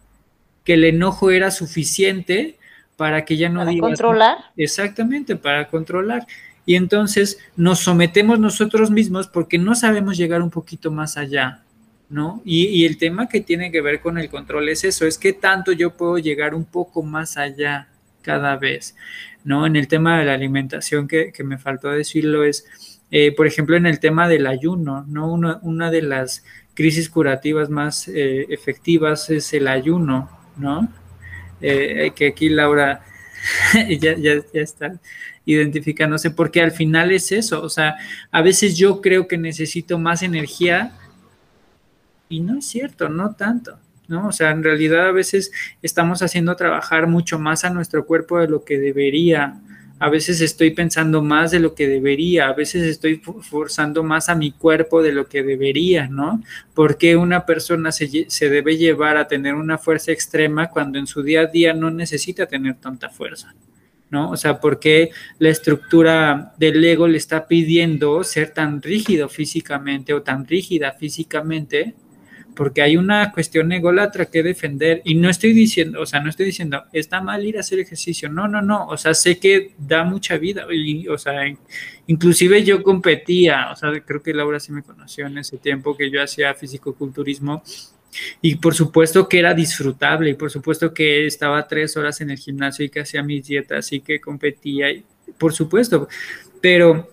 Que 0.62 0.74
el 0.74 0.84
enojo 0.84 1.32
era 1.32 1.50
suficiente 1.50 2.58
para 2.96 3.24
que 3.24 3.36
ya 3.36 3.48
no 3.48 3.64
¿Para 3.64 3.76
controlar? 3.76 4.38
Exactamente, 4.56 5.34
para 5.34 5.66
controlar 5.66 6.28
y 6.66 6.76
entonces 6.76 7.38
nos 7.56 7.80
sometemos 7.80 8.38
nosotros 8.38 8.90
mismos 8.90 9.28
porque 9.28 9.58
no 9.58 9.74
sabemos 9.74 10.16
llegar 10.16 10.42
un 10.42 10.50
poquito 10.50 10.90
más 10.90 11.16
allá, 11.16 11.62
¿no? 12.08 12.42
Y, 12.44 12.84
el 12.86 12.96
tema 12.96 13.28
que 13.28 13.40
tiene 13.40 13.70
que 13.70 13.80
ver 13.80 14.00
con 14.00 14.18
el 14.18 14.30
control 14.30 14.68
es 14.68 14.84
eso, 14.84 15.06
es 15.06 15.18
que 15.18 15.32
tanto 15.32 15.72
yo 15.72 15.96
puedo 15.96 16.18
llegar 16.18 16.54
un 16.54 16.64
poco 16.64 17.02
más 17.02 17.36
allá 17.36 17.88
cada 18.22 18.56
vez, 18.56 18.96
¿no? 19.44 19.66
En 19.66 19.76
el 19.76 19.88
tema 19.88 20.18
de 20.18 20.24
la 20.24 20.34
alimentación 20.34 21.06
que, 21.06 21.32
me 21.44 21.58
faltó 21.58 21.90
decirlo 21.90 22.44
es, 22.44 22.66
eh, 23.10 23.32
por 23.32 23.46
ejemplo, 23.46 23.76
en 23.76 23.86
el 23.86 24.00
tema 24.00 24.28
del 24.28 24.46
ayuno, 24.46 25.04
¿no? 25.06 25.32
Una, 25.32 25.90
de 25.90 26.02
las 26.02 26.44
crisis 26.72 27.10
curativas 27.10 27.68
más 27.68 28.08
eh, 28.08 28.46
efectivas 28.48 29.28
es 29.30 29.52
el 29.52 29.68
ayuno, 29.68 30.30
¿no? 30.56 30.88
Eh, 31.60 32.12
que 32.16 32.28
aquí 32.28 32.48
Laura 32.48 33.04
ya, 34.00 34.16
ya, 34.16 34.34
ya 34.52 34.60
está 34.60 34.98
identificándose, 35.46 36.30
porque 36.30 36.60
al 36.60 36.72
final 36.72 37.12
es 37.12 37.32
eso, 37.32 37.62
o 37.62 37.68
sea, 37.68 37.96
a 38.30 38.42
veces 38.42 38.76
yo 38.76 39.00
creo 39.00 39.28
que 39.28 39.38
necesito 39.38 39.98
más 39.98 40.22
energía 40.22 40.92
y 42.28 42.40
no 42.40 42.58
es 42.58 42.66
cierto, 42.66 43.08
no 43.08 43.34
tanto, 43.34 43.78
¿no? 44.08 44.28
O 44.28 44.32
sea, 44.32 44.50
en 44.50 44.64
realidad 44.64 45.08
a 45.08 45.12
veces 45.12 45.52
estamos 45.82 46.22
haciendo 46.22 46.56
trabajar 46.56 47.06
mucho 47.06 47.38
más 47.38 47.64
a 47.64 47.70
nuestro 47.70 48.06
cuerpo 48.06 48.38
de 48.38 48.48
lo 48.48 48.64
que 48.64 48.78
debería. 48.78 49.60
A 50.00 50.08
veces 50.10 50.40
estoy 50.40 50.70
pensando 50.70 51.22
más 51.22 51.52
de 51.52 51.60
lo 51.60 51.74
que 51.74 51.86
debería, 51.86 52.48
a 52.48 52.52
veces 52.52 52.82
estoy 52.82 53.22
forzando 53.42 54.02
más 54.02 54.28
a 54.28 54.34
mi 54.34 54.50
cuerpo 54.50 55.02
de 55.02 55.12
lo 55.12 55.28
que 55.28 55.42
debería, 55.42 56.08
¿no? 56.08 56.42
Porque 56.74 57.16
una 57.16 57.46
persona 57.46 57.92
se, 57.92 58.26
se, 58.28 58.48
debe 58.50 58.76
llevar 58.76 59.16
a 59.16 59.28
tener 59.28 59.54
una 59.54 59.78
fuerza 59.78 60.10
extrema 60.10 60.68
cuando 60.70 60.98
en 60.98 61.06
su 61.06 61.22
día 61.22 61.42
a 61.42 61.46
día 61.46 61.72
no 61.74 61.90
necesita 61.90 62.46
tener 62.46 62.74
tanta 62.74 63.08
fuerza? 63.08 63.54
¿No? 64.10 64.30
O 64.30 64.36
sea, 64.36 64.60
¿por 64.60 64.78
qué 64.78 65.10
la 65.38 65.48
estructura 65.48 66.54
del 66.58 66.84
ego 66.84 67.08
le 67.08 67.18
está 67.18 67.46
pidiendo 67.46 68.22
ser 68.24 68.50
tan 68.50 68.80
rígido 68.80 69.28
físicamente 69.28 70.14
o 70.14 70.22
tan 70.22 70.46
rígida 70.46 70.92
físicamente? 70.92 71.94
Porque 72.54 72.82
hay 72.82 72.96
una 72.96 73.32
cuestión 73.32 73.72
ególatra 73.72 74.26
que 74.26 74.44
defender 74.44 75.02
y 75.04 75.16
no 75.16 75.28
estoy 75.28 75.52
diciendo, 75.52 76.00
o 76.00 76.06
sea, 76.06 76.20
no 76.20 76.30
estoy 76.30 76.46
diciendo, 76.46 76.84
está 76.92 77.20
mal 77.20 77.44
ir 77.44 77.56
a 77.56 77.60
hacer 77.60 77.80
ejercicio, 77.80 78.28
no, 78.28 78.46
no, 78.46 78.62
no, 78.62 78.86
o 78.86 78.96
sea, 78.96 79.12
sé 79.12 79.40
que 79.40 79.72
da 79.76 80.04
mucha 80.04 80.38
vida, 80.38 80.64
y, 80.70 81.08
o 81.08 81.18
sea, 81.18 81.42
inclusive 82.06 82.62
yo 82.62 82.80
competía, 82.84 83.72
o 83.72 83.76
sea, 83.76 83.90
creo 84.06 84.22
que 84.22 84.32
Laura 84.32 84.60
sí 84.60 84.70
me 84.70 84.84
conoció 84.84 85.26
en 85.26 85.38
ese 85.38 85.58
tiempo 85.58 85.96
que 85.96 86.12
yo 86.12 86.22
hacía 86.22 86.54
fisicoculturismo 86.54 87.64
y 88.40 88.56
por 88.56 88.74
supuesto 88.74 89.28
que 89.28 89.38
era 89.38 89.54
disfrutable 89.54 90.30
y 90.30 90.34
por 90.34 90.50
supuesto 90.50 90.92
que 90.92 91.26
estaba 91.26 91.66
tres 91.66 91.96
horas 91.96 92.20
en 92.20 92.30
el 92.30 92.38
gimnasio 92.38 92.84
y 92.84 92.90
que 92.90 93.00
hacía 93.00 93.22
mis 93.22 93.46
dietas 93.46 93.92
y 93.92 94.00
que 94.00 94.20
competía, 94.20 94.88
por 95.38 95.52
supuesto, 95.52 96.08
pero 96.60 97.08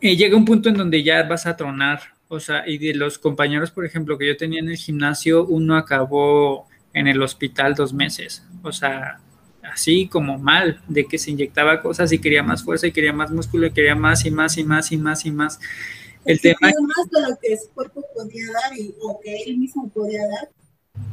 eh, 0.00 0.16
llega 0.16 0.36
un 0.36 0.44
punto 0.44 0.68
en 0.68 0.76
donde 0.76 1.02
ya 1.02 1.22
vas 1.24 1.46
a 1.46 1.56
tronar, 1.56 2.00
o 2.28 2.40
sea, 2.40 2.66
y 2.66 2.78
de 2.78 2.94
los 2.94 3.18
compañeros, 3.18 3.70
por 3.70 3.84
ejemplo, 3.84 4.18
que 4.18 4.26
yo 4.26 4.36
tenía 4.36 4.60
en 4.60 4.68
el 4.68 4.76
gimnasio, 4.76 5.46
uno 5.46 5.76
acabó 5.76 6.66
en 6.92 7.08
el 7.08 7.22
hospital 7.22 7.74
dos 7.74 7.92
meses, 7.92 8.44
o 8.62 8.72
sea, 8.72 9.20
así 9.62 10.08
como 10.08 10.38
mal, 10.38 10.80
de 10.88 11.04
que 11.06 11.18
se 11.18 11.30
inyectaba 11.30 11.80
cosas 11.80 12.12
y 12.12 12.18
quería 12.18 12.42
más 12.42 12.62
fuerza 12.62 12.86
y 12.86 12.92
quería 12.92 13.12
más 13.12 13.30
músculo 13.30 13.66
y 13.66 13.72
quería 13.72 13.94
más 13.94 14.24
y 14.24 14.30
más 14.30 14.56
y 14.58 14.64
más 14.64 14.92
y 14.92 14.96
más 14.96 15.26
y 15.26 15.30
más. 15.30 15.60
El 16.24 16.40
tema 16.40 16.58
más 16.62 17.10
de 17.10 17.30
lo 17.30 17.38
que 17.40 17.56
su 17.56 17.68
cuerpo 17.70 18.02
podía 18.14 18.44
dar 18.52 18.78
y, 18.78 18.94
o 19.00 19.20
que 19.20 19.42
él 19.46 19.58
mismo 19.58 19.88
podía 19.90 20.26
dar. 20.26 20.50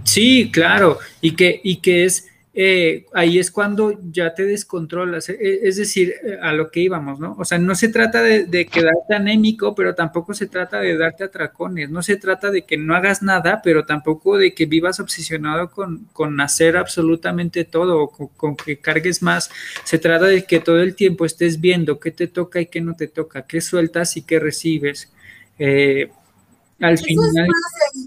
Sí, 0.04 0.50
claro, 0.52 1.00
y 1.22 1.36
que, 1.36 1.60
y 1.64 1.78
que 1.78 2.06
es 2.06 2.28
eh, 2.54 3.06
ahí 3.14 3.40
es 3.40 3.50
cuando 3.50 3.98
ya 4.12 4.34
te 4.34 4.44
descontrolas, 4.44 5.30
eh, 5.30 5.38
eh, 5.40 5.60
es 5.64 5.78
decir, 5.78 6.14
a 6.42 6.52
lo 6.52 6.70
que 6.70 6.82
íbamos, 6.82 7.18
¿no? 7.18 7.34
O 7.40 7.46
sea, 7.46 7.58
no 7.58 7.76
se 7.76 7.88
trata 7.88 8.22
de, 8.22 8.66
quedarte 8.66 9.16
anémico, 9.16 9.74
pero 9.74 9.96
tampoco 9.96 10.34
se 10.34 10.48
trata 10.48 10.82
de 10.82 10.98
darte 10.98 11.24
atracones, 11.24 11.90
no 11.90 12.04
se 12.04 12.18
trata 12.18 12.52
de 12.52 12.64
que 12.64 12.76
no 12.76 12.94
hagas 12.94 13.22
nada, 13.22 13.62
pero 13.64 13.86
tampoco 13.86 14.38
de 14.38 14.54
que 14.54 14.66
vivas 14.66 15.00
obsesionado 15.00 15.72
con, 15.72 16.10
con 16.12 16.42
hacer 16.42 16.76
absolutamente 16.76 17.64
todo, 17.64 18.10
con, 18.10 18.28
con, 18.28 18.58
que 18.58 18.80
cargues 18.80 19.22
más, 19.22 19.50
se 19.86 19.98
trata 19.98 20.26
de 20.26 20.44
que 20.44 20.60
todo 20.60 20.82
el 20.82 20.94
tiempo 20.96 21.26
estés 21.26 21.62
viendo 21.62 22.02
qué 22.02 22.12
te 22.12 22.28
toca 22.28 22.60
y 22.60 22.66
qué 22.66 22.82
no 22.82 22.96
te 22.96 23.08
toca, 23.08 23.44
qué 23.48 23.62
sueltas 23.62 24.18
y 24.18 24.24
qué 24.24 24.40
recibes. 24.40 25.10
al 25.58 26.98
final... 26.98 27.48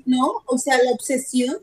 ¿no? 0.05 0.43
O 0.45 0.59
sea, 0.59 0.77
la 0.85 0.91
obsesión 0.91 1.57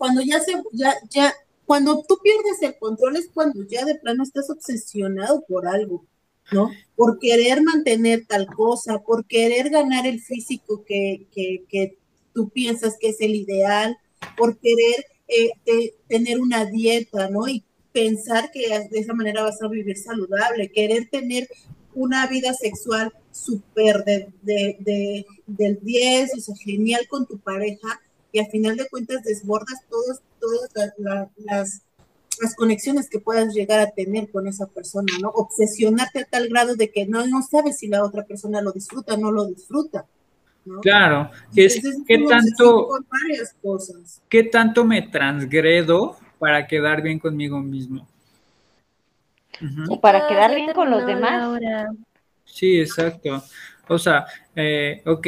cuando 0.00 0.22
ya 0.22 0.40
se, 0.40 0.54
ya, 0.72 0.94
ya, 1.10 1.34
cuando 1.66 2.02
tú 2.08 2.18
pierdes 2.22 2.62
el 2.62 2.78
control 2.78 3.16
es 3.16 3.28
cuando 3.34 3.62
ya 3.68 3.84
de 3.84 3.96
plano 3.96 4.22
estás 4.22 4.48
obsesionado 4.48 5.44
por 5.46 5.68
algo, 5.68 6.06
¿no? 6.52 6.70
Por 6.96 7.18
querer 7.18 7.62
mantener 7.62 8.24
tal 8.26 8.46
cosa, 8.46 9.00
por 9.00 9.26
querer 9.26 9.68
ganar 9.68 10.06
el 10.06 10.22
físico 10.22 10.84
que, 10.86 11.26
que, 11.34 11.64
que 11.68 11.98
tú 12.32 12.48
piensas 12.48 12.96
que 12.98 13.10
es 13.10 13.20
el 13.20 13.34
ideal, 13.34 13.98
por 14.38 14.56
querer 14.56 15.04
eh, 15.28 15.92
tener 16.08 16.40
una 16.40 16.64
dieta, 16.64 17.28
¿no? 17.28 17.46
Y 17.46 17.62
pensar 17.92 18.50
que 18.52 18.70
de 18.90 18.98
esa 19.00 19.12
manera 19.12 19.42
vas 19.42 19.60
a 19.60 19.68
vivir 19.68 19.98
saludable, 19.98 20.72
querer 20.72 21.10
tener 21.10 21.46
una 21.94 22.26
vida 22.26 22.54
sexual 22.54 23.12
súper 23.32 24.02
de, 24.04 24.32
de, 24.40 25.26
del 25.46 25.78
10, 25.82 26.38
o 26.38 26.40
sea, 26.40 26.56
genial 26.56 27.06
con 27.06 27.26
tu 27.26 27.38
pareja, 27.38 28.00
y 28.32 28.38
al 28.38 28.46
final 28.46 28.76
de 28.76 28.88
cuentas 28.88 29.22
desbordas 29.24 29.80
todos, 29.88 30.20
todas 30.38 30.92
las, 30.98 31.82
las 32.40 32.54
conexiones 32.54 33.08
que 33.08 33.20
puedas 33.20 33.54
llegar 33.54 33.80
a 33.80 33.90
tener 33.90 34.30
con 34.30 34.46
esa 34.46 34.66
persona, 34.66 35.12
¿no? 35.20 35.28
Obsesionarte 35.28 36.20
a 36.20 36.24
tal 36.24 36.48
grado 36.48 36.74
de 36.74 36.90
que 36.90 37.06
no, 37.06 37.26
no 37.26 37.42
sabes 37.42 37.78
si 37.78 37.88
la 37.88 38.04
otra 38.04 38.24
persona 38.24 38.62
lo 38.62 38.72
disfruta 38.72 39.14
o 39.14 39.16
no 39.18 39.30
lo 39.30 39.46
disfruta. 39.46 40.06
Claro, 40.82 41.30
es 41.56 41.80
que 42.06 42.18
tanto, 42.28 42.88
¿qué 44.28 44.44
tanto 44.44 44.84
me 44.84 45.02
transgredo 45.02 46.16
para 46.38 46.66
quedar 46.66 47.02
bien 47.02 47.18
conmigo 47.18 47.60
mismo? 47.60 48.06
O 49.88 50.00
para 50.00 50.26
quedar 50.28 50.54
bien 50.54 50.72
con 50.72 50.90
los 50.90 51.06
demás. 51.06 51.58
Sí, 52.44 52.80
exacto. 52.80 53.42
O 53.92 53.98
sea, 53.98 54.24
eh, 54.54 55.02
ok, 55.04 55.26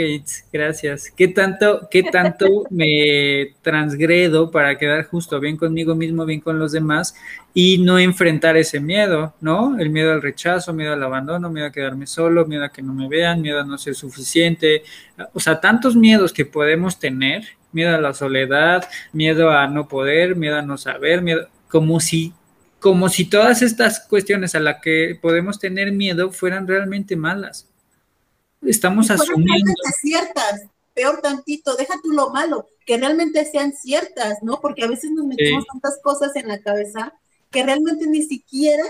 gracias. 0.52 1.10
¿Qué 1.10 1.26
tanto, 1.26 1.88
qué 1.90 2.04
tanto 2.04 2.46
me 2.70 3.56
transgredo 3.60 4.52
para 4.52 4.78
quedar 4.78 5.04
justo 5.06 5.40
bien 5.40 5.56
conmigo 5.56 5.96
mismo, 5.96 6.24
bien 6.24 6.38
con 6.38 6.60
los 6.60 6.70
demás 6.70 7.12
y 7.52 7.78
no 7.78 7.98
enfrentar 7.98 8.56
ese 8.56 8.78
miedo, 8.78 9.34
¿no? 9.40 9.76
El 9.80 9.90
miedo 9.90 10.12
al 10.12 10.22
rechazo, 10.22 10.72
miedo 10.72 10.92
al 10.92 11.02
abandono, 11.02 11.50
miedo 11.50 11.66
a 11.66 11.72
quedarme 11.72 12.06
solo, 12.06 12.46
miedo 12.46 12.62
a 12.62 12.68
que 12.68 12.82
no 12.82 12.94
me 12.94 13.08
vean, 13.08 13.42
miedo 13.42 13.58
a 13.58 13.64
no 13.64 13.76
ser 13.78 13.96
suficiente. 13.96 14.84
O 15.32 15.40
sea, 15.40 15.60
tantos 15.60 15.96
miedos 15.96 16.32
que 16.32 16.46
podemos 16.46 17.00
tener, 17.00 17.42
miedo 17.72 17.96
a 17.96 18.00
la 18.00 18.14
soledad, 18.14 18.88
miedo 19.12 19.50
a 19.50 19.66
no 19.66 19.88
poder, 19.88 20.36
miedo 20.36 20.56
a 20.56 20.62
no 20.62 20.78
saber, 20.78 21.20
miedo, 21.20 21.48
como 21.66 21.98
si 21.98 22.32
como 22.78 23.08
si 23.08 23.24
todas 23.24 23.62
estas 23.62 24.06
cuestiones 24.08 24.54
a 24.54 24.60
las 24.60 24.80
que 24.82 25.18
podemos 25.20 25.58
tener 25.58 25.90
miedo 25.92 26.30
fueran 26.32 26.66
realmente 26.66 27.16
malas 27.16 27.71
estamos 28.62 29.10
asumiendo. 29.10 29.72
ciertas, 30.00 30.62
peor 30.94 31.20
tantito, 31.20 31.74
deja 31.76 31.94
tú 32.02 32.10
lo 32.10 32.30
malo, 32.30 32.66
que 32.86 32.96
realmente 32.96 33.44
sean 33.44 33.72
ciertas, 33.72 34.42
¿no? 34.42 34.60
Porque 34.60 34.84
a 34.84 34.88
veces 34.88 35.10
nos 35.10 35.26
metemos 35.26 35.64
tantas 35.66 35.98
cosas 36.02 36.34
en 36.36 36.48
la 36.48 36.60
cabeza 36.60 37.12
que 37.50 37.62
realmente 37.62 38.06
ni 38.06 38.22
siquiera 38.22 38.84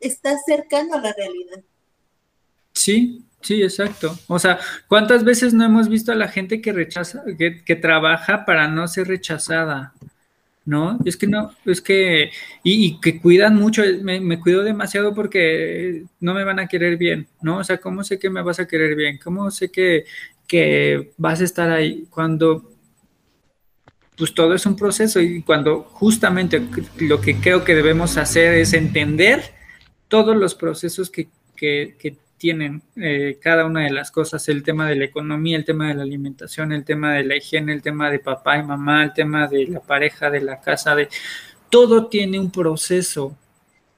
está 0.00 0.36
cercano 0.44 0.94
a 0.94 1.00
la 1.00 1.12
realidad. 1.12 1.60
Sí, 2.72 3.24
sí, 3.40 3.62
exacto. 3.62 4.18
O 4.28 4.38
sea, 4.38 4.58
¿cuántas 4.88 5.24
veces 5.24 5.54
no 5.54 5.64
hemos 5.64 5.88
visto 5.88 6.12
a 6.12 6.16
la 6.16 6.28
gente 6.28 6.60
que 6.60 6.72
rechaza, 6.72 7.24
que, 7.38 7.64
que 7.64 7.76
trabaja 7.76 8.44
para 8.44 8.68
no 8.68 8.86
ser 8.88 9.08
rechazada? 9.08 9.92
¿No? 10.68 10.98
Es 11.06 11.16
que 11.16 11.26
no, 11.26 11.50
es 11.64 11.80
que, 11.80 12.30
y, 12.62 13.00
que 13.00 13.18
cuidan 13.18 13.56
mucho, 13.56 13.82
me, 14.02 14.20
me, 14.20 14.38
cuido 14.38 14.62
demasiado 14.62 15.14
porque 15.14 16.04
no 16.20 16.34
me 16.34 16.44
van 16.44 16.58
a 16.58 16.66
querer 16.66 16.98
bien, 16.98 17.26
¿no? 17.40 17.56
O 17.56 17.64
sea, 17.64 17.78
¿cómo 17.78 18.04
sé 18.04 18.18
que 18.18 18.28
me 18.28 18.42
vas 18.42 18.60
a 18.60 18.68
querer 18.68 18.94
bien? 18.94 19.18
¿Cómo 19.22 19.50
sé 19.50 19.70
que, 19.70 20.04
que 20.46 21.12
vas 21.16 21.40
a 21.40 21.44
estar 21.44 21.70
ahí 21.70 22.04
cuando, 22.10 22.70
pues 24.18 24.34
todo 24.34 24.52
es 24.52 24.66
un 24.66 24.76
proceso 24.76 25.20
y 25.22 25.40
cuando 25.40 25.84
justamente 25.84 26.60
lo 26.98 27.18
que 27.18 27.36
creo 27.36 27.64
que 27.64 27.74
debemos 27.74 28.18
hacer 28.18 28.52
es 28.52 28.74
entender 28.74 29.54
todos 30.06 30.36
los 30.36 30.54
procesos 30.54 31.08
que, 31.08 31.28
que, 31.56 31.96
que 31.98 32.18
tienen 32.38 32.82
eh, 32.96 33.38
cada 33.40 33.66
una 33.66 33.84
de 33.84 33.90
las 33.90 34.10
cosas, 34.10 34.48
el 34.48 34.62
tema 34.62 34.88
de 34.88 34.96
la 34.96 35.04
economía, 35.04 35.56
el 35.56 35.64
tema 35.64 35.88
de 35.88 35.94
la 35.94 36.02
alimentación, 36.02 36.72
el 36.72 36.84
tema 36.84 37.14
de 37.14 37.24
la 37.24 37.36
higiene, 37.36 37.72
el 37.72 37.82
tema 37.82 38.10
de 38.10 38.20
papá 38.20 38.58
y 38.58 38.62
mamá, 38.62 39.04
el 39.04 39.12
tema 39.12 39.46
de 39.48 39.66
la 39.66 39.80
pareja, 39.80 40.30
de 40.30 40.40
la 40.40 40.60
casa, 40.60 40.94
de 40.94 41.08
todo 41.70 42.06
tiene 42.06 42.38
un 42.38 42.50
proceso 42.50 43.36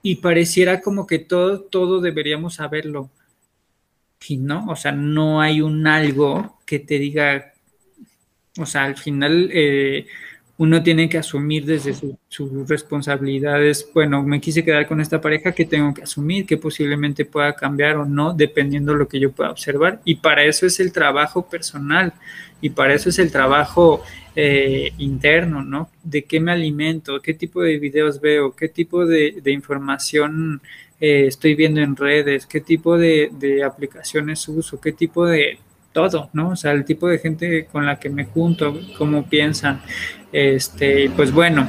y 0.03 0.17
pareciera 0.17 0.81
como 0.81 1.07
que 1.07 1.19
todo, 1.19 1.61
todo 1.61 2.01
deberíamos 2.01 2.55
saberlo. 2.55 3.11
Y 4.27 4.37
no, 4.37 4.67
o 4.69 4.77
sea, 4.77 4.93
no 4.93 5.41
hay 5.41 5.61
un 5.61 5.87
algo 5.87 6.59
que 6.67 6.79
te 6.79 6.99
diga, 6.99 7.53
o 8.59 8.67
sea, 8.67 8.85
al 8.85 8.97
final 8.97 9.51
eh, 9.53 10.07
uno 10.61 10.83
tiene 10.83 11.09
que 11.09 11.17
asumir 11.17 11.65
desde 11.65 11.95
sus 12.29 12.69
responsabilidades, 12.69 13.89
bueno, 13.95 14.23
me 14.23 14.43
quise 14.43 14.63
quedar 14.63 14.87
con 14.87 15.01
esta 15.01 15.19
pareja 15.19 15.53
que 15.53 15.65
tengo 15.65 15.95
que 15.95 16.03
asumir, 16.03 16.45
que 16.45 16.59
posiblemente 16.59 17.25
pueda 17.25 17.55
cambiar 17.55 17.97
o 17.97 18.05
no, 18.05 18.35
dependiendo 18.35 18.93
de 18.93 18.99
lo 18.99 19.09
que 19.09 19.19
yo 19.19 19.33
pueda 19.33 19.53
observar. 19.53 20.03
Y 20.05 20.17
para 20.17 20.45
eso 20.45 20.67
es 20.67 20.79
el 20.79 20.93
trabajo 20.93 21.49
personal 21.49 22.13
y 22.61 22.69
para 22.69 22.93
eso 22.93 23.09
es 23.09 23.19
el 23.19 23.33
trabajo 23.33 24.03
eh, 24.37 24.93
interno, 24.99 25.65
¿no? 25.65 25.89
De 26.05 26.25
qué 26.25 26.41
me 26.41 26.53
alimento, 26.53 27.23
qué 27.23 27.33
tipo 27.33 27.63
de 27.63 27.79
videos 27.79 28.21
veo, 28.21 28.55
qué 28.55 28.69
tipo 28.69 29.07
de, 29.07 29.41
información 29.47 30.61
eh, 31.01 31.25
estoy 31.27 31.55
viendo 31.55 31.81
en 31.81 31.97
redes, 31.97 32.45
qué 32.45 32.61
tipo 32.61 32.99
de, 32.99 33.31
de 33.33 33.65
aplicaciones 33.65 34.47
uso, 34.47 34.79
qué 34.79 34.93
tipo 34.93 35.25
de 35.25 35.59
todo, 35.93 36.31
¿no? 36.33 36.51
O 36.51 36.57
sea, 36.57 36.73
el 36.73 36.85
tipo 36.85 37.09
de 37.09 37.19
gente 37.19 37.67
con 37.67 37.87
la 37.87 37.99
que 37.99 38.11
me 38.11 38.25
junto, 38.25 38.79
cómo 38.97 39.29
piensan, 39.29 39.83
este, 40.33 41.11
pues 41.11 41.33
bueno, 41.33 41.69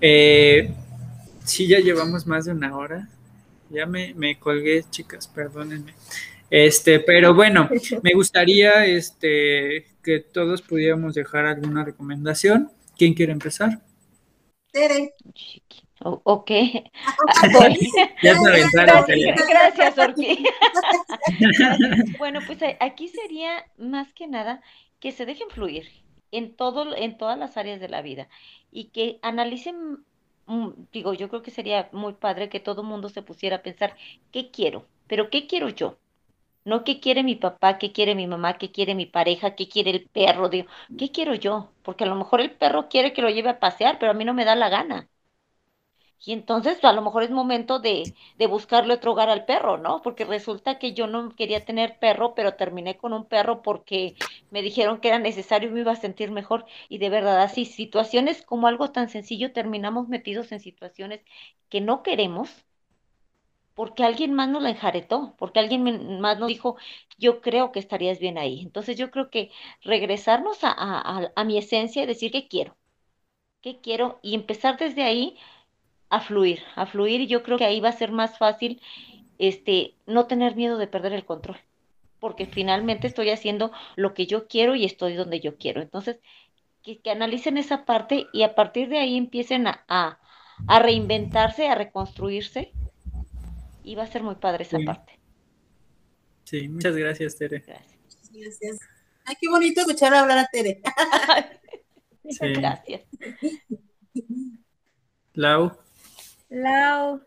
eh, 0.00 0.72
sí, 1.44 1.66
ya 1.66 1.80
llevamos 1.80 2.26
más 2.26 2.44
de 2.44 2.52
una 2.52 2.76
hora. 2.76 3.08
Ya 3.68 3.86
me, 3.86 4.14
me, 4.14 4.38
colgué, 4.38 4.84
chicas, 4.90 5.28
perdónenme. 5.28 5.94
Este, 6.50 7.00
pero 7.00 7.34
bueno, 7.34 7.68
me 8.02 8.12
gustaría 8.14 8.84
este, 8.86 9.86
que 10.02 10.20
todos 10.20 10.62
pudiéramos 10.62 11.14
dejar 11.14 11.46
alguna 11.46 11.84
recomendación. 11.84 12.70
¿Quién 12.96 13.14
quiere 13.14 13.32
empezar? 13.32 13.80
Tere. 14.72 15.14
Ok. 16.02 16.50
ya 18.22 18.34
Gracias, 19.48 19.98
Orki. 19.98 20.44
bueno, 22.18 22.40
pues 22.46 22.62
eh, 22.62 22.76
aquí 22.80 23.08
sería 23.08 23.64
más 23.78 24.12
que 24.12 24.26
nada 24.26 24.62
que 24.98 25.12
se 25.12 25.26
dejen 25.26 25.48
fluir, 25.50 25.88
en, 26.32 26.54
todo, 26.54 26.94
en 26.96 27.16
todas 27.16 27.38
las 27.38 27.56
áreas 27.56 27.80
de 27.80 27.88
la 27.88 28.02
vida 28.02 28.28
y 28.70 28.86
que 28.86 29.18
analicen, 29.22 30.04
mm, 30.46 30.68
digo, 30.92 31.14
yo 31.14 31.28
creo 31.28 31.42
que 31.42 31.50
sería 31.50 31.88
muy 31.92 32.14
padre 32.14 32.48
que 32.48 32.60
todo 32.60 32.82
el 32.82 32.88
mundo 32.88 33.08
se 33.08 33.22
pusiera 33.22 33.56
a 33.56 33.62
pensar, 33.62 33.96
¿qué 34.32 34.50
quiero? 34.50 34.86
Pero 35.06 35.30
¿qué 35.30 35.46
quiero 35.46 35.68
yo? 35.68 35.98
No 36.64 36.84
qué 36.84 37.00
quiere 37.00 37.22
mi 37.22 37.36
papá, 37.36 37.78
qué 37.78 37.90
quiere 37.92 38.14
mi 38.14 38.26
mamá, 38.26 38.58
qué 38.58 38.70
quiere 38.70 38.94
mi 38.94 39.06
pareja, 39.06 39.54
qué 39.54 39.68
quiere 39.68 39.90
el 39.90 40.08
perro, 40.08 40.48
digo, 40.50 40.68
¿qué 40.98 41.10
quiero 41.10 41.34
yo? 41.34 41.70
Porque 41.82 42.04
a 42.04 42.06
lo 42.06 42.14
mejor 42.16 42.40
el 42.40 42.50
perro 42.52 42.88
quiere 42.88 43.12
que 43.12 43.22
lo 43.22 43.30
lleve 43.30 43.48
a 43.50 43.60
pasear, 43.60 43.98
pero 43.98 44.12
a 44.12 44.14
mí 44.14 44.24
no 44.24 44.34
me 44.34 44.44
da 44.44 44.54
la 44.56 44.68
gana. 44.68 45.08
Y 46.24 46.32
entonces 46.32 46.82
a 46.84 46.92
lo 46.92 47.02
mejor 47.02 47.22
es 47.22 47.30
momento 47.30 47.78
de, 47.78 48.14
de, 48.38 48.46
buscarle 48.46 48.94
otro 48.94 49.12
hogar 49.12 49.28
al 49.30 49.44
perro, 49.46 49.78
¿no? 49.78 50.02
Porque 50.02 50.24
resulta 50.24 50.78
que 50.78 50.92
yo 50.92 51.06
no 51.06 51.30
quería 51.34 51.64
tener 51.64 51.98
perro, 51.98 52.34
pero 52.34 52.54
terminé 52.54 52.96
con 52.96 53.12
un 53.12 53.24
perro 53.26 53.62
porque 53.62 54.14
me 54.50 54.62
dijeron 54.62 55.00
que 55.00 55.08
era 55.08 55.18
necesario 55.18 55.68
y 55.70 55.72
me 55.72 55.80
iba 55.80 55.92
a 55.92 55.96
sentir 55.96 56.30
mejor. 56.30 56.66
Y 56.88 56.98
de 56.98 57.08
verdad, 57.10 57.40
así, 57.42 57.64
situaciones 57.64 58.42
como 58.42 58.66
algo 58.66 58.90
tan 58.92 59.08
sencillo, 59.08 59.52
terminamos 59.52 60.08
metidos 60.08 60.52
en 60.52 60.60
situaciones 60.60 61.20
que 61.70 61.80
no 61.80 62.02
queremos 62.02 62.50
porque 63.74 64.04
alguien 64.04 64.34
más 64.34 64.48
nos 64.48 64.62
la 64.62 64.70
enjaretó, 64.70 65.34
porque 65.38 65.58
alguien 65.60 66.20
más 66.20 66.38
nos 66.38 66.48
dijo, 66.48 66.76
yo 67.18 67.40
creo 67.40 67.72
que 67.72 67.78
estarías 67.78 68.18
bien 68.18 68.36
ahí. 68.38 68.60
Entonces 68.60 68.96
yo 68.98 69.10
creo 69.10 69.30
que 69.30 69.50
regresarnos 69.82 70.64
a, 70.64 70.70
a, 70.72 71.32
a 71.34 71.44
mi 71.44 71.56
esencia 71.58 72.02
y 72.02 72.06
decir 72.06 72.30
qué 72.32 72.48
quiero, 72.48 72.76
qué 73.62 73.80
quiero 73.80 74.20
y 74.22 74.34
empezar 74.34 74.78
desde 74.78 75.04
ahí 75.04 75.38
a 76.10 76.20
fluir, 76.20 76.60
a 76.74 76.86
fluir 76.86 77.22
y 77.22 77.26
yo 77.28 77.42
creo 77.42 77.56
que 77.56 77.64
ahí 77.64 77.80
va 77.80 77.88
a 77.88 77.92
ser 77.92 78.12
más 78.12 78.36
fácil 78.36 78.82
este 79.38 79.94
no 80.06 80.26
tener 80.26 80.54
miedo 80.56 80.76
de 80.76 80.86
perder 80.86 81.12
el 81.12 81.24
control, 81.24 81.58
porque 82.18 82.46
finalmente 82.46 83.06
estoy 83.06 83.30
haciendo 83.30 83.72
lo 83.96 84.12
que 84.12 84.26
yo 84.26 84.46
quiero 84.46 84.74
y 84.74 84.84
estoy 84.84 85.14
donde 85.14 85.40
yo 85.40 85.56
quiero. 85.56 85.80
Entonces, 85.80 86.18
que, 86.82 87.00
analicen 87.10 87.56
esa 87.56 87.86
parte 87.86 88.26
y 88.32 88.42
a 88.42 88.54
partir 88.54 88.88
de 88.88 88.98
ahí 88.98 89.16
empiecen 89.16 89.66
a, 89.66 89.84
a, 89.88 90.78
reinventarse, 90.80 91.68
a 91.68 91.74
reconstruirse 91.74 92.72
y 93.84 93.94
va 93.94 94.02
a 94.02 94.08
ser 94.08 94.22
muy 94.22 94.34
padre 94.34 94.64
esa 94.64 94.78
parte. 94.84 95.18
Sí, 96.44 96.68
muchas 96.68 96.96
gracias, 96.96 97.36
Tere. 97.36 97.62
Gracias. 98.32 98.78
Ay, 99.24 99.36
qué 99.40 99.48
bonito 99.48 99.82
escuchar 99.82 100.12
hablar 100.12 100.38
a 100.38 100.46
Tere. 100.46 100.82
Gracias. 102.40 103.02
Lau. 105.34 105.79
Lau. 106.50 107.20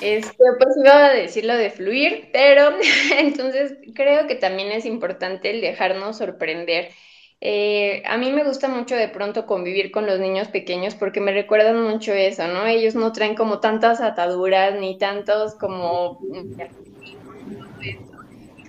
Este, 0.00 0.36
pues 0.58 0.76
iba 0.76 1.06
a 1.06 1.14
decir 1.14 1.44
lo 1.46 1.56
de 1.56 1.70
fluir, 1.70 2.30
pero 2.32 2.70
entonces 3.18 3.78
creo 3.94 4.26
que 4.26 4.34
también 4.34 4.72
es 4.72 4.84
importante 4.84 5.50
el 5.50 5.60
dejarnos 5.60 6.18
sorprender. 6.18 6.90
Eh, 7.40 8.02
a 8.06 8.16
mí 8.16 8.32
me 8.32 8.44
gusta 8.44 8.68
mucho 8.68 8.96
de 8.96 9.08
pronto 9.08 9.46
convivir 9.46 9.90
con 9.92 10.06
los 10.06 10.18
niños 10.20 10.48
pequeños 10.48 10.94
porque 10.94 11.20
me 11.20 11.32
recuerdan 11.32 11.82
mucho 11.82 12.12
eso, 12.12 12.46
¿no? 12.48 12.66
Ellos 12.66 12.94
no 12.94 13.12
traen 13.12 13.34
como 13.34 13.60
tantas 13.60 14.00
ataduras 14.00 14.78
ni 14.80 14.98
tantos 14.98 15.54
como 15.54 16.20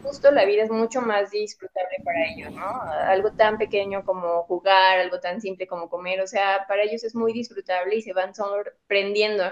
justo 0.07 0.31
la 0.31 0.45
vida 0.45 0.63
es 0.63 0.69
mucho 0.69 1.01
más 1.01 1.31
disfrutable 1.31 1.97
para 2.03 2.27
ellos, 2.31 2.51
¿no? 2.53 2.81
Algo 3.07 3.31
tan 3.33 3.57
pequeño 3.57 4.03
como 4.05 4.43
jugar, 4.43 4.99
algo 4.99 5.19
tan 5.19 5.41
simple 5.41 5.67
como 5.67 5.89
comer, 5.89 6.21
o 6.21 6.27
sea, 6.27 6.65
para 6.67 6.83
ellos 6.83 7.03
es 7.03 7.13
muy 7.15 7.33
disfrutable 7.33 7.95
y 7.95 8.01
se 8.01 8.13
van 8.13 8.33
sorprendiendo. 8.33 9.43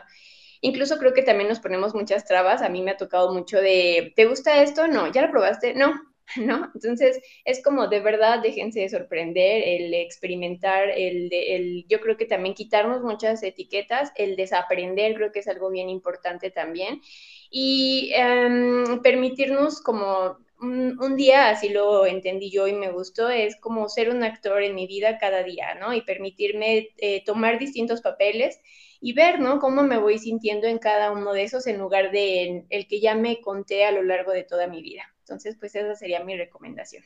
Incluso 0.62 0.97
creo 0.97 1.14
que 1.14 1.24
también 1.24 1.49
nos 1.49 1.60
ponemos 1.60 1.93
muchas 1.93 2.26
trabas. 2.26 2.62
A 2.62 2.70
mí 2.70 2.82
me 2.82 2.91
ha 2.91 2.97
tocado 2.97 3.34
mucho 3.34 3.60
de, 3.62 4.14
¿te 4.16 4.26
gusta 4.26 4.62
esto? 4.64 4.88
No, 4.88 5.12
¿ya 5.12 5.22
lo 5.22 5.32
probaste? 5.32 5.74
No, 5.76 5.93
¿no? 6.38 6.72
Entonces, 6.74 7.20
es 7.43 7.62
como 7.64 7.88
de 7.88 7.99
verdad, 7.99 8.41
déjense 8.41 8.80
de 8.80 8.89
sorprender, 8.89 9.64
el 9.66 9.93
experimentar, 9.93 10.89
el, 10.89 11.30
el, 11.32 11.86
yo 11.88 11.99
creo 11.99 12.18
que 12.18 12.26
también 12.26 12.56
quitarnos 12.56 13.01
muchas 13.03 13.43
etiquetas, 13.43 14.12
el 14.16 14.36
desaprender 14.36 15.16
creo 15.16 15.32
que 15.32 15.39
es 15.39 15.47
algo 15.47 15.70
bien 15.70 15.89
importante 15.89 16.51
también, 16.51 17.01
y 17.49 18.12
em, 18.16 19.01
permitirnos 19.01 19.82
como 19.82 20.38
un, 20.66 21.16
día, 21.16 21.49
así 21.49 21.70
lo 21.70 22.05
entendí 22.05 22.51
yo 22.51 22.68
y 22.68 22.74
me 22.74 22.91
gustó, 22.91 23.30
es 23.30 23.55
como 23.55 23.88
ser 23.89 24.09
un 24.09 24.24
actor 24.24 24.63
en 24.63 24.76
mi 24.76 24.88
vida 24.88 25.18
cada 25.18 25.43
día, 25.43 25.76
¿no? 25.76 25.93
Y 25.93 26.01
permitirme 26.01 26.89
eh, 26.97 27.24
tomar 27.26 27.59
distintos 27.59 28.01
papeles 28.01 28.59
y 28.99 29.13
ver, 29.13 29.39
¿no? 29.39 29.59
Cómo 29.59 29.84
me 29.84 29.97
voy 29.97 30.20
sintiendo 30.20 30.68
en 30.68 30.80
cada 30.80 31.11
uno 31.11 31.34
de 31.34 31.43
esos 31.43 31.68
en 31.68 31.78
lugar 31.78 32.11
de 32.11 32.66
el 32.70 32.88
que 32.88 32.99
ya 32.99 33.16
me 33.16 33.41
conté 33.41 33.86
a 33.86 33.91
lo 33.91 34.03
largo 34.03 34.32
de 34.32 34.43
toda 34.43 34.68
mi 34.68 34.82
vida. 34.82 35.03
Entonces, 35.20 35.55
pues 35.59 35.76
esa 35.76 35.95
sería 35.95 36.24
mi 36.24 36.36
recomendación. 36.36 37.03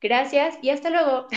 Gracias 0.00 0.56
y 0.62 0.70
hasta 0.70 0.90
luego. 0.90 1.28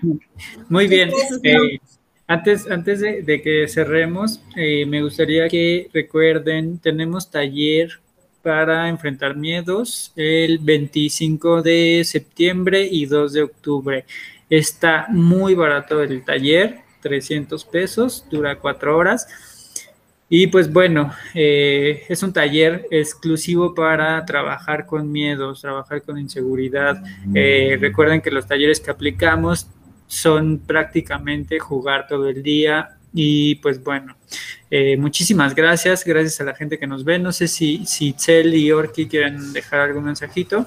Muy 0.68 0.86
bien. 0.88 1.10
Eh, 1.42 1.78
antes, 2.26 2.70
antes 2.70 3.00
de, 3.00 3.42
que 3.42 3.66
cerremos, 3.68 4.42
eh, 4.56 4.86
me 4.86 5.02
gustaría 5.02 5.48
que 5.48 5.88
recuerden, 5.92 6.78
tenemos 6.78 7.30
taller 7.30 8.00
para 8.44 8.88
enfrentar 8.88 9.34
miedos 9.34 10.12
el 10.14 10.58
25 10.58 11.62
de 11.62 12.02
septiembre 12.04 12.86
y 12.88 13.06
2 13.06 13.32
de 13.32 13.42
octubre. 13.42 14.04
Está 14.50 15.06
muy 15.08 15.54
barato 15.54 16.02
el 16.02 16.22
taller, 16.24 16.80
300 17.00 17.64
pesos, 17.64 18.26
dura 18.30 18.56
cuatro 18.60 18.96
horas. 18.96 19.26
Y 20.28 20.48
pues 20.48 20.70
bueno, 20.72 21.12
eh, 21.34 22.02
es 22.08 22.22
un 22.22 22.32
taller 22.32 22.86
exclusivo 22.90 23.74
para 23.74 24.24
trabajar 24.26 24.84
con 24.84 25.10
miedos, 25.10 25.62
trabajar 25.62 26.02
con 26.02 26.18
inseguridad. 26.18 27.02
Eh, 27.34 27.78
recuerden 27.80 28.20
que 28.20 28.30
los 28.30 28.46
talleres 28.46 28.80
que 28.80 28.90
aplicamos 28.90 29.68
son 30.06 30.58
prácticamente 30.58 31.58
jugar 31.58 32.06
todo 32.06 32.28
el 32.28 32.42
día 32.42 32.98
y 33.14 33.54
pues 33.56 33.82
bueno, 33.82 34.16
eh, 34.70 34.96
muchísimas 34.96 35.54
gracias, 35.54 36.04
gracias 36.04 36.40
a 36.40 36.44
la 36.44 36.54
gente 36.54 36.78
que 36.78 36.86
nos 36.86 37.04
ve. 37.04 37.18
No 37.18 37.32
sé 37.32 37.48
si, 37.48 37.86
si 37.86 38.12
Cel 38.18 38.52
y 38.54 38.72
Orki 38.72 39.08
quieren 39.08 39.52
dejar 39.52 39.80
algún 39.80 40.04
mensajito. 40.04 40.66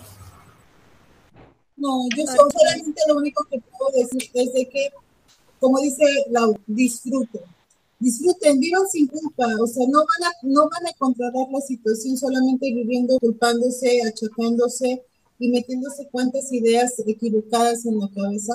No, 1.75 2.07
yo 2.15 2.23
solamente 2.25 3.01
lo 3.07 3.17
único 3.17 3.45
que 3.51 3.59
puedo 3.59 3.91
decir 3.91 4.31
es 4.33 4.53
de 4.53 4.67
que, 4.69 4.89
como 5.59 5.79
dice 5.81 6.05
Lau, 6.31 6.57
disfruten 6.65 7.41
disfruten, 7.99 8.59
vivan 8.59 8.87
sin 8.87 9.07
culpa, 9.07 9.47
o 9.59 9.67
sea, 9.67 9.85
no 9.87 9.99
van 9.99 10.29
a, 10.29 10.31
no 10.43 10.69
van 10.69 10.87
a 10.87 10.93
controlar 10.97 11.47
la 11.51 11.61
situación 11.61 12.17
solamente 12.17 12.71
viviendo 12.71 13.17
culpándose, 13.19 14.01
achacándose 14.07 15.03
y 15.39 15.49
metiéndose 15.49 16.07
cuantas 16.11 16.51
ideas 16.51 16.93
equivocadas 17.05 17.85
en 17.85 17.99
la 17.99 18.09
cabeza. 18.09 18.53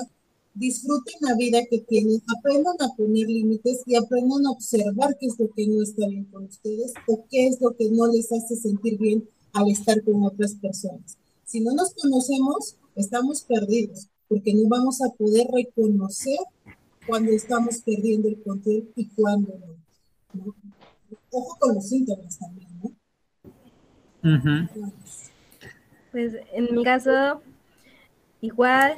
Disfruten 0.55 1.15
la 1.21 1.35
vida 1.35 1.59
que 1.69 1.79
tienen, 1.79 2.21
aprendan 2.37 2.75
a 2.79 2.95
poner 2.95 3.27
límites 3.27 3.81
y 3.87 3.95
aprendan 3.95 4.45
a 4.45 4.51
observar 4.51 5.17
qué 5.19 5.25
es 5.25 5.39
lo 5.39 5.49
que 5.51 5.67
no 5.67 5.81
está 5.81 6.07
bien 6.07 6.25
con 6.25 6.45
ustedes 6.45 6.93
o 7.07 7.25
qué 7.29 7.47
es 7.47 7.59
lo 7.59 7.75
que 7.75 7.89
no 7.89 8.05
les 8.07 8.31
hace 8.31 8.55
sentir 8.55 8.99
bien 8.99 9.27
al 9.53 9.71
estar 9.71 10.03
con 10.03 10.23
otras 10.23 10.53
personas. 10.55 11.17
Si 11.45 11.59
no 11.59 11.73
nos 11.73 11.93
conocemos, 11.95 12.75
estamos 12.95 13.41
perdidos, 13.41 14.07
porque 14.27 14.53
no 14.53 14.69
vamos 14.69 15.01
a 15.01 15.09
poder 15.09 15.47
reconocer 15.51 16.37
cuando 17.07 17.31
estamos 17.31 17.79
perdiendo 17.79 18.27
el 18.27 18.41
control 18.41 18.91
y 18.95 19.07
cuando 19.09 19.53
no. 20.33 20.55
Ojo 21.31 21.57
con 21.59 21.75
los 21.75 21.89
síntomas 21.89 22.37
también, 22.37 22.69
¿no? 22.81 22.91
Pues 26.11 26.33
en 26.53 26.75
mi 26.75 26.83
caso, 26.83 27.41
igual 28.39 28.97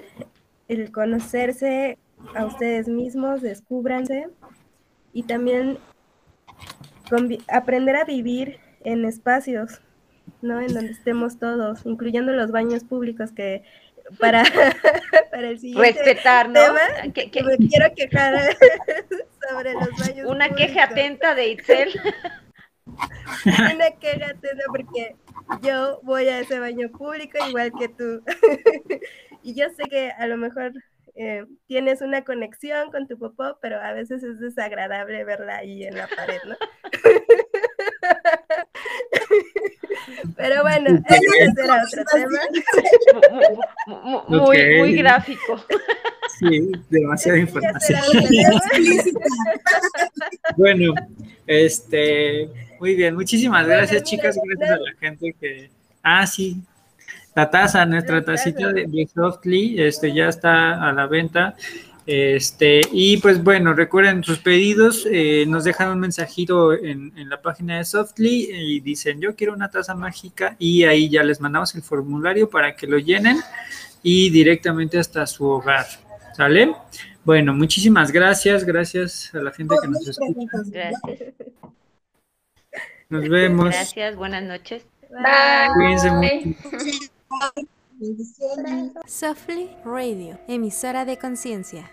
el 0.68 0.91
conocerse 0.91 1.97
a 2.36 2.45
ustedes 2.45 2.88
mismos, 2.88 3.41
descúbranse 3.41 4.28
y 5.13 5.24
también 5.24 5.78
aprender 7.47 7.95
a 7.95 8.03
vivir 8.03 8.59
en 8.84 9.05
espacios, 9.05 9.82
¿no? 10.41 10.59
En 10.61 10.74
donde 10.74 10.91
estemos 10.91 11.39
todos, 11.39 11.86
incluyendo 11.86 12.32
los 12.34 12.51
baños 12.51 12.84
públicos 12.84 13.32
que 13.32 13.63
para, 14.20 14.43
para 15.32 15.49
el 15.49 15.59
siguiente 15.59 16.03
Respetar, 16.03 16.49
¿no? 16.49 16.53
tema, 16.61 17.13
que, 17.13 17.43
me 17.43 17.57
quiero 17.57 17.93
quejar 17.95 18.34
sobre 19.49 19.74
los 19.74 19.89
baños 19.99 20.30
Una 20.30 20.49
queja 20.49 20.86
atenta 20.86 21.36
de 21.36 21.49
Itzel. 21.49 21.89
Una 23.45 23.91
queja 23.99 24.26
atenta 24.26 24.63
porque 24.68 25.16
yo 25.61 25.99
voy 26.03 26.28
a 26.28 26.39
ese 26.39 26.59
baño 26.59 26.89
público 26.89 27.38
igual 27.47 27.72
que 27.78 27.89
tú. 27.89 28.22
Y 29.45 29.53
yo 29.53 29.67
sé 29.77 29.83
que 29.89 30.09
a 30.09 30.25
lo 30.25 30.37
mejor 30.37 30.73
eh, 31.13 31.45
tienes 31.67 32.01
una 32.01 32.23
conexión 32.23 32.89
con 32.91 33.07
tu 33.07 33.19
popó, 33.19 33.59
pero 33.61 33.79
a 33.79 33.93
veces 33.93 34.23
es 34.23 34.39
desagradable 34.39 35.23
verla 35.23 35.57
ahí 35.57 35.83
en 35.83 35.95
la 35.95 36.07
pared, 36.07 36.39
¿no? 36.47 36.55
Pero 40.35 40.63
bueno, 40.63 40.99
ese 41.07 41.51
será 41.55 41.83
otro 41.83 42.03
tema. 42.11 42.39
Muy, 44.27 44.79
muy 44.79 44.95
gráfico. 44.95 45.63
Sí, 46.39 46.71
demasiada 46.89 47.37
información. 47.39 47.99
bueno, 50.57 50.93
este, 51.47 52.49
muy 52.79 52.95
bien, 52.95 53.15
muchísimas 53.15 53.65
gracias, 53.65 54.03
chicas, 54.03 54.37
gracias 54.43 54.71
a 54.71 54.77
la 54.81 54.93
gente 54.99 55.33
que. 55.39 55.69
Ah, 56.03 56.27
sí, 56.27 56.61
la 57.36 57.49
taza, 57.49 57.86
nuestra 57.86 58.23
tacita 58.23 58.71
de, 58.71 58.86
de 58.88 59.07
Softly, 59.13 59.81
este 59.81 60.13
ya 60.13 60.29
está 60.29 60.88
a 60.88 60.93
la 60.93 61.05
venta. 61.07 61.55
Este, 62.05 62.81
y 62.91 63.17
pues 63.17 63.43
bueno, 63.43 63.73
recuerden 63.73 64.23
sus 64.23 64.38
pedidos, 64.38 65.07
eh, 65.09 65.45
nos 65.47 65.63
dejan 65.63 65.89
un 65.89 65.99
mensajito 65.99 66.73
en, 66.73 67.11
la 67.27 67.41
página 67.41 67.77
de 67.77 67.86
Softly 67.86 68.49
y 68.51 68.79
dicen 68.79 69.19
yo 69.19 69.36
quiero 69.36 69.53
una 69.53 69.71
taza 69.71 69.95
mágica 69.95 70.55
y 70.59 70.83
ahí 70.83 71.09
ya 71.09 71.23
les 71.23 71.41
mandamos 71.41 71.73
el 71.73 71.81
formulario 71.81 72.47
para 72.47 72.75
que 72.75 72.86
lo 72.86 72.99
llenen 72.99 73.38
y 74.03 74.29
directamente 74.29 74.99
hasta 74.99 75.25
su 75.25 75.45
hogar. 75.45 75.88
¿Sale? 76.38 76.75
Bueno, 77.23 77.53
muchísimas 77.53 78.11
gracias, 78.11 78.65
gracias 78.65 79.33
a 79.33 79.39
la 79.39 79.51
gente 79.51 79.75
que 79.81 79.88
nos 79.88 80.07
escucha. 80.07 80.57
Gracias. 80.67 81.33
Nos 83.09 83.27
vemos. 83.29 83.69
Gracias, 83.69 84.15
buenas 84.15 84.43
noches. 84.43 84.86
Bye. 85.09 85.73
Cuídense 85.73 86.11
mucho. 86.11 87.11
Softly 89.07 89.69
Radio, 89.86 90.38
emisora 90.47 91.05
de 91.05 91.18
conciencia. 91.18 91.89